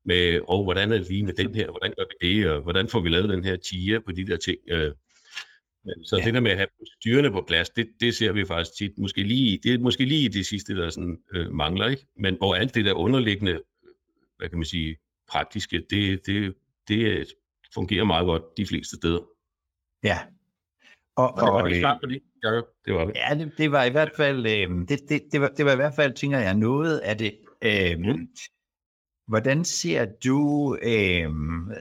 med, 0.08 0.42
og 0.48 0.64
hvordan 0.64 0.92
er 0.92 0.98
det 0.98 1.10
lige 1.10 1.24
med 1.24 1.34
den 1.34 1.56
her, 1.56 1.70
hvordan 1.70 1.94
gør 1.98 2.04
vi 2.04 2.28
det, 2.28 2.50
og 2.50 2.62
hvordan 2.62 2.88
får 2.88 3.00
vi 3.00 3.10
lavet 3.10 3.30
den 3.30 3.44
her 3.44 3.56
tiger 3.56 4.00
på 4.00 4.12
de 4.12 4.28
der 4.28 4.38
ting. 4.38 4.58
Øh, 4.68 4.92
så 6.06 6.18
Ja. 6.18 6.26
det 6.26 6.34
der 6.34 6.40
med 6.40 6.52
at 6.52 6.58
have 6.58 6.68
styrene 7.00 7.32
på 7.32 7.44
plads, 7.48 7.70
det, 7.70 7.88
det 8.00 8.16
ser 8.16 8.32
vi 8.32 8.46
faktisk 8.46 8.78
tit, 8.78 8.98
måske 8.98 9.24
lige, 9.24 9.60
det 9.64 9.74
er 9.74 9.80
måske 9.80 10.06
lige 10.06 10.30
det 10.30 10.46
sidste, 10.46 10.76
der 10.76 10.90
sådan, 10.90 11.18
øh, 11.34 11.52
mangler, 11.52 11.88
ikke? 11.88 12.06
Men 12.20 12.36
hvor 12.36 12.56
alt 12.56 12.76
det 12.76 12.86
der 12.86 12.94
underliggende 12.94 13.60
hvad 14.38 14.50
kan 14.50 14.58
man 14.58 14.66
sige, 14.66 14.98
praktiske, 15.30 15.84
det, 15.90 16.26
det, 16.26 16.56
det 16.88 17.28
fungerer 17.74 18.04
meget 18.04 18.26
godt 18.26 18.58
de 18.58 18.66
fleste 18.66 18.96
steder. 18.96 19.20
Ja. 20.04 20.18
Og, 21.16 21.32
og, 21.32 21.54
var 21.54 21.64
det 21.68 21.76
øh, 21.76 21.80
klart 21.80 21.98
for 22.02 22.08
det? 22.08 22.22
Ja, 22.44 22.62
det 22.86 22.94
var 22.94 23.06
det. 23.06 23.16
Ja, 23.16 23.36
det, 23.36 23.52
det 23.58 23.72
var 23.72 23.84
i 23.84 23.90
hvert 23.90 24.12
fald, 24.18 24.46
øh, 24.46 24.88
det, 24.88 25.00
det, 25.10 25.22
det, 25.32 25.42
var, 25.42 25.48
det 25.58 25.66
var 25.66 25.72
i 25.72 25.76
hvert 25.76 25.96
fald, 25.96 26.14
tænker 26.14 26.40
jeg, 26.40 26.54
noget 26.54 27.00
af 27.00 27.18
det. 27.18 27.38
Øh, 27.62 28.00
mm. 28.00 28.28
Hvordan 29.28 29.66
ser 29.66 30.06
du, 30.26 30.76
øh, 30.82 31.30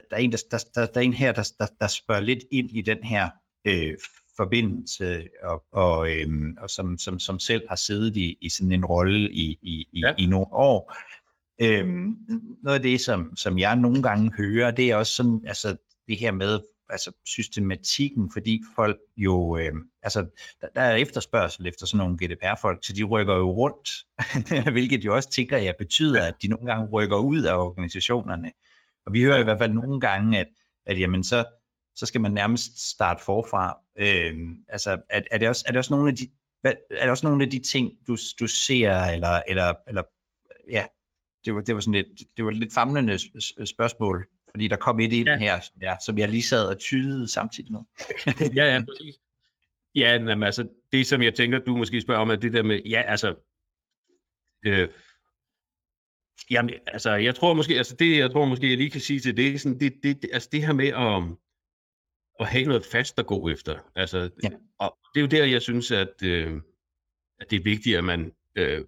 der, 0.09 0.11
er 0.11 0.17
en, 0.17 0.31
der, 0.31 0.43
der, 0.51 0.65
der, 0.75 0.85
der 0.85 0.99
er 0.99 1.05
en 1.05 1.13
her, 1.13 1.31
der, 1.31 1.51
der, 1.59 1.67
der 1.81 1.87
spørger 1.87 2.21
lidt 2.21 2.43
ind 2.51 2.71
i 2.71 2.81
den 2.81 3.03
her 3.03 3.29
øh, 3.67 3.97
forbindelse, 4.37 5.27
og, 5.43 5.63
og, 5.71 6.11
øh, 6.11 6.27
og 6.57 6.69
som, 6.69 6.97
som, 6.97 7.19
som 7.19 7.39
selv 7.39 7.69
har 7.69 7.75
siddet 7.75 8.17
i, 8.17 8.37
i 8.41 8.49
sådan 8.49 8.71
en 8.71 8.85
rolle 8.85 9.31
i, 9.31 9.59
i, 9.61 9.87
i, 9.91 9.99
ja. 9.99 10.13
i 10.17 10.25
nogle 10.25 10.47
år. 10.51 10.95
Øh, 11.61 11.87
noget 12.63 12.77
af 12.77 12.81
det, 12.81 13.01
som, 13.01 13.35
som 13.35 13.59
jeg 13.59 13.75
nogle 13.75 14.03
gange 14.03 14.31
hører, 14.37 14.71
det 14.71 14.91
er 14.91 14.95
også 14.95 15.13
sådan, 15.13 15.41
altså 15.47 15.77
det 16.07 16.17
her 16.17 16.31
med, 16.31 16.59
altså 16.89 17.11
systematikken, 17.25 18.31
fordi 18.33 18.63
folk 18.75 18.97
jo, 19.17 19.57
øh, 19.57 19.73
altså 20.03 20.25
der, 20.61 20.67
der 20.75 20.81
er 20.81 20.95
efterspørgsel 20.95 21.67
efter 21.67 21.85
sådan 21.85 21.97
nogle 21.97 22.17
GDPR-folk, 22.17 22.85
så 22.85 22.93
de 22.93 23.03
rykker 23.03 23.35
jo 23.35 23.51
rundt, 23.51 23.89
hvilket 24.73 25.05
jo 25.05 25.15
også 25.15 25.29
tænker 25.29 25.57
jeg 25.57 25.75
betyder, 25.79 26.23
at 26.23 26.33
de 26.41 26.47
nogle 26.47 26.65
gange 26.65 26.89
rykker 26.91 27.17
ud 27.17 27.41
af 27.41 27.55
organisationerne. 27.55 28.51
Og 29.05 29.13
vi 29.13 29.21
hører 29.21 29.39
i 29.39 29.43
hvert 29.43 29.59
fald 29.59 29.73
nogle 29.73 29.99
gange, 29.99 30.39
at, 30.39 30.47
at 30.85 30.99
jamen 30.99 31.23
så, 31.23 31.45
så 31.95 32.05
skal 32.05 32.21
man 32.21 32.31
nærmest 32.31 32.89
starte 32.89 33.23
forfra. 33.23 33.77
Øh, 33.99 34.35
altså 34.69 35.01
er, 35.09 35.21
er, 35.31 35.37
det 35.37 35.49
også, 35.49 35.63
er 35.67 35.71
det 35.71 35.77
også 35.77 35.93
nogle 35.93 36.09
af 36.09 36.15
de 36.15 36.27
er 36.63 37.03
der 37.05 37.11
også 37.11 37.27
nogle 37.27 37.43
af 37.43 37.49
de 37.49 37.59
ting, 37.59 37.91
du, 38.07 38.17
du 38.39 38.47
ser, 38.47 38.93
eller, 38.93 39.41
eller, 39.47 39.73
eller 39.87 40.03
ja, 40.71 40.85
det 41.45 41.55
var, 41.55 41.61
det 41.61 41.75
var 41.75 41.81
sådan 41.81 41.93
lidt, 41.93 42.21
det 42.37 42.45
var 42.45 42.51
lidt 42.51 42.73
famlende 42.73 43.19
spørgsmål. 43.65 44.27
Fordi 44.57 44.67
der 44.67 44.75
kom 44.75 44.99
et 44.99 45.13
ind 45.13 45.27
ja. 45.27 45.37
her, 45.37 45.59
ja, 45.81 45.95
som 46.05 46.17
jeg 46.17 46.29
lige 46.29 46.43
sad 46.43 46.67
og 46.67 46.79
tydede 46.79 47.27
samtidig 47.27 47.71
med. 47.71 47.81
ja, 48.55 48.73
ja, 48.73 48.83
præcis. 48.85 49.15
Ja, 49.95 50.13
jamen, 50.13 50.43
altså, 50.43 50.67
det 50.91 51.07
som 51.07 51.21
jeg 51.21 51.35
tænker, 51.35 51.59
du 51.59 51.77
måske 51.77 52.01
spørger 52.01 52.21
om, 52.21 52.29
er 52.29 52.35
det 52.35 52.53
der 52.53 52.63
med, 52.63 52.81
ja, 52.85 53.01
altså, 53.01 53.35
øh, 54.65 54.89
jamen, 56.49 56.73
altså, 56.87 57.11
jeg 57.11 57.35
tror 57.35 57.53
måske, 57.53 57.77
altså 57.77 57.95
det, 57.95 58.17
jeg 58.17 58.31
tror 58.31 58.45
måske, 58.45 58.69
jeg 58.69 58.77
lige 58.77 58.89
kan 58.89 59.01
sige 59.01 59.19
til 59.19 59.37
det, 59.37 59.61
sådan, 59.61 59.79
det, 59.79 59.93
det, 60.03 60.21
det 60.21 60.29
altså 60.33 60.49
det 60.51 60.65
her 60.65 60.73
med 60.73 60.87
at, 60.87 61.37
at 62.39 62.47
have 62.47 62.65
noget 62.65 62.85
fast 62.85 63.19
at 63.19 63.27
gå 63.27 63.49
efter, 63.49 63.79
altså, 63.95 64.29
ja. 64.43 64.49
og 64.79 64.97
det 65.13 65.19
er 65.19 65.21
jo 65.21 65.27
der, 65.27 65.45
jeg 65.45 65.61
synes, 65.61 65.91
at, 65.91 66.23
øh, 66.23 66.61
at 67.39 67.51
det 67.51 67.59
er 67.59 67.63
vigtigt, 67.63 67.97
at 67.97 68.03
man 68.03 68.31
øh, 68.55 68.85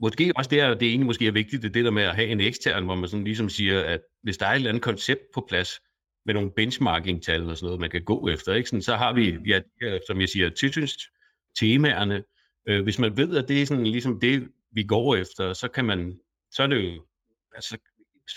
måske 0.00 0.32
også 0.36 0.50
det, 0.50 0.80
det 0.80 0.88
egentlig 0.88 1.06
måske 1.06 1.26
er 1.26 1.32
vigtigt, 1.32 1.62
det, 1.62 1.74
det 1.74 1.84
der 1.84 1.90
med 1.90 2.02
at 2.02 2.14
have 2.14 2.28
en 2.28 2.40
ekstern, 2.40 2.84
hvor 2.84 2.94
man 2.94 3.08
sådan 3.08 3.24
ligesom 3.24 3.48
siger, 3.48 3.82
at 3.82 4.00
hvis 4.22 4.38
der 4.38 4.46
er 4.46 4.50
et 4.50 4.56
eller 4.56 4.68
andet 4.68 4.82
koncept 4.82 5.22
på 5.34 5.46
plads, 5.48 5.80
med 6.26 6.34
nogle 6.34 6.50
benchmarking-tal 6.50 7.50
og 7.50 7.56
sådan 7.56 7.66
noget, 7.66 7.80
man 7.80 7.90
kan 7.90 8.04
gå 8.04 8.28
efter, 8.28 8.54
ikke? 8.54 8.68
Sådan, 8.68 8.82
så 8.82 8.96
har 8.96 9.12
vi, 9.12 9.36
mm. 9.36 9.44
ja, 9.44 9.60
som 10.06 10.20
jeg 10.20 10.28
siger, 10.28 10.50
tilsynstemaerne. 10.50 12.24
Øh, 12.68 12.82
hvis 12.82 12.98
man 12.98 13.16
ved, 13.16 13.36
at 13.36 13.48
det 13.48 13.62
er 13.62 13.66
sådan 13.66 13.86
ligesom 13.86 14.20
det, 14.20 14.48
vi 14.72 14.82
går 14.82 15.16
efter, 15.16 15.52
så 15.52 15.68
kan 15.68 15.84
man, 15.84 16.18
så 16.50 16.62
er 16.62 16.66
det 16.66 16.84
jo, 16.84 17.04
altså, 17.54 17.78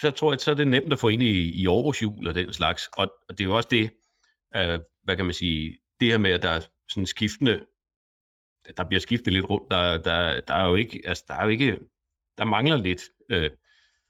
så 0.02 0.12
tror 0.12 0.34
jeg, 0.34 0.39
så 0.39 0.52
er 0.52 0.56
det 0.56 0.67
nemt 0.67 0.93
at 0.93 1.00
få 1.00 1.08
ind 1.08 1.24
i, 1.24 1.62
i 1.62 1.65
århjul 1.65 2.28
og 2.28 2.36
den 2.36 2.54
slags. 2.54 2.89
Og, 2.98 3.13
og 3.30 3.38
det 3.38 3.43
er 3.43 3.48
jo 3.48 3.56
også 3.56 3.69
det, 3.72 3.89
øh, 4.56 4.80
hvad 5.04 5.15
kan 5.15 5.26
man 5.26 5.34
sige, 5.34 5.78
det 6.00 6.08
her 6.08 6.17
med, 6.17 6.32
at 6.32 6.43
der 6.43 6.50
er 6.50 6.62
sådan 6.89 7.06
skiftende 7.06 7.65
der 8.78 8.84
bliver 8.84 9.00
skiftet 9.00 9.34
lidt 9.34 9.50
rundt. 9.50 9.72
Der, 9.72 9.98
der, 9.98 10.42
der 10.42 10.54
er 10.54 10.68
jo 10.68 10.76
ikke, 10.76 11.02
altså 11.06 11.24
der 11.28 11.34
er 11.34 11.44
jo 11.44 11.50
ikke, 11.50 11.80
der 12.38 12.46
mangler 12.46 12.78
lidt, 12.78 13.02
øh, 13.30 13.50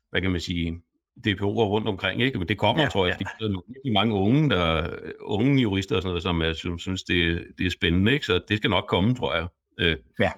hvad 0.09 0.21
kan 0.21 0.31
man 0.31 0.41
sige, 0.41 0.81
DPO'er 1.27 1.43
rundt 1.43 1.87
omkring, 1.87 2.21
ikke? 2.21 2.39
Men 2.39 2.47
det 2.47 2.57
kommer, 2.57 2.83
ja, 2.83 2.89
tror 2.89 3.05
jeg, 3.07 3.17
ja. 3.19 3.45
der 3.45 3.59
er 3.85 3.93
mange 3.93 4.13
unge, 4.13 4.49
der, 4.49 4.89
unge 5.21 5.61
jurister 5.61 5.95
og 5.95 6.01
sådan 6.01 6.09
noget, 6.09 6.23
som, 6.23 6.41
er, 6.41 6.53
som 6.53 6.79
synes, 6.79 7.03
det, 7.03 7.47
det 7.57 7.65
er 7.65 7.69
spændende, 7.69 8.13
ikke? 8.13 8.25
Så 8.25 8.41
det 8.47 8.57
skal 8.57 8.69
nok 8.69 8.85
komme, 8.87 9.15
tror 9.15 9.35
jeg. 9.35 9.47
Øh, 9.79 9.97
ja. 10.19 10.31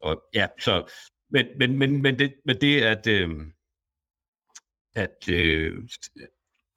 Og, 0.00 0.22
ja, 0.34 0.46
så, 0.60 0.92
men, 1.30 1.46
men, 1.58 1.78
men, 1.78 2.02
men, 2.02 2.18
det, 2.18 2.34
men 2.44 2.60
det, 2.60 2.82
at, 2.82 3.06
øh, 3.06 3.30
at 4.94 5.28
øh, 5.30 5.72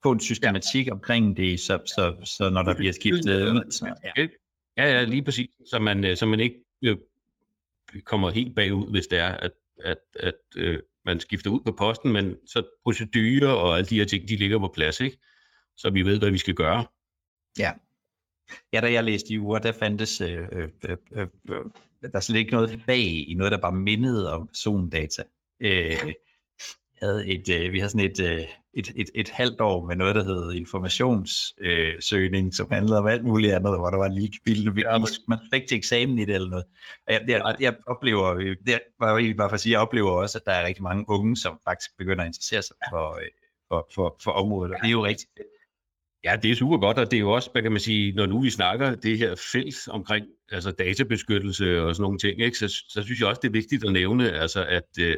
få 0.02 0.12
en 0.12 0.20
systematik 0.20 0.86
ja. 0.86 0.92
omkring 0.92 1.36
det, 1.36 1.60
så, 1.60 1.78
så, 1.86 2.16
så 2.24 2.50
når 2.50 2.62
der 2.62 2.76
bliver 2.76 2.92
skiftet... 2.92 3.64
Ja. 4.16 4.26
Ja, 4.80 4.86
ja, 4.86 5.04
lige 5.04 5.22
præcis. 5.22 5.50
Så 5.66 5.78
man, 5.78 6.04
øh, 6.04 6.16
så 6.16 6.26
man 6.26 6.40
ikke 6.40 6.64
øh, 6.82 6.96
kommer 8.04 8.30
helt 8.30 8.54
bagud, 8.54 8.90
hvis 8.90 9.06
det 9.06 9.18
er, 9.18 9.28
at, 9.28 9.52
at, 9.84 9.98
at 10.20 10.34
øh, 10.56 10.78
man 11.04 11.20
skifter 11.20 11.50
ud 11.50 11.60
på 11.60 11.72
posten, 11.72 12.12
men 12.12 12.36
så 12.46 12.62
procedurer 12.82 13.52
og 13.52 13.76
alle 13.76 13.88
de 13.88 13.98
her 13.98 14.04
ting, 14.04 14.28
de 14.28 14.36
ligger 14.36 14.58
på 14.58 14.68
plads, 14.74 15.00
ikke? 15.00 15.18
Så 15.76 15.90
vi 15.90 16.02
ved, 16.02 16.18
hvad 16.18 16.30
vi 16.30 16.38
skal 16.38 16.54
gøre. 16.54 16.86
Ja. 17.58 17.72
Ja, 18.72 18.80
da 18.80 18.92
jeg 18.92 19.04
læste 19.04 19.32
i 19.32 19.38
uger, 19.38 19.58
der 19.58 19.72
fandtes 19.72 20.20
øh, 20.20 20.48
øh, 20.52 20.68
øh, 20.88 20.96
øh, 21.12 21.26
øh 21.50 21.64
der 22.12 22.20
slet 22.20 22.38
ikke 22.38 22.52
noget 22.52 22.82
bag 22.86 23.28
i 23.28 23.34
noget, 23.34 23.52
der 23.52 23.58
bare 23.58 23.72
mindede 23.72 24.32
om 24.32 24.46
persondata. 24.46 25.22
Øh, 25.60 26.12
havde 27.02 27.26
et, 27.26 27.48
øh, 27.48 27.72
vi 27.72 27.78
havde 27.78 27.90
sådan 27.90 28.10
et, 28.10 28.20
øh, 28.20 28.44
et, 28.74 28.92
et, 28.96 29.10
et 29.14 29.28
halvt 29.28 29.60
år 29.60 29.86
med 29.86 29.96
noget, 29.96 30.14
der 30.14 30.24
hed 30.24 30.52
informationssøgning, 30.52 32.46
øh, 32.46 32.52
som 32.52 32.70
handlede 32.70 32.98
om 32.98 33.06
alt 33.06 33.24
muligt 33.24 33.52
andet, 33.52 33.78
hvor 33.78 33.90
der 33.90 33.98
var 33.98 34.08
lige 34.08 34.38
billede, 34.44 34.80
ja, 34.80 34.98
man 35.28 35.38
fik 35.54 35.68
til 35.68 35.76
eksamen 35.78 36.18
i 36.18 36.24
det 36.24 36.34
eller 36.34 36.50
noget. 36.50 36.64
Og 37.06 37.12
jeg, 37.12 37.24
jeg, 37.28 37.56
jeg 37.60 37.74
oplever, 37.86 38.34
det 38.66 38.80
var 39.00 39.10
jo 39.10 39.16
egentlig 39.16 39.36
bare 39.36 39.48
for 39.48 39.54
at 39.54 39.60
sige, 39.60 39.72
jeg 39.72 39.80
oplever 39.80 40.10
også, 40.10 40.38
at 40.38 40.46
der 40.46 40.52
er 40.52 40.66
rigtig 40.66 40.82
mange 40.82 41.04
unge, 41.08 41.36
som 41.36 41.60
faktisk 41.64 41.90
begynder 41.98 42.22
at 42.22 42.28
interessere 42.28 42.62
sig 42.62 42.76
for, 42.90 43.16
øh, 43.16 43.28
for, 43.68 43.88
for, 43.94 44.16
for 44.24 44.30
området, 44.30 44.74
og 44.74 44.78
det 44.82 44.86
er 44.86 44.92
jo 44.92 45.04
rigtig 45.04 45.28
fedt. 45.38 45.46
Ja, 46.24 46.36
det 46.42 46.50
er 46.50 46.54
super 46.54 46.78
godt, 46.78 46.98
og 46.98 47.10
det 47.10 47.16
er 47.16 47.20
jo 47.20 47.30
også, 47.30 47.50
hvad 47.52 47.62
kan 47.62 47.72
man 47.72 47.80
sige, 47.80 48.12
når 48.12 48.26
nu 48.26 48.40
vi 48.40 48.50
snakker 48.50 48.94
det 48.94 49.18
her 49.18 49.34
felt 49.52 49.88
omkring 49.88 50.26
altså 50.52 50.70
databeskyttelse 50.70 51.82
og 51.82 51.94
sådan 51.94 52.02
nogle 52.02 52.18
ting, 52.18 52.40
ikke, 52.40 52.58
så, 52.58 52.68
så 52.88 53.02
synes 53.02 53.20
jeg 53.20 53.28
også, 53.28 53.40
det 53.42 53.48
er 53.48 53.52
vigtigt 53.52 53.84
at 53.84 53.92
nævne, 53.92 54.32
altså 54.32 54.64
at, 54.64 54.88
øh, 55.00 55.16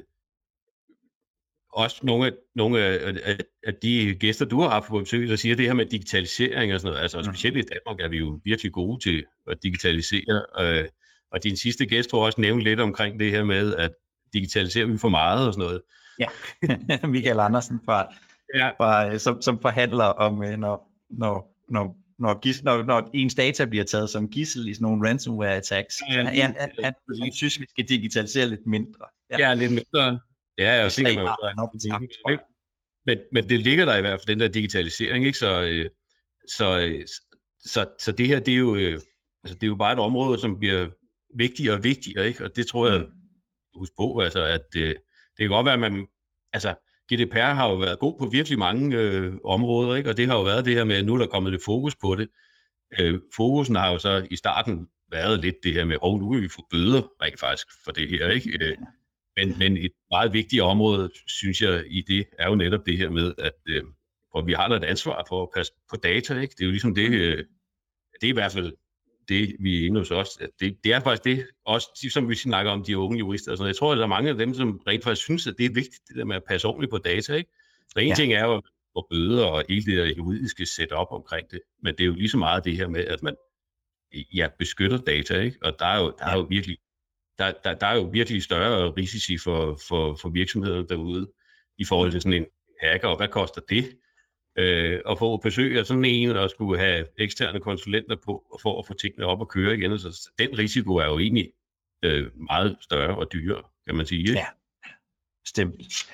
også 1.73 2.01
nogle 2.03 2.27
af, 2.27 2.33
nogle 2.55 2.81
af, 2.81 3.39
af 3.67 3.75
de 3.75 4.15
gæster, 4.21 4.45
du 4.45 4.61
har 4.61 4.69
haft 4.69 4.89
på 4.89 4.99
besøg, 4.99 5.29
der 5.29 5.37
siger 5.37 5.57
det 5.57 5.67
her 5.67 5.75
med 5.75 5.87
digitalisering 5.87 6.75
og 6.75 6.81
sådan 6.81 6.91
noget. 6.91 7.03
Altså 7.03 7.19
mm. 7.19 7.25
specielt 7.25 7.57
i 7.57 7.61
Danmark 7.61 8.01
er 8.01 8.09
vi 8.09 8.19
jo 8.19 8.41
virkelig 8.45 8.73
gode 8.73 9.03
til 9.03 9.25
at 9.51 9.63
digitalisere. 9.63 10.43
Øh, 10.61 10.85
og 11.33 11.45
din 11.45 11.57
sidste 11.57 11.87
gæst 11.87 12.11
tror 12.11 12.27
også 12.27 12.41
nævne 12.41 12.63
lidt 12.63 12.81
omkring 12.81 13.21
det 13.21 13.31
her 13.31 13.45
med, 13.45 13.75
at 13.75 13.91
digitaliserer 14.33 14.87
vi 14.87 14.99
for 14.99 15.09
meget 15.09 15.47
og 15.47 15.55
sådan 15.55 15.67
noget. 15.67 15.83
Ja, 16.19 16.27
Michael 17.15 17.41
Andersen 17.41 17.81
fra, 17.85 18.15
ja. 18.55 18.69
fra, 18.69 19.19
som, 19.19 19.43
som 19.43 19.61
forhandler 19.61 20.05
om, 20.05 20.45
øh, 20.45 20.59
når, 20.59 20.93
når, 21.11 21.57
når 21.69 21.97
når, 22.19 22.41
gis, 22.41 22.63
når, 22.63 22.83
når 22.83 23.11
ens 23.15 23.35
data 23.35 23.65
bliver 23.65 23.85
taget 23.85 24.11
som 24.11 24.29
gissel 24.29 24.69
i 24.69 24.75
sådan 24.75 24.83
nogle 24.83 25.09
ransomware 25.09 25.55
attacks. 25.55 25.97
Ja, 26.11 26.15
han, 26.15 26.27
han, 26.27 26.57
han, 26.79 26.95
han 27.23 27.33
synes, 27.33 27.61
vi 27.61 27.67
skal 27.69 27.85
digitalisere 27.89 28.47
lidt 28.47 28.67
mindre. 28.67 29.05
Ja, 29.31 29.37
ja 29.39 29.55
lidt 29.55 29.73
mindre. 29.73 30.21
Ja, 30.59 30.73
jeg 30.73 30.93
tænker 30.93 31.13
man 31.15 31.23
jo, 31.23 32.39
men, 33.07 33.19
men 33.33 33.49
det 33.49 33.61
ligger 33.61 33.85
der 33.85 33.97
i 33.97 34.01
hvert 34.01 34.21
fald, 34.21 34.27
den 34.27 34.41
der 34.41 34.49
digitalisering, 34.49 35.27
ikke? 35.27 35.39
Så, 35.39 35.63
øh, 35.63 35.91
så, 36.57 36.81
øh, 36.81 37.07
så, 37.65 37.87
så 37.99 38.13
det 38.13 38.27
her, 38.27 38.41
det 38.41 38.55
er 38.55 38.59
jo, 38.59 38.77
øh, 38.77 39.01
altså, 39.45 39.55
det 39.55 39.63
er 39.63 39.67
jo 39.67 39.75
bare 39.75 39.93
et 39.93 39.99
område, 39.99 40.39
som 40.39 40.59
bliver 40.59 40.89
vigtigere 41.37 41.75
og 41.75 41.85
vigtigere, 41.85 42.27
ikke? 42.27 42.45
Og 42.45 42.57
det 42.57 42.67
tror 42.67 42.89
jeg, 42.89 43.01
mm. 43.01 43.07
husk 43.75 43.93
på, 43.99 44.19
altså, 44.19 44.45
at 44.45 44.67
øh, 44.77 44.89
det 44.89 45.39
kan 45.39 45.49
godt 45.49 45.65
være, 45.65 45.75
at 45.75 45.81
man, 45.81 46.07
altså, 46.53 46.75
GDPR 47.13 47.39
har 47.39 47.69
jo 47.71 47.77
været 47.77 47.99
god 47.99 48.19
på 48.19 48.27
virkelig 48.27 48.59
mange 48.59 48.97
øh, 48.97 49.35
områder, 49.45 49.95
ikke? 49.95 50.11
og 50.11 50.17
det 50.17 50.27
har 50.27 50.35
jo 50.35 50.43
været 50.43 50.65
det 50.65 50.75
her 50.75 50.85
med, 50.85 50.97
at 50.97 51.05
nu 51.05 51.15
er 51.15 51.19
der 51.19 51.27
kommet 51.27 51.53
lidt 51.53 51.65
fokus 51.65 51.97
på 51.97 52.15
det. 52.15 52.29
Øh, 52.99 53.21
fokusen 53.37 53.77
har 53.77 53.91
jo 53.91 53.99
så 53.99 54.27
i 54.31 54.37
starten 54.37 54.89
været 55.11 55.41
lidt 55.41 55.57
det 55.63 55.73
her 55.73 55.85
med, 55.85 55.97
åh, 56.03 56.15
oh, 56.15 56.21
nu 56.21 56.33
vil 56.33 56.43
vi 56.43 56.49
få 56.49 56.67
bøder 56.71 57.03
rent 57.23 57.41
faktisk 57.41 57.67
for 57.85 57.93
det 57.93 58.09
her. 58.09 58.29
Ikke? 58.29 58.59
Øh, 58.61 58.77
men, 59.37 59.59
men 59.59 59.77
et 59.77 59.93
meget 60.11 60.33
vigtigt 60.33 60.63
område, 60.63 61.11
synes 61.27 61.63
jeg, 61.63 61.85
i 61.87 62.03
det, 62.03 62.27
er 62.39 62.49
jo 62.49 62.55
netop 62.55 62.87
det 62.87 62.99
her 62.99 63.11
med, 63.11 63.35
at 63.39 63.53
øh, 63.69 63.83
hvor 64.31 64.43
vi 64.43 64.53
har 64.53 64.69
da 64.69 64.77
et 64.77 64.85
ansvar 64.85 65.25
for 65.29 65.43
at 65.43 65.49
passe 65.55 65.73
på 65.91 65.97
data. 65.97 66.41
Ikke? 66.41 66.55
Det 66.55 66.61
er 66.61 66.67
jo 66.67 66.71
ligesom 66.71 66.95
det, 66.95 67.11
øh, 67.11 67.45
det 68.21 68.27
er 68.27 68.29
i 68.29 68.33
hvert 68.33 68.53
fald 68.53 68.73
det, 69.29 69.57
vi 69.61 69.83
er 69.83 69.87
inde 69.87 70.01
hos 70.01 70.11
os. 70.11 70.39
At 70.41 70.51
det, 70.61 70.79
det 70.85 70.93
er 70.93 71.01
faktisk 71.01 71.25
det, 71.25 71.47
også 71.65 72.09
som 72.11 72.29
vi 72.29 72.35
snakker 72.35 72.73
om 72.73 72.85
de 72.85 72.99
unge 72.99 73.19
jurister 73.19 73.53
og 73.53 73.59
sådan 73.59 73.69
Jeg 73.69 73.77
tror, 73.77 73.93
at 73.93 73.99
der 73.99 74.05
er 74.05 74.09
mange 74.09 74.31
af 74.31 74.37
dem, 74.37 74.55
som 74.55 74.81
rent 74.87 75.05
faktisk 75.05 75.23
synes, 75.25 75.47
at 75.47 75.55
det 75.59 75.67
er 75.67 75.75
vigtigt, 75.75 76.09
det 76.09 76.17
der 76.17 76.25
med 76.25 76.37
at 76.37 76.45
passe 76.49 76.69
ordentligt 76.69 76.91
på 76.91 76.99
data. 76.99 77.35
Ikke? 77.35 77.51
Så 77.89 77.99
en 77.99 78.09
ja. 78.09 78.15
ting 78.15 78.33
er 78.33 78.45
jo 78.45 78.63
at 78.97 79.05
bøder 79.11 79.45
og 79.47 79.65
hele 79.69 79.85
det 79.85 79.99
der 79.99 80.15
juridiske 80.17 80.67
setup 80.67 81.07
omkring 81.11 81.51
det, 81.51 81.61
men 81.83 81.95
det 81.95 82.01
er 82.01 82.07
jo 82.07 82.15
lige 82.15 82.29
så 82.29 82.39
meget 82.39 82.65
det 82.65 82.77
her 82.77 82.89
med, 82.89 83.05
at 83.05 83.23
man 83.23 83.37
ja, 84.35 84.49
beskytter 84.59 84.99
data, 84.99 85.41
ikke? 85.41 85.59
og 85.63 85.79
der 85.79 85.87
er 85.87 86.01
jo, 86.01 86.15
der 86.19 86.25
er 86.25 86.37
jo 86.37 86.43
virkelig 86.43 86.79
der, 87.39 87.53
der, 87.65 87.75
der 87.75 87.87
er 87.87 87.95
jo 87.97 88.03
virkelig 88.03 88.43
større 88.43 88.91
risici 88.91 89.39
for, 89.39 89.79
for, 89.89 90.15
for 90.23 90.29
virksomheder 90.29 90.83
derude 90.83 91.33
i 91.79 91.85
forhold 91.85 92.11
til 92.11 92.23
sådan 92.23 92.43
en 92.43 92.47
hacker, 92.81 93.09
og 93.09 93.17
hvad 93.17 93.29
koster 93.29 93.61
det? 93.69 93.99
Øh, 94.59 95.01
at 95.11 95.19
få 95.19 95.37
besøg 95.37 95.79
af 95.79 95.87
sådan 95.87 96.05
en, 96.05 96.29
der 96.29 96.49
skulle 96.49 96.79
have 96.79 97.07
eksterne 97.19 97.61
konsulenter 97.61 98.17
på, 98.25 98.59
for 98.63 98.79
at 98.79 98.87
få 98.87 98.95
tingene 98.95 99.27
op 99.27 99.41
og 99.41 99.49
køre 99.49 99.75
igen. 99.75 99.99
Så 99.99 100.31
den 100.39 100.59
risiko 100.59 100.97
er 100.97 101.07
jo 101.07 101.19
egentlig 101.19 101.53
øh, 102.05 102.31
meget 102.37 102.77
større 102.81 103.17
og 103.17 103.33
dyrere, 103.33 103.63
kan 103.87 103.95
man 103.95 104.07
sige. 104.07 104.33
Ja, 104.33 104.47
stemt. 105.47 106.07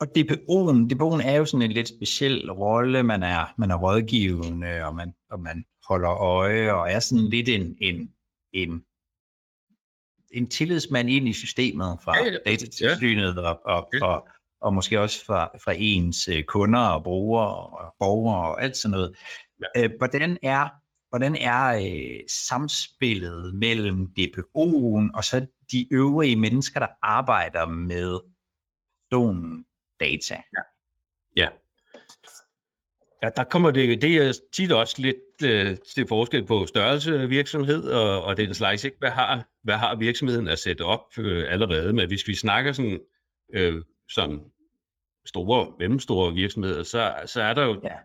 og 0.00 0.06
DPO'en, 0.18 0.88
DPO'en 0.92 1.28
er 1.28 1.36
jo 1.36 1.44
sådan 1.44 1.62
en 1.62 1.72
lidt 1.72 1.88
speciel 1.88 2.52
rolle. 2.52 3.02
Man 3.02 3.22
er, 3.22 3.54
man 3.58 3.70
er 3.70 3.76
rådgivende, 3.76 4.84
og 4.84 4.94
man, 4.94 5.14
og 5.30 5.40
man 5.40 5.64
holder 5.88 6.10
øje, 6.10 6.72
og 6.72 6.90
er 6.90 7.00
sådan 7.00 7.28
lidt 7.28 7.48
en, 7.48 7.76
en, 7.80 8.14
en, 8.52 8.84
en 10.32 10.50
tillidsmand 10.50 11.10
ind 11.10 11.28
i 11.28 11.32
systemet 11.32 11.98
fra 12.04 12.18
Ja, 12.18 12.24
ja. 12.24 12.36
datatilsynet 12.46 13.38
og, 13.38 13.60
og, 13.64 13.88
Ja. 13.92 14.06
og, 14.06 14.28
og 14.60 14.74
måske 14.74 15.00
også 15.00 15.24
fra, 15.24 15.50
fra 15.64 15.72
ens 15.76 16.28
øh, 16.28 16.44
kunder 16.44 16.80
og 16.80 17.04
brugere 17.04 17.56
og 17.56 17.94
borgere 17.98 18.48
og 18.50 18.62
alt 18.62 18.76
sådan 18.76 18.90
noget. 18.92 19.16
Ja. 19.76 19.84
Øh, 19.84 19.90
hvordan 19.98 20.38
er, 20.42 20.68
hvordan 21.08 21.36
er 21.36 21.66
øh, 21.66 22.20
samspillet 22.48 23.54
mellem 23.54 24.08
DPO'en 24.18 25.10
og 25.14 25.24
så 25.24 25.46
de 25.72 25.94
øvrige 25.94 26.36
mennesker, 26.36 26.80
der 26.80 26.88
arbejder 27.02 27.66
med 27.66 28.18
data? 30.00 30.42
Ja. 31.36 31.48
Ja, 33.22 33.28
der 33.36 33.44
kommer 33.44 33.70
det, 33.70 34.02
det 34.02 34.16
er 34.16 34.32
tit 34.52 34.72
også 34.72 35.02
lidt 35.02 35.16
øh, 35.42 35.76
til 35.94 36.06
forskel 36.08 36.46
på 36.46 36.66
størrelse 36.66 37.28
virksomhed 37.28 37.82
og, 37.84 38.22
og 38.22 38.36
den 38.36 38.54
slags. 38.54 38.84
Ikke? 38.84 38.96
Hvad, 38.98 39.10
har, 39.10 39.48
hvad 39.62 39.74
har 39.74 39.96
virksomheden 39.96 40.48
at 40.48 40.58
sætte 40.58 40.82
op 40.82 41.18
øh, 41.18 41.52
allerede? 41.52 41.92
Men 41.92 42.08
hvis 42.08 42.28
vi 42.28 42.34
snakker 42.34 42.72
sådan, 42.72 43.00
øh, 43.54 43.82
sådan 44.12 44.40
store, 45.26 45.72
mellemstore 45.78 46.34
virksomheder, 46.34 46.82
så, 46.82 47.14
så 47.26 47.42
er 47.42 47.54
der 47.54 47.64
jo, 47.64 47.80
Ja. 47.84 47.96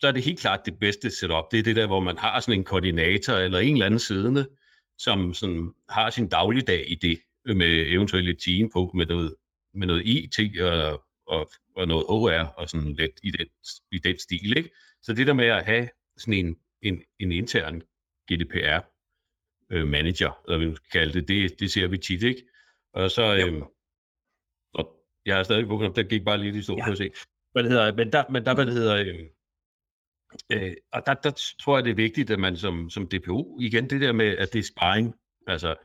så 0.00 0.08
er 0.08 0.12
det 0.12 0.22
helt 0.22 0.40
klart 0.40 0.66
det 0.66 0.78
bedste 0.78 1.10
setup. 1.10 1.44
Det 1.50 1.58
er 1.58 1.62
det 1.62 1.76
der, 1.76 1.86
hvor 1.86 2.00
man 2.00 2.18
har 2.18 2.40
sådan 2.40 2.60
en 2.60 2.64
koordinator 2.64 3.32
eller 3.32 3.58
en 3.58 3.72
eller 3.72 3.86
anden 3.86 4.00
siddende, 4.00 4.46
som 4.98 5.34
sådan 5.34 5.72
har 5.88 6.10
sin 6.10 6.28
dagligdag 6.28 6.84
i 6.90 6.94
det, 6.94 7.18
med 7.56 7.86
eventuelt 7.86 8.28
et 8.28 8.38
team 8.38 8.70
på, 8.72 8.90
med 8.94 9.06
noget, 9.06 9.34
med 9.74 9.86
noget 9.86 10.02
IT 10.06 10.60
og, 10.60 11.02
og, 11.26 11.50
og 11.76 11.88
noget 11.88 12.04
HR 12.08 12.46
og 12.46 12.68
sådan 12.68 12.92
lidt 12.92 13.12
i 13.22 13.30
den, 13.30 13.46
i 13.92 13.98
den 13.98 14.18
stil. 14.18 14.56
Ikke? 14.56 14.70
Så 15.02 15.12
det 15.12 15.26
der 15.26 15.32
med 15.32 15.46
at 15.46 15.64
have 15.64 15.88
sådan 16.18 16.34
en, 16.34 16.56
en, 16.82 17.02
en 17.20 17.32
intern 17.32 17.82
GDPR 18.32 18.80
øh, 19.70 19.86
manager, 19.86 20.42
eller 20.46 20.58
hvad 20.58 20.68
vi 20.68 20.74
skal 20.74 20.90
kalde 21.00 21.12
det, 21.12 21.28
det, 21.28 21.60
det 21.60 21.70
ser 21.70 21.86
vi 21.86 21.98
tit, 21.98 22.22
ikke? 22.22 22.42
Og 22.92 23.10
så, 23.10 23.36
øh, 23.36 23.62
og 24.74 24.96
jeg 25.26 25.36
har 25.36 25.42
stadig 25.42 25.68
vågnet 25.68 25.88
op, 25.88 25.96
der 25.96 26.02
gik 26.02 26.24
bare 26.24 26.38
lidt 26.38 26.56
i 26.56 26.62
stå 26.62 26.76
ja. 26.76 26.84
på 26.84 26.90
at 26.90 26.98
se. 26.98 27.10
Hvad 27.52 27.62
det 27.62 27.72
hedder, 27.72 27.94
men 27.94 28.12
der, 28.12 28.24
men 28.30 28.44
der, 28.44 28.54
hvad 28.54 28.66
det 28.66 28.74
hedder, 28.74 28.96
øh, 28.96 29.26
øh, 30.52 30.76
og 30.92 31.02
der, 31.06 31.14
der 31.14 31.54
tror 31.60 31.76
jeg, 31.76 31.84
det 31.84 31.90
er 31.90 31.94
vigtigt, 31.94 32.30
at 32.30 32.38
man 32.38 32.56
som, 32.56 32.90
som 32.90 33.08
DPO, 33.08 33.58
igen 33.60 33.90
det 33.90 34.00
der 34.00 34.12
med, 34.12 34.36
at 34.36 34.52
det 34.52 34.58
er 34.58 34.62
sparring, 34.62 35.14
altså, 35.46 35.76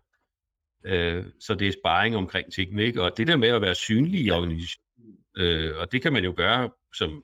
øh, 0.85 1.25
så 1.39 1.55
det 1.55 1.67
er 1.67 1.71
sparring 1.71 2.15
omkring 2.15 2.53
tingene, 2.53 2.83
ikke? 2.83 3.01
Og 3.01 3.17
det 3.17 3.27
der 3.27 3.37
med 3.37 3.49
at 3.49 3.61
være 3.61 3.75
synlig 3.75 4.21
i 4.21 4.31
organisationen, 4.31 5.17
øh, 5.37 5.77
og 5.77 5.91
det 5.91 6.01
kan 6.01 6.13
man 6.13 6.23
jo 6.23 6.33
gøre 6.37 6.71
som, 6.93 7.23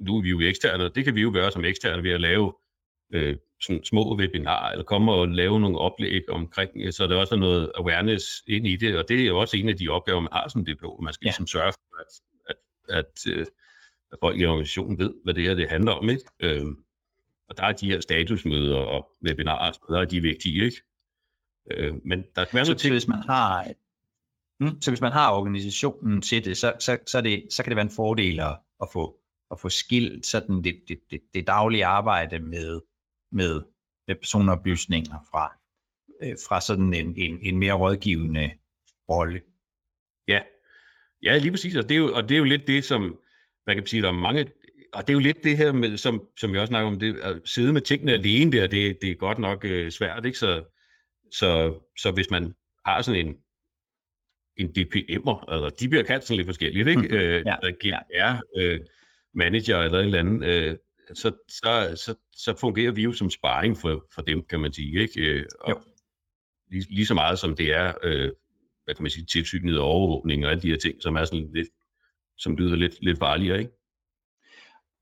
nu 0.00 0.16
er 0.16 0.22
vi 0.22 0.28
jo 0.30 0.40
eksterne, 0.40 0.84
og 0.84 0.94
det 0.94 1.04
kan 1.04 1.14
vi 1.14 1.20
jo 1.20 1.30
gøre 1.34 1.50
som 1.52 1.64
eksterne 1.64 2.02
ved 2.02 2.10
at 2.10 2.20
lave 2.20 2.52
øh, 3.14 3.36
sådan 3.60 3.84
små 3.84 4.16
webinarer, 4.18 4.72
eller 4.72 4.84
komme 4.84 5.12
og 5.12 5.28
lave 5.28 5.60
nogle 5.60 5.78
oplæg 5.78 6.30
omkring, 6.30 6.70
øh, 6.76 6.92
så 6.92 7.06
der 7.06 7.16
også 7.16 7.34
er 7.34 7.38
noget 7.38 7.72
awareness 7.74 8.42
ind 8.46 8.66
i 8.66 8.76
det, 8.76 8.98
og 8.98 9.08
det 9.08 9.20
er 9.22 9.26
jo 9.26 9.38
også 9.38 9.56
en 9.56 9.68
af 9.68 9.76
de 9.76 9.88
opgaver, 9.88 10.20
man 10.20 10.32
har 10.32 10.48
som 10.48 10.64
DPO. 10.64 11.00
Man 11.02 11.12
skal 11.12 11.24
Ja. 11.26 11.28
ligesom 11.28 11.46
sørge 11.46 11.72
for, 11.72 12.00
at, 12.00 12.06
at, 12.48 12.96
at, 12.98 13.32
øh, 13.32 13.46
at 14.12 14.18
folk 14.22 14.40
i 14.40 14.44
organisationen 14.44 14.98
ved, 14.98 15.14
hvad 15.24 15.34
det 15.34 15.42
her 15.44 15.54
det 15.54 15.68
handler 15.68 15.92
om. 15.92 16.10
Ikke? 16.10 16.22
Øh, 16.40 16.66
og 17.48 17.56
der 17.56 17.62
er 17.64 17.72
de 17.72 17.90
her 17.90 18.00
statusmøder 18.00 18.76
og 18.76 19.08
webinarer, 19.26 19.72
og 19.82 19.94
der 19.94 20.00
er 20.00 20.04
de 20.04 20.20
vigtige, 20.22 20.64
ikke? 20.64 20.82
Øh, 21.70 21.94
men 22.04 22.24
der 22.36 22.44
kan 22.44 22.54
være 22.56 22.64
Så, 22.64 22.70
noget 22.70 22.80
ting, 22.80 22.94
hvis 22.94 23.08
man 23.08 23.22
har 23.22 23.66
mm, 24.60 24.80
så 24.82 24.90
hvis 24.90 25.00
man 25.00 25.12
har 25.12 25.32
organisationen 25.32 26.22
til 26.22 26.44
det, 26.44 26.56
så, 26.56 26.72
så, 26.78 26.98
så, 27.06 27.20
det, 27.20 27.46
så 27.50 27.62
kan 27.62 27.70
det 27.70 27.76
være 27.76 27.84
en 27.84 27.96
fordel 27.96 28.40
at, 28.40 28.58
at 28.82 28.88
få 28.92 29.16
at 29.50 29.60
få 29.60 29.68
skilt 29.68 30.26
sådan 30.26 30.64
det, 30.64 30.80
det, 30.88 30.98
det, 31.10 31.20
det 31.34 31.46
daglige 31.46 31.86
arbejde 31.86 32.38
med, 32.38 32.80
med, 33.32 33.62
med 34.06 34.14
personoplysninger 34.14 35.18
fra, 35.30 35.52
øh, 36.22 36.36
fra 36.48 36.60
sådan 36.60 36.94
en, 36.94 37.14
en, 37.16 37.38
en 37.42 37.58
mere 37.58 37.72
rådgivende 37.72 38.50
rolle. 39.08 39.40
Ja, 40.28 40.40
ja 41.22 41.38
lige 41.38 41.50
præcis, 41.50 41.76
og 41.76 41.82
det, 41.82 41.94
er 41.94 41.98
jo, 41.98 42.14
og 42.14 42.28
det 42.28 42.34
er 42.34 42.38
jo 42.38 42.44
lidt 42.44 42.66
det, 42.66 42.84
som, 42.84 43.18
man 43.66 43.76
kan 43.76 43.86
sige, 43.86 44.02
der 44.02 44.08
er 44.08 44.12
mange, 44.12 44.50
og 44.92 45.06
det 45.06 45.10
er 45.10 45.14
jo 45.14 45.18
lidt 45.18 45.44
det 45.44 45.56
her, 45.56 45.72
med, 45.72 45.96
som, 45.96 46.28
som 46.36 46.52
jeg 46.52 46.60
også 46.60 46.70
snakker 46.70 46.90
om, 46.90 46.98
det, 46.98 47.18
at 47.18 47.40
sidde 47.44 47.72
med 47.72 47.80
tingene 47.80 48.12
alene 48.12 48.52
der, 48.52 48.66
det, 48.66 48.98
det 49.02 49.10
er 49.10 49.14
godt 49.14 49.38
nok 49.38 49.64
øh, 49.64 49.90
svært, 49.90 50.26
ikke? 50.26 50.38
Så, 50.38 50.64
så, 51.32 51.78
så 51.98 52.10
hvis 52.10 52.30
man 52.30 52.54
har 52.86 53.02
sådan 53.02 53.26
en, 53.26 53.36
en 54.56 54.66
DPM'er, 54.68 55.52
eller 55.52 55.70
de 55.80 55.88
bliver 55.88 56.04
kaldt 56.04 56.24
sådan 56.24 56.36
lidt 56.36 56.48
forskelligt, 56.48 56.88
ikke? 56.88 57.02
Mhm. 57.02 57.14
Øh, 57.14 57.46
Ja, 57.46 57.56
GDPR, 57.70 58.40
øh, 58.56 58.80
manager 59.34 59.78
eller 59.78 59.98
et 59.98 60.04
eller 60.04 60.18
andet, 60.18 60.46
øh, 60.48 60.76
så, 61.14 61.32
så, 61.48 61.92
så, 62.04 62.14
så 62.32 62.56
fungerer 62.60 62.92
vi 62.92 63.02
jo 63.02 63.12
som 63.12 63.30
sparring 63.30 63.78
for, 63.78 64.04
for 64.14 64.22
dem, 64.22 64.42
kan 64.42 64.60
man 64.60 64.72
sige, 64.72 65.00
ikke? 65.02 65.20
Øh, 65.20 65.46
og 65.60 65.70
Jo. 65.70 65.80
lige, 66.70 66.86
lige 66.90 67.06
så 67.06 67.14
meget 67.14 67.38
som 67.38 67.56
det 67.56 67.74
er, 67.74 67.92
øh, 68.02 68.30
hvad 68.84 68.94
kan 68.94 69.02
man 69.02 69.10
sige, 69.10 69.26
tilsynet 69.26 69.78
og 69.78 69.84
overvågning 69.84 70.44
og 70.44 70.50
alle 70.50 70.62
de 70.62 70.70
her 70.70 70.78
ting, 70.78 71.02
som 71.02 71.16
er 71.16 71.24
sådan 71.24 71.50
lidt, 71.54 71.68
som 72.36 72.56
lyder 72.56 72.76
lidt, 72.76 72.94
lidt 73.04 73.18
farligere, 73.18 73.58
ikke? 73.58 73.72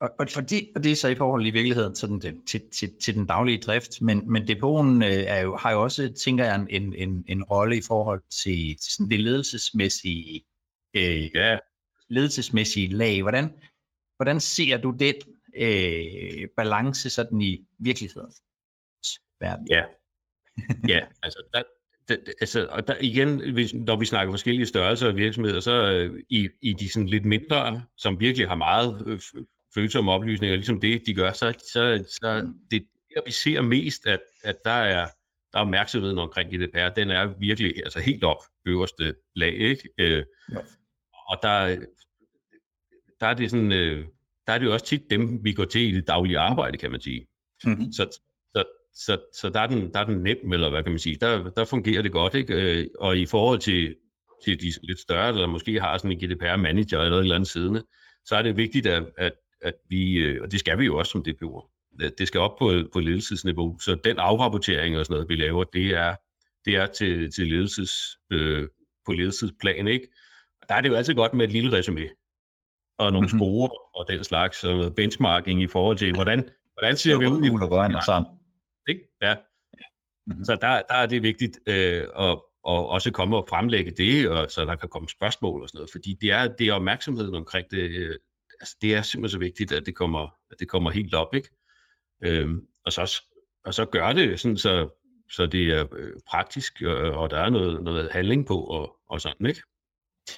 Og, 0.01 0.11
og, 0.18 0.27
og, 0.37 0.51
det, 0.51 0.68
og 0.77 0.85
det 0.85 0.93
er 0.93 0.97
så 0.97 1.09
i 1.09 1.14
forhold 1.14 1.47
i 1.47 1.51
virkeligheden 1.51 1.95
sådan 1.97 2.20
det, 2.20 2.41
til, 2.47 2.62
til, 2.70 2.91
til 3.01 3.14
den 3.14 3.27
daglige 3.27 3.59
drift, 3.59 4.03
men, 4.03 4.33
men 4.33 4.49
depoten 4.49 5.03
øh, 5.03 5.09
er 5.09 5.41
jo, 5.41 5.57
har 5.57 5.72
jo 5.72 5.83
også, 5.83 6.12
tænker 6.24 6.45
jeg, 6.45 6.66
en, 6.70 6.95
en, 6.95 7.24
en 7.29 7.45
rolle 7.45 7.77
i 7.77 7.83
forhold 7.87 8.22
til, 8.31 8.77
til 8.77 8.93
sådan 8.93 9.11
det 9.11 9.20
ledelsesmæssige, 9.20 10.45
øh, 10.97 11.31
Ja, 11.35 11.59
ledelsesmæssige 12.09 12.89
lag. 12.89 13.22
Hvordan, 13.22 13.53
hvordan 14.17 14.41
ser 14.41 14.77
du 14.77 14.91
den 14.91 15.14
øh, 15.57 16.49
balance 16.57 17.11
sådan 17.11 17.41
i 17.41 17.67
virkeligheden? 17.79 18.33
Verden? 19.41 19.67
ja. 19.71 19.85
ja, 20.89 21.01
altså, 21.23 21.43
der, 21.55 21.62
der, 22.09 22.17
altså, 22.41 22.67
og 22.71 22.89
der, 22.89 22.95
igen, 23.01 23.53
hvis, 23.53 23.75
når 23.75 23.97
vi 23.97 24.05
snakker 24.05 24.33
forskellige 24.33 24.67
størrelser 24.67 25.09
af 25.09 25.17
virksomheder, 25.17 25.61
så 25.61 25.91
øh, 25.91 26.23
i, 26.29 26.49
i 26.62 26.73
de 26.73 26.89
sådan 26.89 27.09
lidt 27.09 27.25
mindre, 27.25 27.83
som 27.97 28.21
virkelig 28.21 28.49
har 28.49 28.55
meget 28.55 29.03
øh, 29.07 29.21
følsomme 29.75 30.12
oplysninger, 30.12 30.57
ligesom 30.57 30.81
det, 30.81 31.03
de 31.07 31.14
gør, 31.14 31.33
så, 31.33 31.55
så, 31.73 32.05
så 32.21 32.53
det 32.71 32.87
der, 33.14 33.21
vi 33.27 33.33
ser 33.33 33.62
mest, 33.62 34.07
at, 34.07 34.21
at 34.45 34.57
der 34.64 34.71
er 34.71 35.09
der 35.53 35.59
er 35.59 35.64
opmærksomheden 35.64 36.19
omkring 36.19 36.51
GDPR, 36.51 36.89
den 36.89 37.11
er 37.11 37.27
virkelig 37.39 37.77
altså 37.85 38.01
helt 38.01 38.25
op 38.25 38.43
øverste 38.67 39.14
lag, 39.35 39.55
ikke? 39.55 39.89
Øh, 39.99 40.25
Jo. 40.55 40.61
og 41.29 41.39
der, 41.43 41.87
der 43.21 43.27
er 43.27 43.35
det 43.35 43.51
sådan, 43.51 43.73
øh, 43.73 44.05
der 44.47 44.53
er 44.53 44.59
det 44.59 44.67
jo 44.67 44.73
også 44.73 44.87
tit 44.87 45.11
dem, 45.11 45.45
vi 45.45 45.53
går 45.53 45.64
til 45.64 45.81
i 45.81 45.97
det 45.97 46.07
daglige 46.07 46.39
arbejde, 46.39 46.79
kan 46.79 46.91
man 46.91 47.01
sige. 47.01 47.27
Mm-hmm. 47.64 47.93
Så, 47.93 48.19
så, 48.55 48.64
så, 48.95 49.19
så 49.41 49.51
der, 49.51 49.61
er 49.61 49.67
den, 49.67 49.93
der 49.93 50.01
er 50.01 50.05
den 50.05 50.23
nem, 50.23 50.53
eller 50.53 50.71
hvad 50.71 50.83
kan 50.83 50.93
man 50.93 50.99
sige, 50.99 51.17
der, 51.21 51.51
der 51.51 51.64
fungerer 51.64 52.03
det 52.03 52.12
godt, 52.12 52.35
ikke? 52.35 52.55
Øh, 52.55 52.87
Og 52.99 53.19
i 53.19 53.27
forhold 53.27 53.59
til, 53.59 53.95
til 54.45 54.61
de 54.61 54.73
lidt 54.83 55.01
større, 55.01 55.39
der 55.39 55.47
måske 55.47 55.81
har 55.81 55.99
sådan 55.99 56.12
en 56.12 56.19
GDPR-manager 56.19 57.01
eller 57.01 57.17
et 57.17 57.21
eller 57.21 57.35
andet 57.35 57.49
siddende, 57.49 57.83
så 58.25 58.37
er 58.37 58.43
det 58.43 58.57
vigtigt, 58.57 58.87
at, 58.87 59.05
at, 59.19 59.33
at 59.62 59.75
vi, 59.89 60.12
øh, 60.12 60.43
og 60.43 60.53
det 60.53 60.61
skal 60.61 60.79
vi 60.79 60.85
jo 60.85 60.99
også 60.99 61.12
som 61.12 61.25
DPO'er, 61.29 61.73
det 62.19 62.29
skal 62.29 62.41
op 62.41 62.59
på, 62.59 62.73
på 62.93 63.01
ledelsesniveau, 63.01 63.79
så 63.79 63.95
den 64.05 64.19
afrapportering 64.19 64.99
og 64.99 65.07
sådan 65.07 65.14
noget, 65.14 65.29
vi 65.29 65.37
laver, 65.37 65.64
det 65.64 65.87
er, 65.87 66.17
det 66.64 66.77
er 66.77 66.87
til, 66.87 67.33
til 67.33 67.47
ledelses, 67.47 67.93
øh, 68.33 68.69
på 69.07 69.12
ledelsesplan, 69.12 69.89
ikke? 69.89 70.09
Der 70.69 70.75
er 70.75 70.81
det 70.81 70.89
jo 70.89 70.95
altid 70.95 71.14
godt 71.14 71.35
med 71.35 71.45
et 71.45 71.53
lille 71.53 71.73
resume, 71.73 72.09
og 72.99 73.13
nogle 73.13 73.29
Mhm. 73.33 73.39
score 73.39 73.71
og 73.95 74.05
den 74.09 74.25
slags, 74.25 74.65
og 74.65 74.95
benchmarking 74.95 75.63
i 75.63 75.67
forhold 75.67 75.97
til, 75.97 76.15
hvordan, 76.15 76.49
hvordan 76.73 76.97
ser 76.97 77.19
vi 77.19 77.27
ud 77.27 77.45
i 77.45 77.51
og 77.97 78.03
sådan. 78.03 78.25
ikke? 78.89 79.01
Ja. 79.23 79.35
Mhm. 80.27 80.45
Så 80.45 80.53
der, 80.61 80.83
der 80.89 80.95
er 80.95 81.07
det 81.07 81.23
vigtigt 81.23 81.59
øh, 81.67 82.03
at, 82.19 82.39
og 82.65 82.89
også 82.89 83.11
komme 83.11 83.37
og 83.37 83.47
fremlægge 83.49 83.91
det, 83.91 84.29
og 84.29 84.51
så 84.51 84.65
der 84.65 84.77
kan 84.77 84.89
komme 84.89 85.09
spørgsmål 85.09 85.63
og 85.63 85.69
sådan 85.69 85.79
noget, 85.79 85.91
fordi 85.93 86.17
det 86.21 86.31
er, 86.33 86.49
det 86.49 86.69
er 86.69 86.73
opmærksomheden 86.73 87.35
omkring 87.35 87.67
det, 87.71 87.91
øh, 87.91 88.15
altså 88.61 88.77
det 88.83 88.95
er 88.95 89.03
simpelthen 89.03 89.33
så 89.37 89.39
vigtigt, 89.39 89.73
at 89.73 89.87
det 89.87 89.95
kommer, 89.95 90.29
at 90.51 90.57
det 90.61 90.69
kommer 90.69 90.91
helt 90.91 91.15
op, 91.15 91.35
ikke? 91.35 91.49
Øhm, 92.25 92.61
og, 92.85 92.93
så, 92.93 93.23
og 93.65 93.75
så 93.75 93.85
gør 93.85 94.13
det 94.13 94.41
sådan, 94.41 94.57
så, 94.57 94.89
så 95.31 95.47
det 95.47 95.67
er 95.71 95.87
øh, 95.97 96.13
praktisk, 96.29 96.83
og, 96.83 96.97
og 96.97 97.31
der 97.31 97.39
er 97.39 97.51
noget, 97.51 97.83
noget 97.83 98.09
handling 98.13 98.47
på, 98.47 98.61
og, 98.61 98.97
og 99.09 99.21
sådan, 99.21 99.47
ikke? 99.47 99.63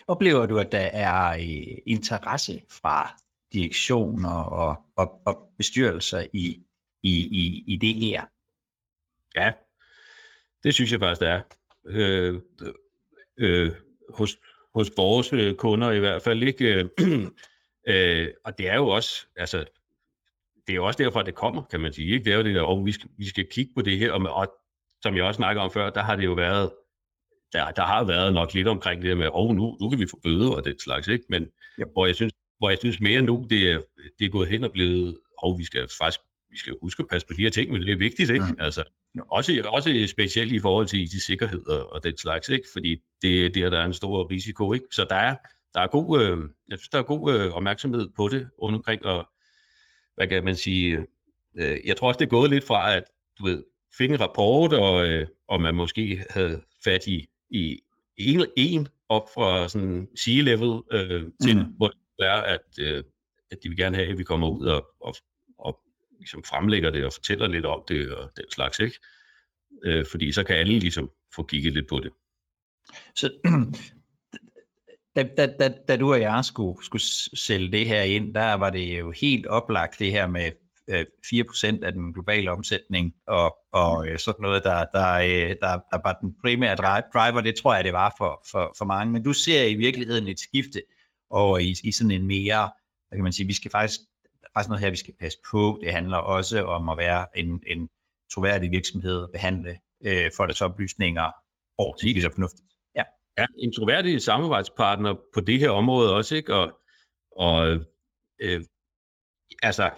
Oplever 0.06 0.46
du, 0.46 0.58
at 0.58 0.72
der 0.72 0.78
er 0.92 1.30
øh, 1.30 1.78
interesse 1.86 2.62
fra 2.70 3.16
direktioner 3.52 4.42
og, 4.42 4.76
og, 4.96 5.22
og 5.26 5.52
bestyrelser 5.58 6.26
i, 6.32 6.62
i, 7.02 7.12
i, 7.12 7.64
i 7.66 7.76
det 7.76 7.94
her? 7.94 8.24
Ja, 9.36 9.52
det 10.64 10.74
synes 10.74 10.92
jeg 10.92 11.00
faktisk, 11.00 11.20
der 11.20 11.28
er. 11.28 11.42
Øh, 11.86 12.40
øh, 13.36 13.72
hos, 14.08 14.36
hos 14.74 14.90
vores 14.96 15.32
øh, 15.32 15.54
kunder 15.54 15.90
i 15.90 15.98
hvert 15.98 16.22
fald 16.22 16.42
ikke. 16.42 16.64
Øh, 16.74 16.88
øh, 17.88 18.28
og 18.44 18.58
det 18.58 18.68
er 18.68 18.76
jo 18.76 18.88
også, 18.88 19.26
altså, 19.36 19.58
det 20.66 20.72
er 20.72 20.76
jo 20.76 20.86
også 20.86 21.02
derfor, 21.02 21.22
det 21.22 21.34
kommer, 21.34 21.62
kan 21.62 21.80
man 21.80 21.92
sige. 21.92 22.12
Ikke? 22.12 22.24
Det 22.24 22.32
er 22.32 22.36
jo 22.36 22.42
det 22.42 22.54
der, 22.54 22.62
og 22.62 22.86
vi 22.86 22.92
skal, 22.92 23.10
vi 23.16 23.28
skal 23.28 23.46
kigge 23.50 23.72
på 23.74 23.82
det 23.82 23.98
her, 23.98 24.12
og, 24.12 24.20
og 24.20 24.54
som 25.02 25.16
jeg 25.16 25.24
også 25.24 25.36
snakkede 25.36 25.64
om 25.64 25.70
før, 25.70 25.90
der 25.90 26.02
har 26.02 26.16
det 26.16 26.24
jo 26.24 26.32
været 26.32 26.72
der, 27.52 27.70
der 27.70 27.82
har 27.82 28.04
været 28.04 28.32
nok 28.34 28.54
lidt 28.54 28.68
omkring 28.68 29.02
det 29.02 29.08
der 29.08 29.16
med, 29.16 29.26
åh, 29.26 29.32
oh, 29.34 29.56
nu, 29.56 29.76
nu 29.80 29.90
kan 29.90 29.98
vi 29.98 30.06
få 30.10 30.20
bøder 30.22 30.50
og 30.50 30.64
den 30.64 30.78
slags, 30.78 31.08
ikke? 31.08 31.24
Men 31.28 31.46
ja. 31.78 31.84
hvor, 31.92 32.06
jeg 32.06 32.14
synes, 32.14 32.32
hvor 32.58 32.70
jeg 32.70 32.78
synes 32.78 33.00
mere 33.00 33.22
nu, 33.22 33.46
det 33.50 33.72
er, 33.72 33.80
det 34.18 34.24
er 34.24 34.30
gået 34.30 34.48
hen 34.48 34.64
og 34.64 34.72
blevet, 34.72 35.18
oh, 35.42 35.58
vi 35.58 35.64
skal 35.64 35.88
faktisk 35.98 36.20
vi 36.50 36.58
skal 36.58 36.74
huske 36.82 37.02
at 37.02 37.08
passe 37.08 37.26
på 37.26 37.32
de 37.32 37.42
her 37.42 37.50
ting, 37.50 37.72
men 37.72 37.82
det 37.82 37.92
er 37.92 37.96
vigtigt, 37.96 38.30
ikke? 38.30 38.44
Ja. 38.58 38.64
Altså, 38.64 38.84
også, 39.30 39.62
også 39.66 40.06
specielt 40.06 40.52
i 40.52 40.58
forhold 40.58 40.86
til 40.86 41.10
de 41.10 41.20
sikkerhed 41.20 41.66
og, 41.66 41.92
og 41.92 42.04
den 42.04 42.16
slags, 42.18 42.48
ikke? 42.48 42.68
Fordi 42.72 43.02
det 43.22 43.46
er 43.46 43.48
der, 43.48 43.70
der 43.70 43.78
er 43.78 43.84
en 43.84 43.94
stor 43.94 44.30
risiko, 44.30 44.72
ikke? 44.72 44.86
Så 44.90 45.06
der 45.10 45.16
er, 45.16 45.36
der 45.74 45.80
er 45.80 45.86
god, 45.86 46.20
øh, 46.20 46.38
jeg 46.68 46.78
synes, 46.78 46.88
der 46.88 46.98
er 46.98 47.02
god 47.02 47.34
øh, 47.34 47.52
opmærksomhed 47.52 48.08
på 48.16 48.28
det 48.28 48.48
rundt 48.62 48.76
omkring, 48.76 49.04
og 49.04 49.28
hvad 50.14 50.26
kan 50.26 50.44
man 50.44 50.56
sige, 50.56 51.06
øh, 51.58 51.78
jeg 51.84 51.96
tror 51.96 52.08
også, 52.08 52.18
det 52.18 52.24
er 52.24 52.30
gået 52.30 52.50
lidt 52.50 52.64
fra, 52.66 52.94
at 52.94 53.04
du 53.38 53.44
ved, 53.44 53.64
fik 53.98 54.10
en 54.10 54.20
rapport, 54.20 54.72
og, 54.72 55.08
øh, 55.08 55.26
og 55.48 55.60
man 55.60 55.74
måske 55.74 56.24
havde 56.30 56.62
fat 56.84 57.06
i, 57.06 57.28
i 57.50 57.80
en, 58.16 58.46
en 58.56 58.88
op 59.08 59.28
fra 59.34 59.68
sådan 59.68 60.08
C-level 60.18 60.82
øh, 60.92 61.24
til, 61.42 61.56
mm. 61.56 61.64
hvor 61.76 61.88
det 61.88 62.26
er, 62.26 62.40
at, 62.42 62.78
øh, 62.80 63.04
at 63.50 63.58
de 63.62 63.68
vil 63.68 63.78
gerne 63.78 63.96
have, 63.96 64.08
at 64.08 64.18
vi 64.18 64.24
kommer 64.24 64.48
ud 64.50 64.66
og, 64.66 64.86
og, 65.00 65.14
og 65.58 65.80
ligesom 66.18 66.44
fremlægger 66.44 66.90
det 66.90 67.04
og 67.04 67.12
fortæller 67.12 67.46
lidt 67.46 67.66
om 67.66 67.82
det 67.88 68.12
og 68.12 68.30
den 68.36 68.50
slags, 68.50 68.78
ikke? 68.78 68.98
Øh, 69.84 70.06
fordi 70.10 70.32
så 70.32 70.44
kan 70.44 70.56
alle 70.56 70.78
ligesom 70.78 71.10
få 71.34 71.42
kigget 71.42 71.72
lidt 71.72 71.88
på 71.88 72.00
det. 72.00 72.12
Så 73.14 73.32
da, 75.16 75.22
da, 75.36 75.46
da, 75.46 75.74
da 75.88 75.96
du 75.96 76.12
og 76.12 76.20
jeg 76.20 76.44
skulle, 76.44 76.84
skulle 76.84 77.02
sælge 77.34 77.72
det 77.72 77.86
her 77.86 78.02
ind, 78.02 78.34
der 78.34 78.54
var 78.54 78.70
det 78.70 78.98
jo 78.98 79.10
helt 79.10 79.46
oplagt 79.46 79.98
det 79.98 80.10
her 80.10 80.26
med 80.26 80.52
4% 80.88 81.84
af 81.84 81.92
den 81.92 82.12
globale 82.14 82.50
omsætning, 82.50 83.14
og, 83.26 83.56
og 83.72 84.08
øh, 84.08 84.18
sådan 84.18 84.42
noget, 84.42 84.64
der, 84.64 84.84
der, 84.94 85.12
øh, 85.14 85.56
der, 85.60 85.80
der 85.92 86.00
var 86.04 86.18
den 86.22 86.34
primære 86.42 86.76
driver, 87.14 87.40
det 87.40 87.56
tror 87.56 87.74
jeg, 87.74 87.84
det 87.84 87.92
var 87.92 88.14
for, 88.18 88.42
for, 88.50 88.74
for 88.78 88.84
mange. 88.84 89.12
Men 89.12 89.22
du 89.22 89.32
ser 89.32 89.64
i 89.64 89.74
virkeligheden 89.74 90.28
et 90.28 90.40
skifte 90.40 90.82
over 91.30 91.58
i, 91.58 91.74
i 91.84 91.92
sådan 91.92 92.10
en 92.10 92.26
mere, 92.26 92.70
hvad 93.08 93.16
kan 93.16 93.22
man 93.22 93.32
sige, 93.32 93.46
vi 93.46 93.52
skal 93.52 93.70
faktisk, 93.70 94.00
der 94.22 94.46
er 94.46 94.50
faktisk 94.54 94.68
noget 94.68 94.80
her, 94.80 94.90
vi 94.90 94.96
skal 94.96 95.14
passe 95.20 95.38
på. 95.50 95.78
Det 95.82 95.92
handler 95.92 96.16
også 96.16 96.64
om 96.64 96.88
at 96.88 96.98
være 96.98 97.26
en, 97.34 97.62
en 97.66 97.88
troværdig 98.32 98.70
virksomhed, 98.70 99.28
behandle 99.32 99.78
øh, 100.04 100.30
folks 100.36 100.60
oplysninger 100.60 101.32
ordentligt 101.78 102.26
og 102.26 102.32
fornuftigt. 102.32 102.68
Ja. 102.94 103.02
ja, 103.38 103.46
en 103.58 103.72
troværdig 103.72 104.22
samarbejdspartner 104.22 105.14
på 105.34 105.40
det 105.40 105.58
her 105.58 105.70
område 105.70 106.14
også, 106.14 106.34
ikke? 106.36 106.54
Og, 106.54 106.80
og 107.36 107.78
øh, 108.40 108.64
altså, 109.62 109.90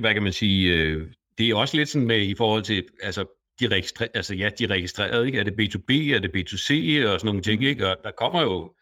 hvad 0.00 0.14
kan 0.14 0.22
man 0.22 0.32
sige, 0.32 0.74
øh, 0.74 1.12
det 1.38 1.50
er 1.50 1.54
også 1.54 1.76
lidt 1.76 1.88
sådan 1.88 2.08
med 2.08 2.22
i 2.22 2.34
forhold 2.34 2.62
til, 2.62 2.84
altså, 3.02 3.24
de 3.60 3.68
registre, 3.68 4.08
altså 4.14 4.34
ja, 4.34 4.50
de 4.58 4.64
er 4.64 4.70
registreret, 4.70 5.26
ikke? 5.26 5.38
Er 5.38 5.44
det 5.44 5.52
B2B, 5.52 6.14
er 6.14 6.18
det 6.18 6.30
B2C 6.36 7.06
og 7.08 7.20
sådan 7.20 7.26
nogle 7.26 7.42
ting, 7.42 7.60
mm. 7.60 7.66
ikke? 7.66 7.88
Og 7.88 7.96
der 8.04 8.10
kommer 8.10 8.42
jo, 8.42 8.74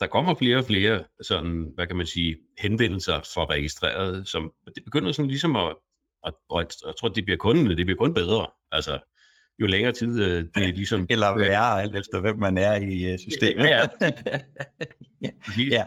der 0.00 0.06
kommer 0.06 0.34
flere 0.34 0.56
og 0.56 0.64
flere 0.64 1.04
sådan, 1.22 1.72
hvad 1.74 1.86
kan 1.86 1.96
man 1.96 2.06
sige, 2.06 2.36
henvendelser 2.58 3.20
fra 3.34 3.44
registreret, 3.44 4.28
som 4.28 4.52
det 4.74 4.84
begynder 4.84 5.12
sådan 5.12 5.28
ligesom 5.28 5.56
at, 5.56 5.76
at, 6.26 6.34
og 6.50 6.60
jeg 6.60 6.94
tror, 7.00 7.08
det 7.08 7.24
bliver 7.24 7.38
kun, 7.38 7.68
det 7.68 7.86
bliver 7.86 7.98
kun 7.98 8.14
bedre. 8.14 8.46
Altså, 8.72 8.98
jo 9.58 9.66
længere 9.66 9.92
tid 9.92 10.22
øh, 10.22 10.44
det 10.54 10.68
er 10.68 10.72
ligesom... 10.72 11.06
Eller 11.10 11.38
værre, 11.38 11.82
alt 11.82 11.96
efter 11.96 12.20
hvem 12.20 12.38
man 12.38 12.58
er 12.58 12.74
i 12.74 13.12
øh, 13.12 13.18
systemet. 13.18 13.64
Ja, 13.64 13.88
ja. 15.22 15.30
ja. 15.76 15.84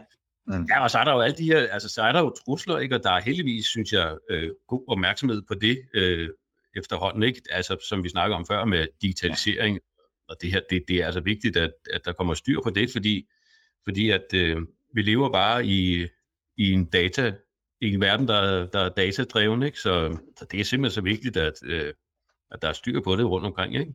Mm. 0.60 0.68
Ja, 0.70 0.84
og 0.84 0.92
så 0.92 0.98
er 1.00 1.04
der 1.04 1.14
jo 1.14 1.20
alle 1.20 1.38
de 1.38 1.46
her, 1.46 1.68
altså 1.68 1.90
så 1.90 2.02
er 2.02 2.12
der 2.12 2.20
jo 2.20 2.34
trusler, 2.46 2.78
ikke? 2.78 2.96
og 2.96 3.04
der 3.04 3.12
er 3.12 3.22
heldigvis, 3.22 3.66
synes 3.66 3.92
jeg, 3.92 4.18
øh, 4.30 4.50
god 4.68 4.84
opmærksomhed 4.88 5.42
på 5.48 5.54
det 5.54 5.78
øh, 5.94 6.30
efterhånden, 6.76 7.24
ikke? 7.24 7.42
Altså, 7.50 7.78
som 7.90 8.04
vi 8.04 8.10
snakker 8.10 8.38
om 8.38 8.46
før 8.46 8.66
med 8.66 8.88
digitalisering, 9.02 9.80
og 10.30 10.36
det 10.42 10.52
her, 10.52 10.62
det, 10.70 10.84
det 10.88 10.96
er 10.98 11.06
altså 11.06 11.22
vigtigt, 11.22 11.58
at, 11.58 11.74
at 11.94 12.02
der 12.06 12.14
kommer 12.14 12.34
styr 12.34 12.62
på 12.64 12.70
det, 12.70 12.92
fordi, 12.92 13.28
fordi 13.84 14.10
at 14.10 14.34
øh, 14.34 14.58
vi 14.94 15.02
lever 15.02 15.32
bare 15.32 15.66
i, 15.66 16.08
i 16.58 16.72
en 16.72 16.86
data, 16.86 17.34
i 17.82 17.94
en 17.94 18.02
verden, 18.02 18.28
der, 18.28 18.66
der 18.66 18.80
er 18.80 18.90
datadreven, 18.90 19.64
ikke? 19.64 19.80
Så, 19.80 20.18
så 20.38 20.46
det 20.52 20.60
er 20.60 20.64
simpelthen 20.64 20.96
så 20.96 21.02
vigtigt, 21.02 21.38
at, 21.38 21.54
øh, 21.64 21.94
at 22.52 22.62
der 22.62 22.68
er 22.68 22.74
styr 22.74 23.02
på 23.02 23.16
det 23.16 23.26
rundt 23.26 23.46
omkring, 23.46 23.76
ikke? 23.76 23.94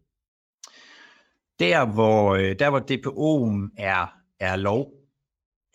Der, 1.59 1.87
hvor, 1.95 2.35
øh, 2.35 2.59
der, 2.59 2.71
hvor 2.71 2.81
DPO'en 2.81 3.75
er, 3.79 4.07
er 4.41 4.57
lov, 4.57 4.93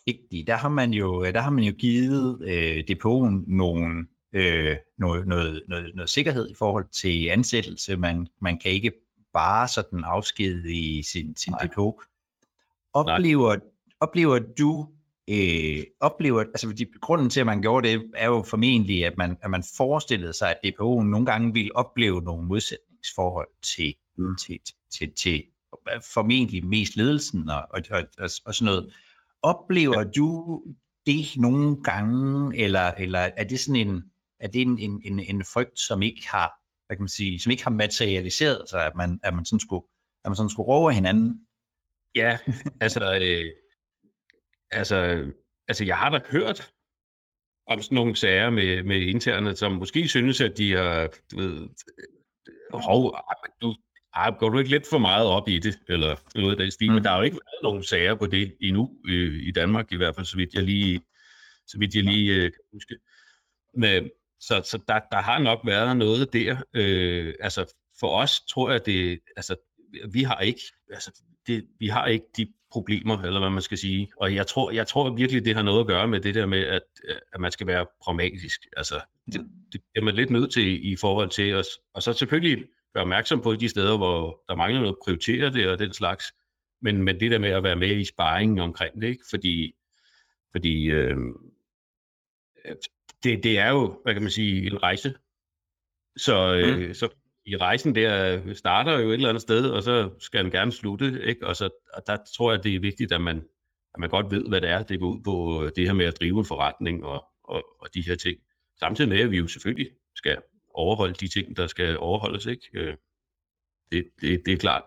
vigtige, 0.06 0.46
der 0.48 0.56
har 0.56 0.70
man 0.70 0.94
jo, 0.94 1.26
der 1.26 1.40
har 1.40 1.50
man 1.50 1.64
jo 1.64 1.74
givet 1.80 2.42
øh, 2.42 2.84
DPO'en 2.92 3.44
nogle, 3.48 4.08
øh, 4.34 4.78
noget, 4.98 5.28
noget, 5.28 5.64
noget, 5.68 5.96
noget 5.96 6.10
sikkerhed 6.10 6.50
i 6.50 6.56
forhold 6.58 6.86
til 6.92 7.28
ansættelse. 7.28 7.98
Man, 7.98 8.28
man 8.42 8.60
kan 8.60 8.72
ikke 8.72 8.92
bare 9.34 9.68
sådan 9.68 10.04
afskede 10.04 10.74
i 10.74 11.04
sin, 11.04 11.36
sin 11.36 11.54
depot. 11.64 11.96
Oplever, 12.94 13.56
oplever 14.00 14.40
du, 14.40 14.88
øh, 15.30 15.84
oplever, 16.00 16.40
altså 16.40 16.68
fordi 16.68 16.86
grunden 17.02 17.30
til, 17.30 17.40
at 17.40 17.46
man 17.46 17.62
gjorde 17.62 17.88
det, 17.88 18.12
er 18.16 18.28
jo 18.28 18.44
formentlig, 18.48 19.06
at 19.06 19.18
man, 19.18 19.38
at 19.42 19.50
man 19.50 19.64
forestillede 19.78 20.34
sig, 20.34 20.50
at 20.50 20.58
DPO'en 20.66 21.04
nogle 21.04 21.26
gange 21.26 21.54
ville 21.54 21.76
opleve 21.76 22.22
nogle 22.22 22.48
modsætningsforhold 22.48 23.50
til, 23.62 23.96
mm. 24.18 24.36
til, 24.36 24.60
til, 24.66 24.76
til, 24.92 25.12
til 25.14 25.44
formentlig 26.14 26.66
mest 26.66 26.96
ledelsen 26.96 27.50
og, 27.50 27.68
og, 27.70 27.82
og, 27.92 28.30
og 28.46 28.56
sådan 28.56 28.66
noget. 28.66 28.94
Oplever 29.44 30.00
ja. 30.00 30.04
du 30.04 30.62
det 31.06 31.26
nogle 31.38 31.84
gange, 31.84 32.58
eller, 32.58 32.92
eller 32.92 33.20
er 33.20 33.44
det 33.44 33.60
sådan 33.60 33.88
en, 33.88 34.04
er 34.40 34.48
det 34.48 34.62
en, 34.62 34.80
en, 34.80 35.02
en, 35.04 35.20
en 35.20 35.46
frygt, 35.46 35.80
som 35.80 36.02
ikke 36.02 36.28
har, 36.28 36.52
hvad 36.88 36.98
kan 36.98 37.04
man 37.04 37.10
sige, 37.10 37.40
som 37.40 37.52
ikke 37.52 37.64
har 37.64 37.72
materialiseret 37.72 38.70
sig, 38.70 38.86
at 38.86 38.96
man, 38.96 39.20
at 39.24 39.34
man 39.34 39.46
sådan 39.46 39.60
skulle, 39.60 39.86
at 40.26 40.30
man 40.30 40.36
sådan 40.36 40.50
skulle 40.50 40.68
råbe 40.68 40.94
hinanden? 40.94 41.48
Ja, 42.16 42.38
altså, 42.82 43.20
øh, 43.22 43.46
altså, 44.72 44.96
altså 45.68 45.86
jeg 45.86 45.98
har 45.98 46.10
da 46.10 46.20
hørt 46.30 46.74
om 47.68 47.82
sådan 47.82 47.96
nogle 47.96 48.16
sager 48.16 48.50
med, 48.50 48.84
med 48.84 49.02
interne, 49.02 49.56
som 49.56 49.72
måske 49.72 50.08
synes, 50.08 50.42
at 50.42 50.58
de 50.58 50.72
har, 50.72 51.10
du 51.32 51.38
ved, 51.38 51.70
hov, 52.74 53.16
du, 53.62 53.76
ej, 54.16 54.32
går 54.40 54.50
du 54.50 54.58
ikke 54.58 54.72
lidt 54.72 54.88
for 54.90 54.98
meget 54.98 55.26
op 55.26 55.48
i 55.48 55.60
det, 55.60 55.80
eller 55.88 56.16
noget 56.36 56.52
af 56.52 56.58
den 56.58 56.72
stil, 56.72 56.88
mm. 56.88 56.94
men 56.94 57.04
der 57.04 57.10
har 57.10 57.18
jo 57.18 57.24
ikke 57.24 57.36
været 57.46 57.64
nogen 57.64 57.84
sager 57.84 58.16
på 58.16 58.26
det 58.26 58.56
endnu, 58.62 58.92
øh, 59.08 59.48
i 59.48 59.52
Danmark 59.52 59.92
i 59.92 59.96
hvert 59.96 60.16
fald, 60.16 60.26
så 60.26 60.38
vidt 60.38 60.54
jeg 60.54 60.64
lige, 60.64 61.02
så 61.68 61.78
vidt 61.80 61.96
jeg 61.96 62.04
lige 62.04 62.36
øh, 62.36 62.44
kan 62.44 62.62
huske. 62.74 62.96
Men, 63.78 64.10
så 64.40 64.62
så 64.66 64.80
der, 64.88 65.00
der 65.12 65.22
har 65.22 65.40
nok 65.40 65.60
været 65.66 65.98
noget 65.98 66.34
der. 66.34 66.58
Øh, 66.74 67.34
altså 67.40 67.74
for 68.00 68.08
os 68.08 68.42
tror 68.42 68.72
jeg, 68.72 68.86
det, 68.86 69.20
altså 69.36 69.56
vi 70.14 70.24
har 70.24 70.40
ikke, 70.40 70.62
altså 70.92 71.22
det, 71.48 71.68
vi 71.80 71.88
har 71.88 72.06
ikke 72.06 72.26
de 72.38 72.48
problemer, 72.72 73.22
eller 73.22 73.40
hvad 73.40 73.50
man 73.50 73.62
skal 73.62 73.78
sige. 73.78 74.12
Og 74.18 74.36
jeg 74.36 74.48
tror, 74.48 74.72
jeg 74.72 74.88
tror 74.88 75.10
virkelig, 75.10 75.46
det 75.46 75.56
har 75.56 75.62
noget 75.62 75.80
at 75.80 75.88
gøre 75.88 76.08
med 76.08 76.20
det 76.20 76.36
der 76.36 76.46
med, 76.46 76.60
at, 76.60 76.82
at 77.34 77.42
man 77.42 77.52
skal 77.52 77.68
være 77.68 77.86
pragmatisk. 78.04 78.62
Altså, 78.78 79.02
det, 79.34 79.48
det 79.74 79.82
er 79.96 80.02
man 80.02 80.16
lidt 80.16 80.30
nødt 80.30 80.52
til 80.54 80.92
i 80.92 80.96
forhold 80.96 81.30
til 81.30 81.56
os. 81.56 81.68
Og 81.94 82.04
så 82.04 82.14
selvfølgelig 82.14 82.66
være 82.94 83.02
opmærksom 83.02 83.42
på 83.42 83.56
de 83.56 83.70
steder, 83.70 83.98
hvor 83.98 84.44
der 84.50 84.56
mangler 84.56 84.82
noget 84.82 84.98
prioritere 85.04 85.54
det 85.54 85.70
og 85.70 85.80
den 85.80 85.94
slags. 85.94 86.26
Men, 86.82 87.04
men 87.04 87.20
det 87.20 87.32
der 87.32 87.40
med 87.40 87.50
at 87.50 87.64
være 87.64 87.76
med 87.76 87.98
i 87.98 88.06
sparringen 88.06 88.60
omkring 88.60 89.02
det, 89.02 89.08
ikke? 89.08 89.24
fordi, 89.30 89.74
fordi 90.52 90.86
øh, 90.86 91.18
det, 93.24 93.44
det 93.44 93.60
er 93.60 93.70
jo, 93.70 94.00
hvad 94.04 94.14
kan 94.14 94.22
man 94.22 94.32
sige, 94.32 94.68
en 94.68 94.84
rejse. 94.84 95.14
Så, 96.18 96.54
øh, 96.54 96.88
mm. 96.88 96.94
så 96.94 97.10
i 97.46 97.58
rejsen 97.58 97.96
der 97.96 98.54
starter 98.54 99.00
jo 99.00 99.10
et 99.10 99.14
eller 99.14 99.30
andet 99.30 99.42
sted, 99.42 99.70
og 99.70 99.84
så 99.84 100.10
skal 100.20 100.44
den 100.44 100.52
gerne 100.52 100.72
slutte, 100.72 101.22
ikke? 101.24 101.48
Og, 101.48 101.56
så, 101.56 101.70
og 101.94 102.04
der 102.08 102.18
tror 102.38 102.52
jeg, 102.52 102.64
det 102.64 102.76
er 102.76 102.80
vigtigt, 102.80 103.12
at 103.12 103.22
man, 103.22 103.38
at 103.94 104.00
man 104.00 104.10
godt 104.10 104.32
ved, 104.32 104.50
hvad 104.50 104.62
det 104.62 104.70
er, 104.70 104.84
det 104.84 105.00
går 105.00 105.08
ud 105.08 105.22
på 105.24 105.66
det 105.76 105.86
her 105.86 105.94
med 105.94 106.06
at 106.06 106.20
drive 106.20 106.40
en 106.40 106.46
forretning 106.46 107.06
og, 107.06 107.26
og, 107.44 107.64
og 107.80 107.94
de 107.94 108.02
her 108.02 108.16
ting. 108.16 108.38
Samtidig 108.80 109.10
med, 109.10 109.20
at 109.20 109.32
vi 109.32 109.38
jo 109.38 109.48
selvfølgelig 109.48 109.90
skal 110.16 110.38
overholde 110.74 111.14
de 111.14 111.28
ting, 111.28 111.58
der 111.58 111.68
skal 111.68 111.98
overholdes. 111.98 112.46
Ikke? 112.46 112.68
Øh, 112.74 112.96
det, 113.92 114.10
det, 114.22 114.42
det 114.46 114.54
er 114.54 114.58
klart. 114.58 114.84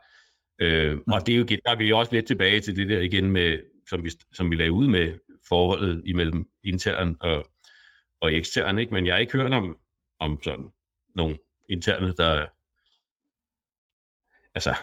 Øh, 0.58 0.98
og 1.06 1.26
det 1.26 1.34
er 1.34 1.38
jo, 1.38 1.44
der 1.44 1.70
er 1.70 1.76
vi 1.76 1.92
også 1.92 2.12
lidt 2.12 2.26
tilbage 2.26 2.60
til 2.60 2.76
det 2.76 2.88
der 2.88 3.00
igen, 3.00 3.30
med, 3.30 3.58
som, 3.88 4.04
vi, 4.04 4.10
som 4.32 4.50
vi 4.50 4.56
lagde 4.56 4.72
ud 4.72 4.86
med 4.86 5.18
forholdet 5.48 6.02
imellem 6.06 6.48
intern 6.64 7.16
og, 7.20 7.46
og 8.20 8.34
ekstern. 8.34 8.78
Ikke? 8.78 8.94
Men 8.94 9.06
jeg 9.06 9.14
har 9.14 9.18
ikke 9.18 9.32
hørt 9.32 9.52
om, 9.52 9.78
om 10.20 10.42
sådan 10.42 10.68
nogle 11.14 11.38
interne, 11.68 12.14
der... 12.16 12.46
Altså, 14.54 14.74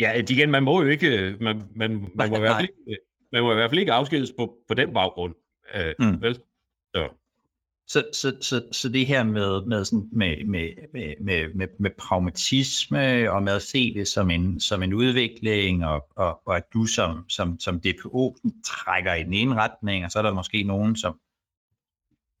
ja, 0.00 0.12
igen, 0.30 0.50
man 0.50 0.62
må 0.62 0.82
jo 0.82 0.88
ikke, 0.88 1.36
man, 1.40 1.62
man, 1.74 2.10
man, 2.14 2.30
må, 2.30 2.36
i 2.36 2.40
hvert 2.40 2.56
fald 2.56 2.68
ikke, 2.68 2.98
man 3.32 3.42
må 3.42 3.52
i 3.52 3.54
hvert 3.54 3.70
fald 3.70 3.80
ikke 3.80 3.92
afskedes 3.92 4.32
på, 4.38 4.58
på 4.68 4.74
den 4.74 4.92
baggrund. 4.92 5.34
Øh, 5.74 5.94
mm. 5.98 6.22
vel? 6.22 6.34
Så. 6.94 7.08
Så, 7.92 8.04
så, 8.12 8.36
så, 8.40 8.68
så 8.72 8.88
det 8.88 9.06
her 9.06 9.24
med, 9.24 9.66
med, 9.66 9.84
sådan, 9.84 10.08
med, 10.12 10.44
med, 10.44 10.68
med, 10.92 11.14
med, 11.54 11.68
med, 11.78 11.90
pragmatisme 11.98 13.32
og 13.32 13.42
med 13.42 13.52
at 13.52 13.62
se 13.62 13.94
det 13.94 14.08
som 14.08 14.30
en, 14.30 14.60
som 14.60 14.82
en 14.82 14.92
udvikling, 14.92 15.84
og, 15.84 16.06
og, 16.16 16.46
og 16.46 16.56
at 16.56 16.64
du 16.72 16.86
som, 16.86 17.28
som, 17.28 17.60
som 17.60 17.80
DPO 17.80 18.36
trækker 18.64 19.14
i 19.14 19.22
den 19.22 19.32
ene 19.32 19.54
retning, 19.54 20.04
og 20.04 20.10
så 20.10 20.18
er 20.18 20.22
der 20.22 20.34
måske 20.34 20.62
nogen, 20.62 20.96
som 20.96 21.20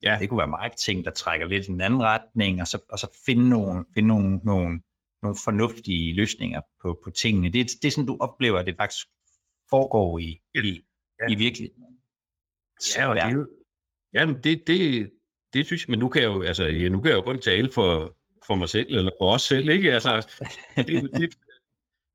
ja. 0.02 0.16
det 0.20 0.28
kunne 0.28 0.38
være 0.38 0.48
marketing, 0.48 1.04
der 1.04 1.10
trækker 1.10 1.46
lidt 1.46 1.68
i 1.68 1.72
den 1.72 1.80
anden 1.80 2.02
retning, 2.02 2.60
og 2.60 2.66
så, 2.66 2.78
og 2.88 2.98
så 2.98 3.20
finde 3.26 3.48
nogle, 3.48 3.84
finde 3.94 4.08
nogle, 4.08 4.36
nogle, 4.36 4.82
nogle 5.22 5.36
fornuftige 5.44 6.14
løsninger 6.14 6.60
på, 6.82 7.00
på 7.04 7.10
tingene. 7.10 7.48
Det, 7.48 7.70
det 7.82 7.88
er 7.88 7.92
sådan, 7.92 8.06
du 8.06 8.16
oplever, 8.20 8.58
at 8.58 8.66
det 8.66 8.76
faktisk 8.76 9.06
foregår 9.70 10.18
i, 10.18 10.40
i, 10.54 10.82
Ja. 11.20 11.32
i 11.32 11.34
virkeligheden. 11.34 11.98
Ja, 12.96 13.08
og 13.08 13.16
det, 13.16 13.34
jo- 13.34 13.48
jamen, 14.14 14.36
det, 14.44 14.66
det, 14.66 15.10
det 15.54 15.66
synes 15.66 15.86
jeg, 15.86 15.90
men 15.90 15.98
nu 15.98 16.08
kan 16.08 16.22
jeg 16.22 16.28
jo, 16.28 16.42
altså, 16.42 16.64
ja, 16.64 16.88
nu 16.88 17.00
kan 17.00 17.10
jeg 17.10 17.16
jo 17.16 17.22
kun 17.22 17.40
tale 17.40 17.72
for, 17.72 18.16
for 18.46 18.54
mig 18.54 18.68
selv, 18.68 18.96
eller 18.96 19.10
for 19.20 19.32
os 19.34 19.42
selv, 19.42 19.68
ikke? 19.68 19.92
Altså, 19.92 20.26
det, 20.76 20.86
det, 20.86 21.34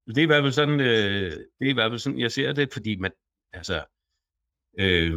det 0.08 0.18
er 0.18 0.22
i 0.22 0.26
hvert 0.26 0.44
fald 0.44 0.52
sådan, 0.52 0.80
øh, 0.80 1.32
det 1.32 1.66
er 1.66 1.70
i 1.70 1.74
hvert 1.74 1.92
fald 1.92 2.00
sådan, 2.00 2.20
jeg 2.20 2.32
ser 2.32 2.54
det, 2.54 2.74
fordi 2.74 2.96
man, 2.96 3.12
altså, 3.54 3.84
øh, 4.80 5.14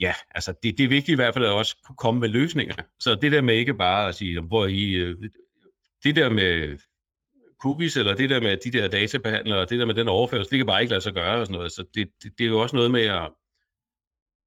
ja, 0.00 0.14
altså, 0.30 0.54
det, 0.62 0.78
det 0.78 0.84
er 0.84 0.88
vigtigt 0.88 1.08
i 1.08 1.14
hvert 1.14 1.34
fald 1.34 1.44
at 1.44 1.52
også 1.52 1.76
kunne 1.86 1.96
komme 1.96 2.20
med 2.20 2.28
løsninger. 2.28 2.74
Så 3.00 3.14
det 3.14 3.32
der 3.32 3.40
med 3.40 3.54
ikke 3.54 3.74
bare 3.74 4.08
at 4.08 4.14
sige, 4.14 4.40
hvor 4.40 4.66
I, 4.66 4.92
øh, 4.92 5.16
det 6.04 6.16
der 6.16 6.28
med 6.28 6.78
cookies, 7.62 7.96
eller 7.96 8.14
det 8.14 8.30
der 8.30 8.40
med 8.40 8.56
de 8.56 8.70
der 8.70 8.88
databehandlere, 8.88 9.60
det 9.60 9.78
der 9.78 9.86
med 9.86 9.94
den 9.94 10.08
overførsel, 10.08 10.50
det 10.50 10.58
kan 10.58 10.66
bare 10.66 10.80
ikke 10.80 10.90
lade 10.90 11.00
sig 11.00 11.14
gøre 11.14 11.40
og 11.40 11.46
sådan 11.46 11.56
noget. 11.56 11.72
Så 11.72 11.84
det, 11.94 12.10
det, 12.22 12.38
det 12.38 12.44
er 12.44 12.48
jo 12.48 12.60
også 12.60 12.76
noget 12.76 12.90
med 12.90 13.02
at, 13.02 13.30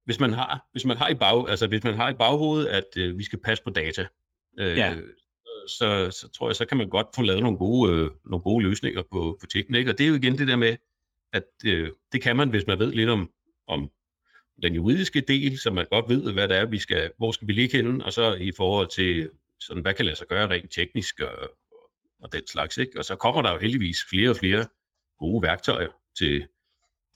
hvis 0.06 0.20
man 0.20 0.34
har, 0.34 0.68
hvis 0.72 0.86
man 0.86 0.98
har 0.98 1.10
i 1.10 1.14
bag, 1.14 1.50
altså 1.50 1.68
hvis 1.68 1.84
man 1.84 1.94
har 1.94 2.10
i 2.10 2.14
baghovedet, 2.14 2.68
at 2.68 2.98
øh, 2.98 3.18
vi 3.18 3.24
skal 3.24 3.40
passe 3.40 3.64
på 3.64 3.70
data, 3.70 4.08
øh, 4.60 4.78
Ja. 4.78 4.96
så, 5.68 6.12
så 6.12 6.30
tror 6.38 6.50
jeg, 6.50 6.56
så 6.56 6.66
kan 6.66 6.78
man 6.78 6.90
godt 6.90 7.08
få 7.16 7.22
lavet 7.22 7.42
nogle 7.44 7.58
gode, 7.58 7.94
øh, 7.94 8.10
nogle 8.26 8.44
gode 8.44 8.64
løsninger 8.64 9.04
på, 9.12 9.38
på 9.42 9.46
tingene. 9.46 9.78
Ikke? 9.78 9.92
Og 9.92 9.98
det 9.98 10.04
er 10.04 10.08
jo 10.08 10.16
igen 10.16 10.38
det 10.38 10.48
der 10.48 10.56
med, 10.56 10.78
at 11.34 11.44
øh, 11.66 11.90
det 12.12 12.22
kan 12.22 12.36
man, 12.36 12.50
hvis 12.50 12.68
man 12.68 12.80
ved 12.80 12.92
lidt 12.92 13.10
om, 13.10 13.30
om 13.68 13.90
den 14.62 14.76
juridiske 14.76 15.22
del, 15.22 15.60
så 15.60 15.72
man 15.72 15.86
godt 15.92 16.10
ved, 16.10 16.34
hvad 16.34 16.48
det 16.48 16.58
er, 16.58 16.66
vi 16.66 16.80
skal, 16.80 17.12
hvor 17.18 17.32
skal 17.32 17.48
vi 17.48 17.54
ligge 17.54 17.78
henne, 17.78 18.06
og 18.06 18.14
så 18.14 18.34
i 18.34 18.52
forhold 18.58 18.88
til, 18.88 19.30
sådan, 19.60 19.82
hvad 19.82 19.94
kan 19.94 20.06
lade 20.06 20.16
sig 20.16 20.28
gøre 20.28 20.50
rent 20.50 20.72
teknisk 20.72 21.20
og, 21.20 21.50
og 22.24 22.34
den 22.34 22.48
slags. 22.48 22.78
Ikke? 22.78 23.00
Og 23.00 23.06
så 23.06 23.16
kommer 23.16 23.42
der 23.42 23.52
jo 23.52 23.60
heldigvis 23.60 23.98
flere 24.10 24.30
og 24.30 24.36
flere 24.36 24.66
gode 25.20 25.42
værktøjer 25.44 25.90
til, 26.18 26.48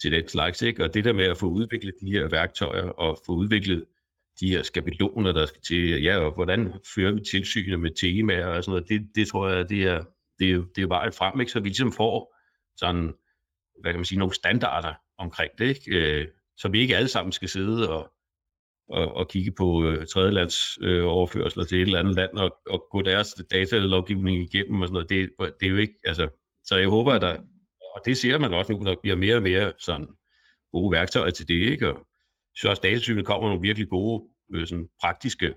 til 0.01 0.11
den 0.11 0.27
slags. 0.27 0.61
Ikke? 0.61 0.83
Og 0.83 0.93
det 0.93 1.05
der 1.05 1.13
med 1.13 1.25
at 1.25 1.37
få 1.37 1.45
udviklet 1.45 1.93
de 2.01 2.11
her 2.11 2.27
værktøjer 2.27 2.89
og 2.89 3.19
få 3.25 3.31
udviklet 3.31 3.85
de 4.39 4.49
her 4.49 4.63
skabeloner, 4.63 5.31
der 5.31 5.45
skal 5.45 5.61
til, 5.61 6.03
ja, 6.03 6.17
og 6.17 6.33
hvordan 6.33 6.73
fører 6.95 7.11
vi 7.11 7.21
tilsynet 7.31 7.79
med 7.79 7.91
temaer 7.91 8.45
og 8.45 8.63
sådan 8.63 8.71
noget, 8.71 8.89
det, 8.89 9.15
det 9.15 9.27
tror 9.27 9.49
jeg, 9.49 9.69
det 9.69 9.83
er, 9.83 10.03
det 10.39 10.51
er, 10.51 10.63
det 10.75 10.83
er 10.83 10.87
vejen 10.87 11.13
frem, 11.13 11.39
ikke? 11.39 11.51
så 11.51 11.59
vi 11.59 11.69
ligesom 11.69 11.91
får 11.91 12.35
sådan, 12.77 13.13
hvad 13.81 13.91
kan 13.91 13.99
man 13.99 14.05
sige, 14.05 14.19
nogle 14.19 14.33
standarder 14.33 14.93
omkring 15.17 15.51
det, 15.57 15.67
ikke? 15.67 16.19
Øh, 16.19 16.27
så 16.57 16.69
vi 16.69 16.79
ikke 16.79 16.97
alle 16.97 17.07
sammen 17.07 17.31
skal 17.31 17.49
sidde 17.49 17.89
og, 17.89 18.11
og, 18.89 19.13
og 19.15 19.29
kigge 19.29 19.51
på 19.51 19.83
øh, 19.83 20.07
tredjelands 20.07 20.77
øh, 20.81 21.05
overførsler 21.05 21.63
til 21.63 21.77
et 21.77 21.81
eller 21.81 21.99
andet 21.99 22.15
land 22.15 22.31
og, 22.37 22.57
og 22.69 22.87
gå 22.91 23.01
deres 23.01 23.33
datalovgivning 23.51 24.37
igennem 24.37 24.81
og 24.81 24.87
sådan 24.87 24.93
noget. 24.93 25.09
Det, 25.09 25.29
det 25.59 25.65
er 25.65 25.71
jo 25.71 25.77
ikke, 25.77 25.93
altså, 26.05 26.27
så 26.63 26.77
jeg 26.77 26.89
håber, 26.89 27.13
at 27.13 27.21
der, 27.21 27.37
og 27.97 28.05
det 28.05 28.17
ser 28.17 28.37
man 28.37 28.53
også 28.53 28.73
nu, 28.73 28.85
der 28.85 28.95
bliver 29.01 29.15
mere 29.15 29.35
og 29.35 29.41
mere 29.41 29.73
sådan 29.77 30.07
gode 30.71 30.91
værktøjer 30.91 31.31
til 31.31 31.47
det, 31.47 31.53
ikke? 31.53 31.93
Og 31.93 32.07
synes 32.55 32.69
også, 32.69 32.79
at 32.79 32.83
datasynet 32.83 33.25
kommer 33.25 33.47
nogle 33.47 33.61
virkelig 33.61 33.89
gode, 33.89 34.23
øh, 34.53 34.67
sådan 34.67 34.89
praktiske, 35.01 35.53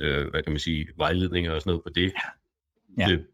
øh, 0.00 0.28
hvad 0.30 0.42
kan 0.42 0.52
man 0.52 0.60
sige, 0.60 0.88
vejledninger 0.96 1.52
og 1.52 1.60
sådan 1.60 1.70
noget 1.70 1.82
på 1.82 1.90
det. 1.90 2.12
Ja. 2.98 3.06
Det, 3.08 3.26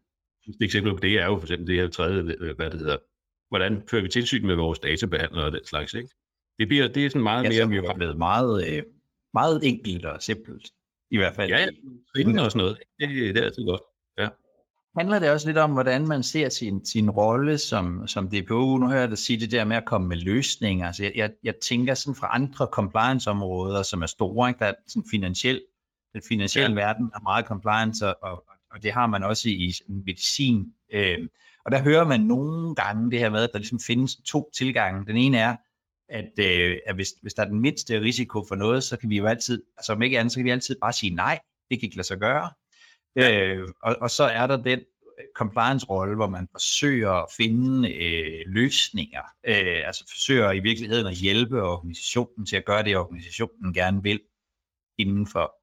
et 0.47 0.61
eksempel 0.61 0.93
på 0.93 0.99
det 0.99 1.19
er 1.19 1.25
jo 1.25 1.37
for 1.37 1.45
eksempel 1.45 1.67
det 1.67 1.75
her 1.75 1.87
tredje, 1.87 2.35
øh, 2.39 2.55
hvad 2.55 2.71
det 2.71 2.79
hedder, 2.79 2.97
hvordan 3.49 3.83
fører 3.89 4.01
vi 4.01 4.09
tilsyn 4.09 4.47
med 4.47 4.55
vores 4.55 4.79
databehandlere 4.79 5.45
og 5.45 5.51
den 5.51 5.65
slags, 5.65 5.93
ikke? 5.93 6.09
Det, 6.59 6.67
bliver, 6.67 6.87
det 6.87 7.05
er 7.05 7.09
sådan 7.09 7.23
meget 7.23 7.43
Ja, 7.43 7.65
mere... 7.65 7.75
jo 7.75 7.85
er 7.85 7.95
blevet 7.95 8.17
meget, 8.17 8.77
øh, 8.77 8.83
meget 9.33 9.59
enkelt 9.63 10.05
og 10.05 10.23
simpelt. 10.23 10.71
I 11.11 11.17
hvert 11.17 11.35
fald. 11.35 11.49
Ja, 11.49 11.59
ja, 11.59 11.69
trin 12.15 12.39
og 12.39 12.51
sådan 12.51 12.57
noget. 12.57 12.77
Det, 12.99 13.09
det 13.09 13.37
er 13.37 13.45
altid 13.45 13.65
godt. 13.65 13.81
Handler 14.97 15.19
det 15.19 15.31
også 15.31 15.47
lidt 15.47 15.57
om, 15.57 15.71
hvordan 15.71 16.07
man 16.07 16.23
ser 16.23 16.49
sin, 16.49 16.85
sin 16.85 17.09
rolle 17.09 17.57
som, 17.57 18.07
som 18.07 18.29
DPO. 18.29 18.77
Nu 18.77 18.87
hører 18.87 18.99
jeg 18.99 19.09
dig 19.09 19.17
sige 19.17 19.39
det 19.39 19.51
der 19.51 19.65
med 19.65 19.77
at 19.77 19.85
komme 19.85 20.07
med 20.07 20.17
løsninger. 20.17 20.87
Altså 20.87 21.03
jeg, 21.03 21.11
jeg, 21.15 21.31
jeg 21.43 21.53
tænker 21.55 21.93
sådan 21.93 22.15
fra 22.15 22.29
andre 22.31 22.67
compliance-områder, 22.71 23.83
som 23.83 24.01
er 24.01 24.05
store. 24.05 24.49
Ikke? 24.49 24.59
Der 24.59 24.65
er 24.65 24.73
sådan 24.87 25.09
finansiel, 25.11 25.61
den 26.13 26.21
finansielle 26.27 26.81
ja. 26.81 26.87
verden 26.87 27.11
er 27.15 27.19
meget 27.23 27.45
compliance, 27.45 28.07
og, 28.07 28.17
og, 28.21 28.45
og 28.71 28.83
det 28.83 28.91
har 28.93 29.07
man 29.07 29.23
også 29.23 29.49
i, 29.49 29.53
i 29.53 29.73
medicin. 29.87 30.73
Øh, 30.93 31.27
og 31.65 31.71
der 31.71 31.81
hører 31.81 32.05
man 32.05 32.21
nogle 32.21 32.75
gange 32.75 33.11
det 33.11 33.19
her 33.19 33.29
med, 33.29 33.43
at 33.43 33.49
der 33.53 33.59
ligesom 33.59 33.79
findes 33.79 34.15
to 34.15 34.49
tilgange. 34.57 35.05
Den 35.05 35.17
ene 35.17 35.37
er, 35.37 35.55
at, 36.09 36.31
øh, 36.39 36.77
at 36.85 36.95
hvis, 36.95 37.09
hvis 37.21 37.33
der 37.33 37.43
er 37.43 37.47
den 37.47 37.59
mindste 37.59 38.01
risiko 38.01 38.45
for 38.47 38.55
noget, 38.55 38.83
så 38.83 38.97
kan 38.97 39.09
vi 39.09 39.17
jo 39.17 39.25
altid, 39.25 39.63
altså 39.77 39.93
om 39.93 40.01
ikke 40.01 40.19
andet, 40.19 40.31
så 40.31 40.37
kan 40.39 40.45
vi 40.45 40.49
altid 40.49 40.75
bare 40.81 40.93
sige 40.93 41.15
nej, 41.15 41.39
det 41.69 41.79
kan 41.79 41.87
ikke 41.87 41.95
lade 41.95 42.07
sig 42.07 42.19
gøre. 42.19 42.49
Øh, 43.15 43.67
og, 43.83 43.95
og 44.01 44.09
så 44.09 44.23
er 44.23 44.47
der 44.47 44.57
den 44.57 44.79
compliance-rolle, 45.35 46.15
hvor 46.15 46.27
man 46.27 46.47
forsøger 46.51 47.11
at 47.11 47.27
finde 47.37 47.93
øh, 47.93 48.43
løsninger, 48.45 49.21
øh, 49.43 49.87
altså 49.87 50.05
forsøger 50.09 50.51
i 50.51 50.59
virkeligheden 50.59 51.07
at 51.07 51.15
hjælpe 51.15 51.63
organisationen 51.63 52.45
til 52.45 52.55
at 52.55 52.65
gøre 52.65 52.83
det, 52.83 52.97
organisationen 52.97 53.73
gerne 53.73 54.03
vil, 54.03 54.19
inden 54.97 55.27
for, 55.27 55.53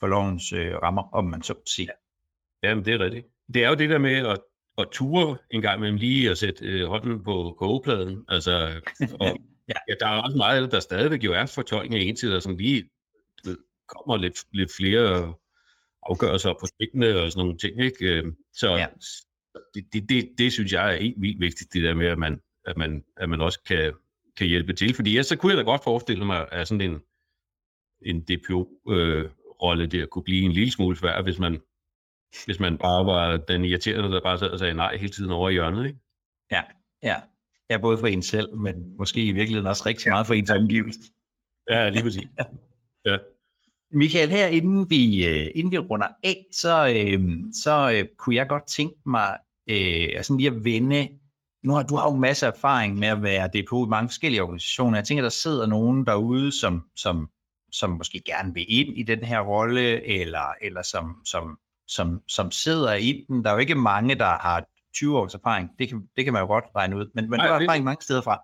for 0.00 0.06
lovens 0.06 0.52
øh, 0.52 0.74
rammer, 0.74 1.14
om 1.14 1.24
man 1.24 1.42
så 1.42 1.54
siger. 1.66 1.92
Jamen, 2.62 2.84
det 2.84 2.94
er 2.94 2.98
rigtigt. 2.98 3.26
Det 3.54 3.64
er 3.64 3.68
jo 3.68 3.74
det 3.74 3.90
der 3.90 3.98
med 3.98 4.26
at, 4.26 4.38
at 4.78 4.88
ture 4.92 5.36
en 5.50 5.62
gang 5.62 5.78
imellem 5.78 5.98
lige 5.98 6.30
at 6.30 6.38
sætte 6.38 6.64
øh, 6.64 6.86
hånden 6.86 7.24
på 7.24 7.56
kogepladen. 7.58 8.24
Altså, 8.28 8.80
og, 9.20 9.38
Ja. 9.68 9.74
ja. 9.88 9.94
der 10.00 10.06
er 10.06 10.22
også 10.22 10.36
meget 10.36 10.72
der 10.72 10.80
stadigvæk 10.80 11.24
jo 11.24 11.32
er 11.32 11.46
fortolkning 11.46 11.94
af 11.94 12.06
ensidigt, 12.06 12.36
og 12.36 12.42
sådan 12.42 12.58
lige 12.58 12.82
du 13.44 13.48
ved, 13.48 13.58
kommer 13.88 14.16
lidt, 14.16 14.38
lidt 14.52 14.70
flere 14.76 15.34
afgørelser 16.02 16.52
på 16.60 16.66
tingene 16.80 17.20
og 17.20 17.32
sådan 17.32 17.40
nogle 17.44 17.58
ting. 17.58 17.80
Ikke? 17.80 18.04
Øh, 18.06 18.32
Så 18.52 18.76
Ja. 18.76 18.86
det, 19.74 19.84
det, 19.92 20.08
det, 20.08 20.28
det, 20.38 20.52
synes 20.52 20.72
jeg 20.72 20.94
er 20.94 21.00
helt 21.00 21.20
vildt 21.20 21.40
vigtigt, 21.40 21.72
det 21.72 21.82
der 21.82 21.94
med, 21.94 22.06
at 22.06 22.18
man, 22.18 22.40
at 22.66 22.76
man, 22.76 23.04
at 23.16 23.28
man 23.28 23.40
også 23.40 23.60
kan, 23.66 23.92
kan 24.36 24.46
hjælpe 24.46 24.72
til. 24.72 24.94
Fordi 24.94 25.10
ellers 25.10 25.26
så 25.26 25.36
kunne 25.36 25.50
jeg 25.50 25.58
da 25.58 25.62
godt 25.62 25.84
forestille 25.84 26.24
mig, 26.24 26.48
at 26.52 26.68
sådan 26.68 26.90
en, 26.90 27.00
en 28.02 28.20
DPO-rolle 28.22 29.86
der 29.86 30.06
kunne 30.06 30.24
blive 30.24 30.44
en 30.44 30.52
lille 30.52 30.70
smule 30.72 30.96
svær, 30.96 31.22
hvis 31.22 31.38
man, 31.38 31.60
hvis 32.44 32.60
man 32.60 32.78
bare 32.78 33.06
var 33.06 33.36
den 33.36 33.64
irriterende, 33.64 34.10
der 34.10 34.20
bare 34.20 34.38
sad 34.38 34.50
og 34.50 34.58
sagde 34.58 34.74
nej 34.74 34.96
hele 34.96 35.12
tiden 35.12 35.30
over 35.30 35.48
i 35.48 35.52
hjørnet. 35.52 35.86
Ikke? 35.86 35.98
Ja, 36.50 36.62
ja. 37.02 37.16
Ja, 37.70 37.78
både 37.78 37.98
for 37.98 38.06
en 38.06 38.22
selv, 38.22 38.56
men 38.56 38.96
måske 38.98 39.24
i 39.24 39.32
virkeligheden 39.32 39.66
også 39.66 39.82
rigtig 39.86 40.10
meget 40.10 40.26
for 40.26 40.34
ens 40.34 40.50
omgivelser. 40.50 41.00
Ja, 41.70 41.88
lige 41.88 42.02
præcis. 42.02 42.28
Ja. 43.06 43.16
Michael, 43.92 44.30
her 44.30 44.46
inden 44.46 44.90
vi, 44.90 45.26
øh, 45.26 45.50
inden 45.54 45.72
vi 45.72 45.78
runder 45.78 46.08
af, 46.24 46.46
så, 46.52 46.88
øh, 46.96 47.28
så 47.62 47.90
øh, 47.94 48.08
kunne 48.18 48.36
jeg 48.36 48.48
godt 48.48 48.66
tænke 48.66 48.94
mig 49.06 49.38
øh, 49.70 50.08
altså 50.16 50.36
lige 50.36 50.50
at 50.50 50.64
vende, 50.64 51.08
nu 51.62 51.72
har 51.72 51.82
du 51.82 51.96
har 51.96 52.10
jo 52.10 52.16
masser 52.16 52.46
af 52.46 52.52
erfaring 52.52 52.98
med 52.98 53.08
at 53.08 53.22
være 53.22 53.48
DPO 53.48 53.86
i 53.86 53.88
mange 53.88 54.08
forskellige 54.08 54.42
organisationer. 54.42 54.98
Jeg 54.98 55.04
tænker, 55.06 55.22
der 55.22 55.28
sidder 55.30 55.66
nogen 55.66 56.06
derude, 56.06 56.52
som, 56.52 56.84
som, 56.96 57.28
som 57.72 57.90
måske 57.90 58.20
gerne 58.26 58.54
vil 58.54 58.64
ind 58.68 58.98
i 58.98 59.02
den 59.02 59.18
her 59.24 59.40
rolle, 59.40 60.06
eller, 60.06 60.54
eller 60.62 60.82
som, 60.82 61.16
som, 61.24 61.58
som, 61.88 62.20
som 62.28 62.50
sidder 62.50 62.94
i 62.94 63.24
den. 63.28 63.44
Der 63.44 63.50
er 63.50 63.54
jo 63.54 63.60
ikke 63.60 63.74
mange, 63.74 64.14
der 64.14 64.24
har 64.38 64.64
20 64.94 65.18
års 65.18 65.34
erfaring. 65.34 65.70
Det 65.78 65.88
kan, 65.88 66.08
det 66.16 66.24
kan 66.24 66.32
man 66.32 66.42
jo 66.42 66.46
godt 66.46 66.64
regne 66.76 66.96
ud, 66.96 67.10
men, 67.14 67.30
men 67.30 67.40
du 67.40 67.46
har 67.46 67.58
det- 67.58 67.64
erfaring 67.64 67.84
mange 67.84 68.02
steder 68.02 68.22
fra. 68.22 68.42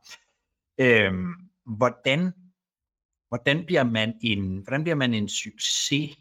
Øhm, 0.80 1.32
hvordan 1.66 2.32
hvordan 3.34 3.66
bliver 3.66 3.84
man 3.84 4.14
en, 4.22 4.58
hvordan 4.58 4.82
bliver 4.82 4.94
man 4.94 5.14
en 5.14 5.28
succes 5.28 6.18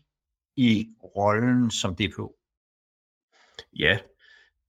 i 0.55 0.87
rollen 1.03 1.71
som 1.71 1.95
DPO? 1.95 2.35
Ja, 3.79 3.99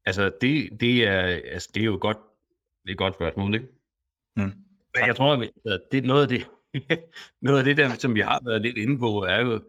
altså 0.05 0.33
det, 0.41 0.81
det, 0.81 1.05
er, 1.05 1.21
altså 1.53 1.71
det 1.75 1.81
er 1.81 1.85
jo 1.85 1.99
godt, 2.01 2.17
det 2.83 2.89
er 2.89 2.93
et 2.93 2.99
godt 2.99 3.15
spørgsmål, 3.15 3.55
ikke? 3.55 3.67
Mm. 4.37 4.43
Men 4.95 5.07
jeg 5.07 5.17
tror, 5.17 5.33
at 5.73 5.81
det 5.93 5.99
er 5.99 6.07
noget 6.07 6.23
af 6.23 6.29
det, 6.29 6.49
noget 7.47 7.59
af 7.59 7.65
det 7.65 7.77
der, 7.77 7.95
som 7.95 8.15
vi 8.15 8.21
har 8.21 8.41
været 8.45 8.63
lidt 8.63 8.77
inde 8.77 8.99
på, 8.99 9.23
er 9.23 9.41
jo, 9.41 9.63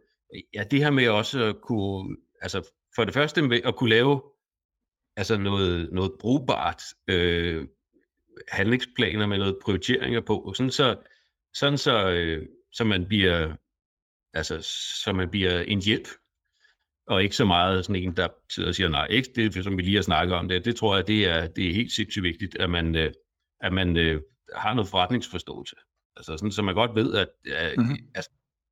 ja, 0.54 0.64
det 0.64 0.80
her 0.80 0.92
med 0.92 1.10
også 1.10 1.44
at 1.44 1.62
kunne, 1.62 2.18
altså 2.42 2.72
for 2.96 3.06
det 3.06 3.14
første 3.14 3.42
med 3.42 3.62
at 3.66 3.76
kunne 3.76 3.90
lave 3.90 4.22
altså 5.18 5.38
noget, 5.38 5.94
noget 5.94 6.12
brugbart 6.20 6.84
øh, 7.08 7.68
handlingsplaner 8.48 9.26
med 9.26 9.38
noget 9.38 9.60
prioriteringer 9.64 10.22
på, 10.22 10.54
sådan 10.56 10.72
så, 10.72 10.98
sådan 11.54 11.78
så, 11.78 12.10
øh, 12.10 12.48
så 12.76 12.84
man 12.84 13.06
bliver, 13.08 13.56
altså 14.34 14.62
så 15.04 15.14
man 15.14 15.30
bliver 15.30 15.60
en 15.62 15.82
hjælp 15.82 16.08
og 17.08 17.24
ikke 17.24 17.36
så 17.36 17.46
meget 17.46 17.86
sådan 17.86 18.04
en, 18.04 18.18
der 18.18 18.28
sidder 18.50 18.70
og 18.70 18.76
siger 18.76 18.90
nej. 18.90 19.08
Ikke 19.10 19.30
det, 19.36 19.64
som 19.64 19.78
vi 19.78 19.82
lige 19.82 19.96
har 19.96 20.02
snakket 20.02 20.36
om 20.36 20.48
det. 20.48 20.66
Det 20.66 20.76
tror 20.76 20.96
jeg, 20.96 21.08
det 21.08 21.26
er, 21.28 21.48
det 21.48 21.70
er 21.70 21.74
helt 21.74 21.92
sindssygt 21.92 22.24
vigtigt, 22.24 22.56
at 22.60 22.70
man, 22.70 22.96
øh, 22.96 23.14
at 23.62 23.74
man 23.74 23.98
øh, 23.98 24.22
har 24.56 24.74
noget 24.74 24.90
forretningsforståelse. 24.90 25.76
Altså 26.18 26.38
sådan, 26.38 26.52
så 26.52 26.62
man 26.62 26.76
godt 26.76 26.96
ved, 26.96 27.14
at 27.14 27.28
Mhm. 27.46 27.84
mm-hmm. 27.84 28.08
altså, 28.16 28.32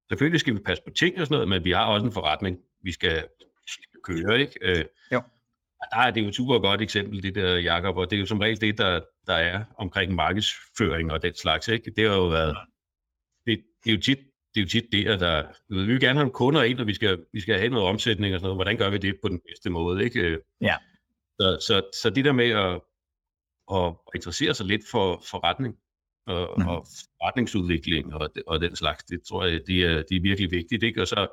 selvfølgelig 0.10 0.40
skal 0.40 0.54
vi 0.56 0.60
passe 0.60 0.84
på 0.88 0.94
ting 0.94 1.20
og 1.20 1.28
sådan 1.28 1.36
noget, 1.36 1.50
men 1.50 1.64
vi 1.66 1.72
har 1.72 1.86
også 1.86 2.06
en 2.06 2.12
forretning, 2.12 2.58
vi 2.84 2.92
skal, 2.92 3.28
køre, 4.04 4.40
ikke? 4.42 4.54
Øh, 4.62 4.86
Jo. 5.12 5.22
der 5.92 5.98
er 6.00 6.12
det 6.12 6.22
jo 6.22 6.28
et 6.28 6.36
super 6.36 6.60
godt 6.60 6.82
eksempel, 6.82 7.24
det 7.24 7.36
der, 7.36 7.58
Jacob, 7.58 7.98
og 7.98 8.10
det 8.10 8.16
er 8.16 8.20
jo 8.20 8.26
som 8.26 8.40
regel 8.40 8.62
det, 8.62 8.78
der, 8.78 9.02
der 9.28 9.34
er 9.34 9.64
omkring 9.78 10.16
markedsføring 10.16 11.12
og 11.12 11.22
den 11.22 11.36
slags, 11.36 11.68
ikke? 11.68 11.92
Det 11.96 12.10
har 12.10 12.16
jo 12.16 12.28
været, 12.28 12.58
det, 13.84 13.92
er 13.92 13.96
jo 13.96 14.02
tit, 14.02 14.18
det 14.56 14.62
er 14.62 14.62
jo 14.62 14.68
tit 14.68 14.86
der, 14.92 15.44
ved, 15.70 15.86
vi 15.86 15.92
vil 15.92 16.02
gerne 16.02 16.20
have 16.20 16.24
nogle 16.24 16.32
kunder 16.32 16.64
ind, 16.64 16.80
og 16.80 16.88
vi 16.88 16.94
skal, 16.94 17.26
vi 17.34 17.40
skal 17.40 17.60
have 17.60 17.70
noget 17.70 17.88
omsætning 17.88 18.34
og 18.34 18.40
sådan 18.40 18.48
noget. 18.48 18.58
Hvordan 18.58 18.78
gør 18.78 18.90
vi 18.90 18.98
det 18.98 19.16
på 19.22 19.30
den 19.30 19.42
bedste 19.48 19.70
måde, 19.70 20.04
ikke? 20.04 20.20
Øh, 20.22 20.40
Ja. 20.62 20.76
Så, 21.40 21.58
så, 21.68 21.82
så 22.02 22.10
det 22.10 22.26
der 22.26 22.32
med 22.32 22.50
at, 22.50 22.82
at 23.76 23.96
interessere 24.16 24.54
sig 24.54 24.66
lidt 24.66 24.82
for 24.92 25.24
forretning 25.30 25.78
og, 26.28 26.54
mm. 26.58 26.68
og 26.68 26.88
forretningsudvikling 27.20 28.14
og, 28.14 28.30
og 28.48 28.62
den 28.62 28.76
slags, 28.76 29.04
det 29.04 29.24
tror 29.24 29.46
jeg, 29.46 29.62
det 29.68 29.84
er, 29.84 30.04
det 30.10 30.18
er 30.18 30.22
virkelig 30.22 30.52
vigtigt, 30.52 30.84
ikke? 30.84 31.02
Og 31.02 31.08
så, 31.08 31.28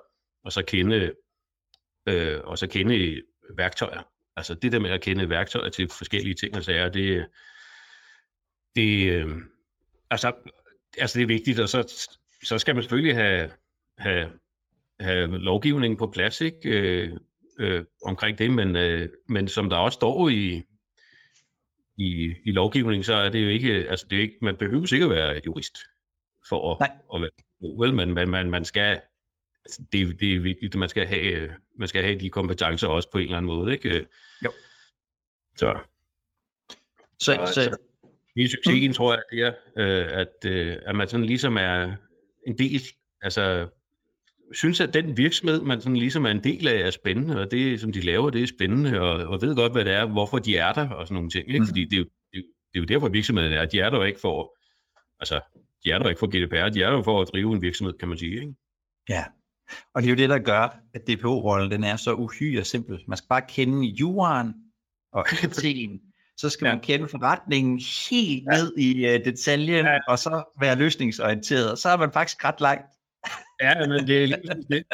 og 0.45 0.53
så 0.53 0.63
kende, 0.63 1.13
øh, 2.09 2.41
og 2.45 2.59
så 2.59 2.67
kende 2.67 3.23
værktøjer. 3.57 4.03
Altså 4.37 4.55
det 4.55 4.73
der 4.73 4.79
med 4.79 4.91
at 4.91 5.01
kende 5.01 5.29
værktøjer 5.29 5.69
til 5.69 5.89
forskellige 5.89 6.35
ting 6.35 6.57
og 6.57 6.65
sager, 6.65 6.89
det, 6.89 7.27
det, 8.77 9.13
øh, 9.13 9.37
altså, 10.11 10.33
altså 10.99 11.19
det 11.19 11.23
er 11.23 11.29
vigtigt, 11.29 11.61
og 11.61 11.69
så, 11.69 12.09
så 12.45 12.59
skal 12.59 12.75
man 12.75 12.83
selvfølgelig 12.83 13.15
have, 13.15 13.51
have, 13.99 14.31
have 15.01 15.39
lovgivningen 15.39 15.99
på 15.99 16.07
plads, 16.07 16.41
ikke? 16.41 16.59
Øh, 16.65 17.17
øh, 17.59 17.85
omkring 18.05 18.39
det, 18.39 18.51
men, 18.51 18.77
øh, 18.77 19.09
men 19.29 19.49
som 19.49 19.71
der 19.71 19.77
også 19.77 19.97
står 19.97 20.29
i, 20.29 20.63
i, 21.97 22.35
i 22.45 22.51
lovgivningen, 22.53 23.05
så 23.05 23.15
er 23.15 23.29
det 23.29 23.43
jo 23.43 23.49
ikke, 23.49 23.73
altså 23.73 24.07
det 24.11 24.17
er 24.17 24.23
ikke, 24.23 24.39
man 24.43 24.57
behøver 24.57 24.95
ikke 24.95 25.05
at 25.05 25.11
være 25.11 25.41
jurist 25.47 25.79
for 26.49 26.83
at, 26.83 26.91
at 27.15 27.21
være 27.21 27.31
vel, 27.79 27.95
men 27.95 28.15
man, 28.15 28.29
man, 28.29 28.51
man 28.51 28.65
skal, 28.65 29.01
altså 29.65 29.83
det, 29.93 30.21
det 30.21 30.35
er 30.35 30.41
vigtigt, 30.41 30.75
at 30.75 30.79
man 30.79 30.89
skal 30.89 31.07
have, 31.07 31.51
man 31.79 31.89
skal 31.89 32.03
have 32.03 32.19
de 32.19 32.31
kompetencer 32.31 32.89
også 32.89 33.11
på 33.11 33.19
en 33.19 33.25
eller 33.25 33.37
anden 33.37 33.47
måde, 33.47 33.73
ikke? 33.73 34.07
Jo. 34.45 34.51
Så. 35.57 35.79
Så, 37.19 37.51
så, 37.55 37.55
så 37.55 37.77
i 38.37 38.49
succesen 38.49 38.89
mm. 38.89 38.95
tror 38.95 39.13
jeg, 39.13 39.23
det 39.31 39.41
er, 39.43 39.53
øh, 39.77 40.21
at, 40.21 40.51
øh, 40.51 40.77
at 40.87 40.97
man 40.97 41.09
sådan 41.09 41.27
ligesom 41.27 41.57
er 41.57 41.97
en 42.47 42.59
del, 42.59 42.83
altså 43.23 43.69
synes, 44.53 44.81
at 44.81 44.95
den 44.95 45.17
virksomhed, 45.17 45.63
man 45.63 45.81
sådan 45.81 45.97
ligesom 45.97 46.27
er 46.27 46.31
en 46.31 46.45
del 46.45 46.69
af, 46.69 46.87
er 46.87 46.91
spændende, 46.91 47.41
og 47.41 47.51
det, 47.51 47.81
som 47.81 47.93
de 47.93 48.01
laver, 48.01 48.31
det 48.31 48.43
er 48.43 48.47
spændende, 48.47 49.01
og, 49.01 49.13
og 49.13 49.43
ved 49.43 49.57
godt, 49.57 49.73
hvad 49.73 49.85
det 49.85 49.93
er, 49.93 50.07
hvorfor 50.07 50.39
de 50.39 50.57
er 50.57 50.73
der, 50.73 50.89
og 50.89 51.07
sådan 51.07 51.15
nogle 51.15 51.31
ting. 51.31 51.49
Ikke? 51.49 51.61
Mm. 51.61 51.67
Fordi 51.67 51.85
det 51.85 51.93
er, 51.93 51.99
jo, 51.99 52.05
det, 52.05 52.39
er 52.39 52.43
det 52.73 52.79
er 52.79 52.81
jo 52.81 52.85
derfor, 52.85 53.09
virksomheden 53.09 53.53
er. 53.53 53.65
De 53.65 53.81
er 53.81 53.91
der 53.91 54.05
ikke 54.05 54.21
for, 54.21 54.57
altså, 55.21 55.41
de 55.85 55.91
er 55.91 55.99
der 55.99 56.09
ikke 56.09 56.19
for 56.19 56.27
GDPR, 56.27 56.69
de 56.69 56.83
er 56.83 56.91
der 56.91 57.03
for 57.03 57.23
at 57.23 57.29
drive 57.33 57.55
en 57.55 57.63
virksomhed, 57.63 57.99
kan 57.99 58.09
man 58.09 58.19
sige. 58.19 58.35
Ikke? 58.35 58.55
Ja, 59.09 59.25
og 59.95 60.03
det 60.03 60.09
er 60.09 60.11
jo 60.11 60.17
det, 60.17 60.29
der 60.29 60.39
gør, 60.39 60.81
at 60.95 61.01
DPO-rollen 61.09 61.71
den 61.71 61.85
er 61.85 61.97
så 61.97 62.15
uhyre 62.15 62.65
simpel. 62.65 63.05
Man 63.09 63.17
skal 63.17 63.29
bare 63.29 63.43
kende 63.49 63.87
juraen 63.87 64.55
og 65.13 65.29
IT'en, 65.29 66.10
så 66.41 66.49
skal 66.49 66.67
ja. 66.67 66.73
man 66.73 66.83
kende 66.83 67.09
forretningen 67.09 67.81
helt 68.11 68.45
ja. 68.53 68.57
ned 68.57 68.77
i 68.77 69.07
uh, 69.07 69.25
detaljen, 69.25 69.85
ja. 69.85 69.99
og 70.09 70.19
så 70.19 70.43
være 70.61 70.77
løsningsorienteret. 70.77 71.79
Så 71.79 71.89
er 71.89 71.97
man 71.97 72.13
faktisk 72.13 72.45
ret 72.45 72.61
langt. 72.61 72.87
ja, 73.63 73.87
men 73.87 74.07
det 74.07 74.23
er 74.23 74.27
lige 74.27 74.65
det. 74.71 74.85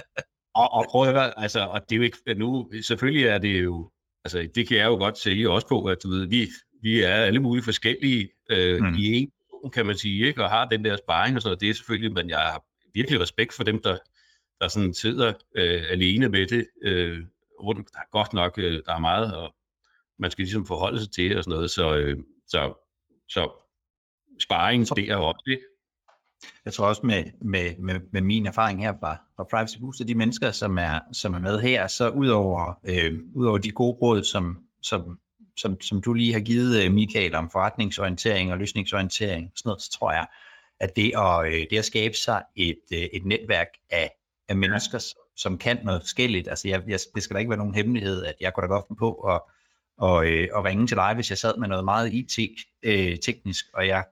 Og, 0.55 0.73
og 0.73 0.87
prøv 0.91 1.03
at 1.03 1.15
høre, 1.15 1.41
altså, 1.41 1.61
og 1.61 1.81
det 1.81 1.93
er 1.93 1.97
jo 1.97 2.03
ikke, 2.03 2.35
nu, 2.35 2.71
selvfølgelig 2.83 3.27
er 3.27 3.39
det 3.39 3.65
jo, 3.65 3.91
altså, 4.25 4.49
det 4.55 4.69
kan 4.69 4.77
jeg 4.77 4.87
jo 4.87 4.95
godt 4.95 5.19
sige 5.19 5.51
også 5.51 5.69
på, 5.69 5.85
at 5.85 5.99
du 6.03 6.09
ved, 6.09 6.27
vi, 6.27 6.49
vi 6.83 7.03
er 7.03 7.15
alle 7.15 7.41
mulige 7.41 7.65
forskellige 7.65 8.29
øh, 8.51 8.81
mm. 8.81 8.95
i 8.95 9.13
en 9.13 9.31
kan 9.73 9.87
man 9.87 9.97
sige, 9.97 10.27
ikke? 10.27 10.45
og 10.45 10.51
har 10.51 10.65
den 10.65 10.85
der 10.85 10.97
sparring 10.97 11.37
og 11.37 11.43
sådan 11.43 11.49
noget, 11.51 11.61
det 11.61 11.71
er 11.71 11.75
selvfølgelig, 11.75 12.13
men 12.13 12.31
jeg 12.31 12.39
har 12.39 12.65
virkelig 12.95 13.21
respekt 13.21 13.53
for 13.53 13.65
dem, 13.65 13.83
der, 13.83 13.99
der 14.61 14.69
sådan 14.69 14.95
sidder 14.95 15.33
øh, 15.57 15.83
alene 15.91 16.29
med 16.29 16.47
det, 16.47 16.67
øh, 16.83 17.19
rundt, 17.61 17.89
der 17.93 17.99
er 17.99 18.11
godt 18.13 18.33
nok, 18.33 18.59
øh, 18.59 18.83
der 18.87 18.95
er 18.95 18.99
meget, 18.99 19.35
og 19.35 19.55
man 20.19 20.31
skal 20.31 20.43
ligesom 20.43 20.67
forholde 20.67 21.01
sig 21.01 21.13
til 21.13 21.37
og 21.39 21.45
sådan 21.45 21.57
noget, 21.57 21.71
så, 21.71 21.97
øh, 21.97 22.17
så, 22.47 22.75
så 23.29 23.51
sparring, 24.41 24.97
det 24.97 25.11
er 25.11 25.17
også 25.17 25.43
det. 25.47 25.59
Jeg 26.65 26.73
tror 26.73 26.87
også 26.87 27.07
med, 27.07 27.25
med, 27.41 27.77
med, 27.79 28.01
med 28.13 28.21
min 28.21 28.47
erfaring 28.47 28.83
her 28.83 28.93
fra, 29.01 29.17
fra 29.37 29.45
Privacy 29.51 29.79
Booster, 29.79 30.05
de 30.05 30.15
mennesker, 30.15 30.51
som 30.51 30.79
er, 30.79 31.01
som 31.13 31.35
er 31.35 31.39
med 31.39 31.61
her, 31.61 31.87
så 31.87 32.09
udover, 32.11 32.79
øh, 32.85 33.19
udover 33.35 33.59
de 33.59 33.71
gode 33.71 33.97
råd, 34.03 34.25
som, 34.25 34.59
som, 34.83 35.19
som, 35.57 35.81
som 35.81 36.03
du 36.03 36.13
lige 36.13 36.33
har 36.33 36.41
givet, 36.41 36.85
øh, 36.85 36.93
Michael, 36.93 37.35
om 37.35 37.51
forretningsorientering 37.51 38.53
og 38.53 38.59
løsningsorientering, 38.59 39.53
sådan 39.57 39.69
noget, 39.69 39.83
så 39.83 39.91
tror 39.91 40.13
jeg, 40.13 40.27
at 40.81 40.97
det 40.97 41.13
at, 41.17 41.47
øh, 41.47 41.67
det 41.71 41.79
at 41.79 41.85
skabe 41.85 42.15
sig 42.15 42.43
et, 42.57 42.81
øh, 42.93 42.99
et 42.99 43.25
netværk 43.25 43.69
af, 43.91 44.11
af 44.49 44.57
mennesker, 44.57 45.15
som 45.37 45.59
kan 45.59 45.79
noget 45.85 46.03
forskelligt, 46.03 46.49
altså 46.49 46.69
jeg, 46.69 46.83
jeg, 46.89 46.99
det 47.15 47.23
skal 47.23 47.35
da 47.35 47.39
ikke 47.39 47.51
være 47.51 47.59
nogen 47.59 47.75
hemmelighed, 47.75 48.25
at 48.25 48.35
jeg 48.41 48.55
kunne 48.55 48.63
da 48.63 48.73
godt 48.73 48.99
på 48.99 49.13
at, 49.13 49.41
og, 49.99 50.27
øh, 50.27 50.49
og 50.53 50.65
ringe 50.65 50.87
til 50.87 50.97
dig, 50.97 51.15
hvis 51.15 51.31
jeg 51.31 51.39
sad 51.39 51.57
med 51.59 51.69
noget 51.69 51.85
meget 51.85 52.13
IT-teknisk, 52.13 53.65
øh, 53.67 53.71
og 53.75 53.87
jeg 53.87 54.05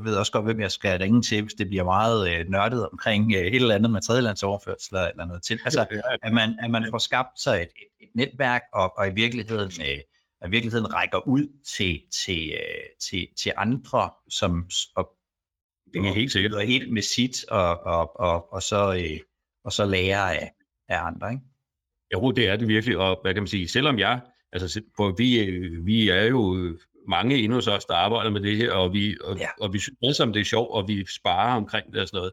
ved 0.00 0.16
også 0.16 0.32
godt, 0.32 0.44
hvem 0.44 0.60
jeg 0.60 0.70
skal 0.70 0.98
ringe 0.98 1.22
til, 1.22 1.42
hvis 1.42 1.54
det 1.54 1.68
bliver 1.68 1.84
meget 1.84 2.30
øh, 2.30 2.48
nørdet 2.48 2.88
omkring 2.88 3.32
øh, 3.32 3.40
et 3.40 3.54
eller 3.54 3.74
andet 3.74 3.90
med 3.90 4.02
tredjelandsoverførsler 4.02 5.00
eller 5.00 5.24
noget 5.24 5.42
til. 5.42 5.60
Altså, 5.64 5.86
at 6.22 6.32
man, 6.32 6.58
at 6.62 6.70
man 6.70 6.86
får 6.90 6.98
skabt 6.98 7.40
sig 7.40 7.56
et, 7.56 7.60
et, 7.60 8.06
et 8.06 8.08
netværk, 8.14 8.62
og, 8.74 8.98
og 8.98 9.08
i 9.08 9.10
virkeligheden, 9.14 9.72
øh, 9.80 9.98
i 10.46 10.50
virkeligheden 10.50 10.94
rækker 10.94 11.28
ud 11.28 11.46
til, 11.76 12.02
til, 12.24 12.52
øh, 12.52 12.84
til, 13.10 13.28
til 13.38 13.52
andre, 13.56 14.10
som 14.28 14.70
og, 14.96 15.08
det 15.92 16.08
er 16.08 16.14
helt 16.14 16.32
sikkert. 16.32 16.54
Og 16.54 16.62
helt 16.62 16.92
med 16.92 17.02
sit, 17.02 17.44
og, 17.50 17.80
og, 17.80 18.20
og, 18.20 18.52
og, 18.52 18.62
så, 18.62 18.94
øh, 18.94 19.20
og 19.64 19.72
så 19.72 19.84
lære 19.84 20.36
af, 20.36 20.52
af 20.88 21.06
andre, 21.06 21.30
ikke? 21.30 21.44
Jo, 22.12 22.30
det 22.30 22.48
er 22.48 22.56
det 22.56 22.68
virkelig, 22.68 22.98
og 22.98 23.18
hvad 23.22 23.34
kan 23.34 23.42
man 23.42 23.48
sige, 23.48 23.68
selvom 23.68 23.98
jeg, 23.98 24.20
altså 24.52 24.82
for 24.96 25.14
vi, 25.18 25.50
vi 25.84 26.08
er 26.08 26.24
jo 26.24 26.76
mange 27.08 27.36
endnu 27.36 27.54
hos 27.54 27.68
os, 27.68 27.84
der 27.84 27.94
arbejder 27.94 28.30
med 28.30 28.40
det 28.40 28.56
her, 28.56 28.72
og 28.72 28.92
vi, 28.92 29.16
og, 29.24 29.38
ja. 29.38 29.48
og 29.60 29.72
vi 29.72 29.78
synes 29.78 29.98
alle 30.02 30.14
sammen, 30.14 30.34
det 30.34 30.40
er 30.40 30.44
sjovt, 30.44 30.70
og 30.70 30.88
vi 30.88 31.06
sparer 31.06 31.56
omkring 31.56 31.92
det 31.92 32.00
og 32.00 32.08
sådan 32.08 32.18
noget. 32.18 32.32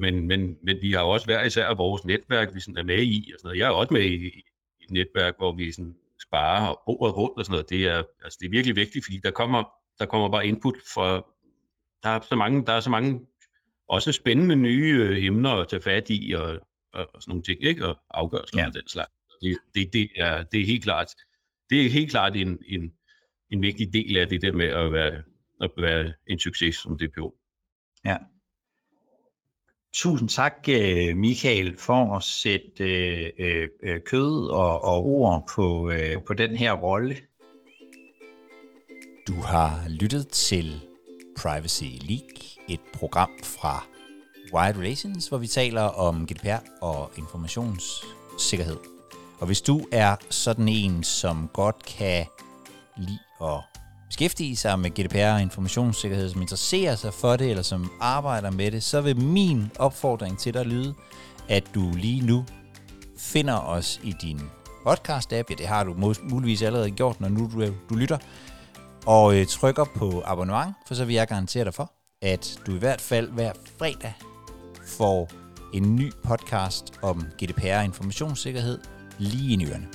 Men, 0.00 0.28
men, 0.28 0.56
men 0.62 0.76
vi 0.82 0.92
har 0.92 1.00
også 1.00 1.26
hver 1.26 1.44
især 1.44 1.74
vores 1.74 2.04
netværk, 2.04 2.54
vi 2.54 2.60
sådan 2.60 2.76
er 2.76 2.82
med 2.82 3.02
i. 3.02 3.30
Og 3.34 3.38
sådan 3.40 3.48
noget. 3.48 3.58
Jeg 3.58 3.66
er 3.66 3.70
også 3.70 3.94
med 3.94 4.02
i, 4.02 4.14
i 4.14 4.42
et 4.80 4.90
netværk, 4.90 5.34
hvor 5.38 5.52
vi 5.52 5.72
sådan 5.72 5.94
sparer 6.22 6.68
og 6.68 6.82
bordet 6.86 7.16
rundt 7.16 7.38
og 7.38 7.44
sådan 7.44 7.52
noget. 7.52 7.70
Det 7.70 7.86
er, 7.86 8.02
altså, 8.24 8.38
det 8.40 8.46
er 8.46 8.50
virkelig 8.50 8.76
vigtigt, 8.76 9.04
fordi 9.04 9.20
der 9.24 9.30
kommer, 9.30 9.64
der 9.98 10.06
kommer 10.06 10.28
bare 10.28 10.46
input 10.46 10.74
fra, 10.94 11.26
der 12.02 12.08
er 12.08 12.20
så 12.20 12.36
mange, 12.36 12.66
der 12.66 12.72
er 12.72 12.80
så 12.80 12.90
mange 12.90 13.20
også 13.88 14.12
spændende 14.12 14.56
nye 14.56 14.98
øh, 15.00 15.24
emner 15.24 15.50
at 15.50 15.68
tage 15.68 15.82
fat 15.82 16.06
i 16.08 16.32
og, 16.32 16.60
og, 16.92 17.06
og 17.14 17.22
sådan 17.22 17.30
nogle 17.30 17.42
ting, 17.42 17.64
ikke? 17.64 17.86
Og 17.86 17.98
afgørelser 18.10 18.60
ja. 18.60 18.66
og 18.66 18.74
den 18.74 18.88
slags. 18.88 19.10
Det, 19.42 19.58
det, 19.74 19.92
det, 19.92 20.08
er, 20.16 20.42
det 20.42 20.60
er 20.60 20.66
helt 20.66 20.82
klart, 20.82 21.14
det 21.70 21.86
er 21.86 21.90
helt 21.90 22.10
klart 22.10 22.36
en, 22.36 22.58
en, 22.68 22.92
en 23.50 23.62
vigtig 23.62 23.92
del 23.92 24.16
af 24.16 24.28
det 24.28 24.42
der 24.42 24.52
med 24.52 24.66
at 24.66 24.92
være, 24.92 25.22
at 25.60 25.70
være 25.76 26.12
en 26.26 26.38
succes 26.38 26.76
som 26.76 26.98
DPO. 26.98 27.34
Ja. 28.04 28.16
Tusind 29.94 30.28
tak, 30.28 30.52
øh, 30.68 31.16
Michael, 31.16 31.76
for 31.78 32.16
at 32.16 32.22
sætte 32.22 32.84
øh, 33.38 33.68
øh, 33.82 34.00
kød 34.06 34.50
og, 34.50 34.84
og 34.84 35.06
ord 35.06 35.50
på, 35.54 35.90
øh, 35.90 36.22
på 36.26 36.34
den 36.34 36.56
her 36.56 36.72
rolle. 36.72 37.16
Du 39.26 39.34
har 39.34 39.88
lyttet 39.88 40.28
til 40.28 40.80
Privacy 41.36 41.84
League, 41.84 42.64
et 42.68 42.80
program 42.94 43.30
fra 43.42 43.86
Wired 44.54 44.76
Relations, 44.76 45.28
hvor 45.28 45.38
vi 45.38 45.46
taler 45.46 45.82
om 45.82 46.26
GDPR 46.26 46.82
og 46.82 47.10
informationssikkerhed. 47.18 48.97
Og 49.40 49.46
hvis 49.46 49.60
du 49.60 49.80
er 49.92 50.16
sådan 50.30 50.68
en, 50.68 51.04
som 51.04 51.50
godt 51.52 51.84
kan 51.84 52.26
lide 52.96 53.18
at 53.42 53.60
beskæftige 54.08 54.56
sig 54.56 54.78
med 54.78 54.90
GDPR 54.90 55.32
og 55.34 55.42
informationssikkerhed, 55.42 56.30
som 56.30 56.40
interesserer 56.40 56.96
sig 56.96 57.14
for 57.14 57.36
det, 57.36 57.50
eller 57.50 57.62
som 57.62 57.90
arbejder 58.00 58.50
med 58.50 58.70
det, 58.70 58.82
så 58.82 59.00
vil 59.00 59.20
min 59.20 59.70
opfordring 59.78 60.38
til 60.38 60.54
dig 60.54 60.66
lyde, 60.66 60.94
at 61.48 61.64
du 61.74 61.92
lige 61.94 62.26
nu 62.26 62.44
finder 63.18 63.58
os 63.58 64.00
i 64.02 64.14
din 64.22 64.40
podcast-app. 64.86 65.46
Ja, 65.50 65.54
det 65.58 65.66
har 65.66 65.84
du 65.84 66.14
muligvis 66.22 66.62
allerede 66.62 66.90
gjort, 66.90 67.20
når 67.20 67.28
nu 67.28 67.50
du, 67.54 67.74
du 67.90 67.94
lytter. 67.94 68.18
Og 69.06 69.36
øh, 69.36 69.46
trykker 69.46 69.84
på 69.96 70.22
abonnement, 70.24 70.74
for 70.86 70.94
så 70.94 71.04
vil 71.04 71.14
jeg 71.14 71.28
garantere 71.28 71.64
dig 71.64 71.74
for, 71.74 71.92
at 72.22 72.60
du 72.66 72.74
i 72.74 72.78
hvert 72.78 73.00
fald 73.00 73.30
hver 73.30 73.52
fredag 73.78 74.14
får 74.86 75.30
en 75.74 75.96
ny 75.96 76.12
podcast 76.24 76.92
om 77.02 77.26
GDPR 77.42 77.78
og 77.78 77.84
informationssikkerhed 77.84 78.78
lige 79.18 79.52
i 79.52 79.56
nyerne. 79.56 79.86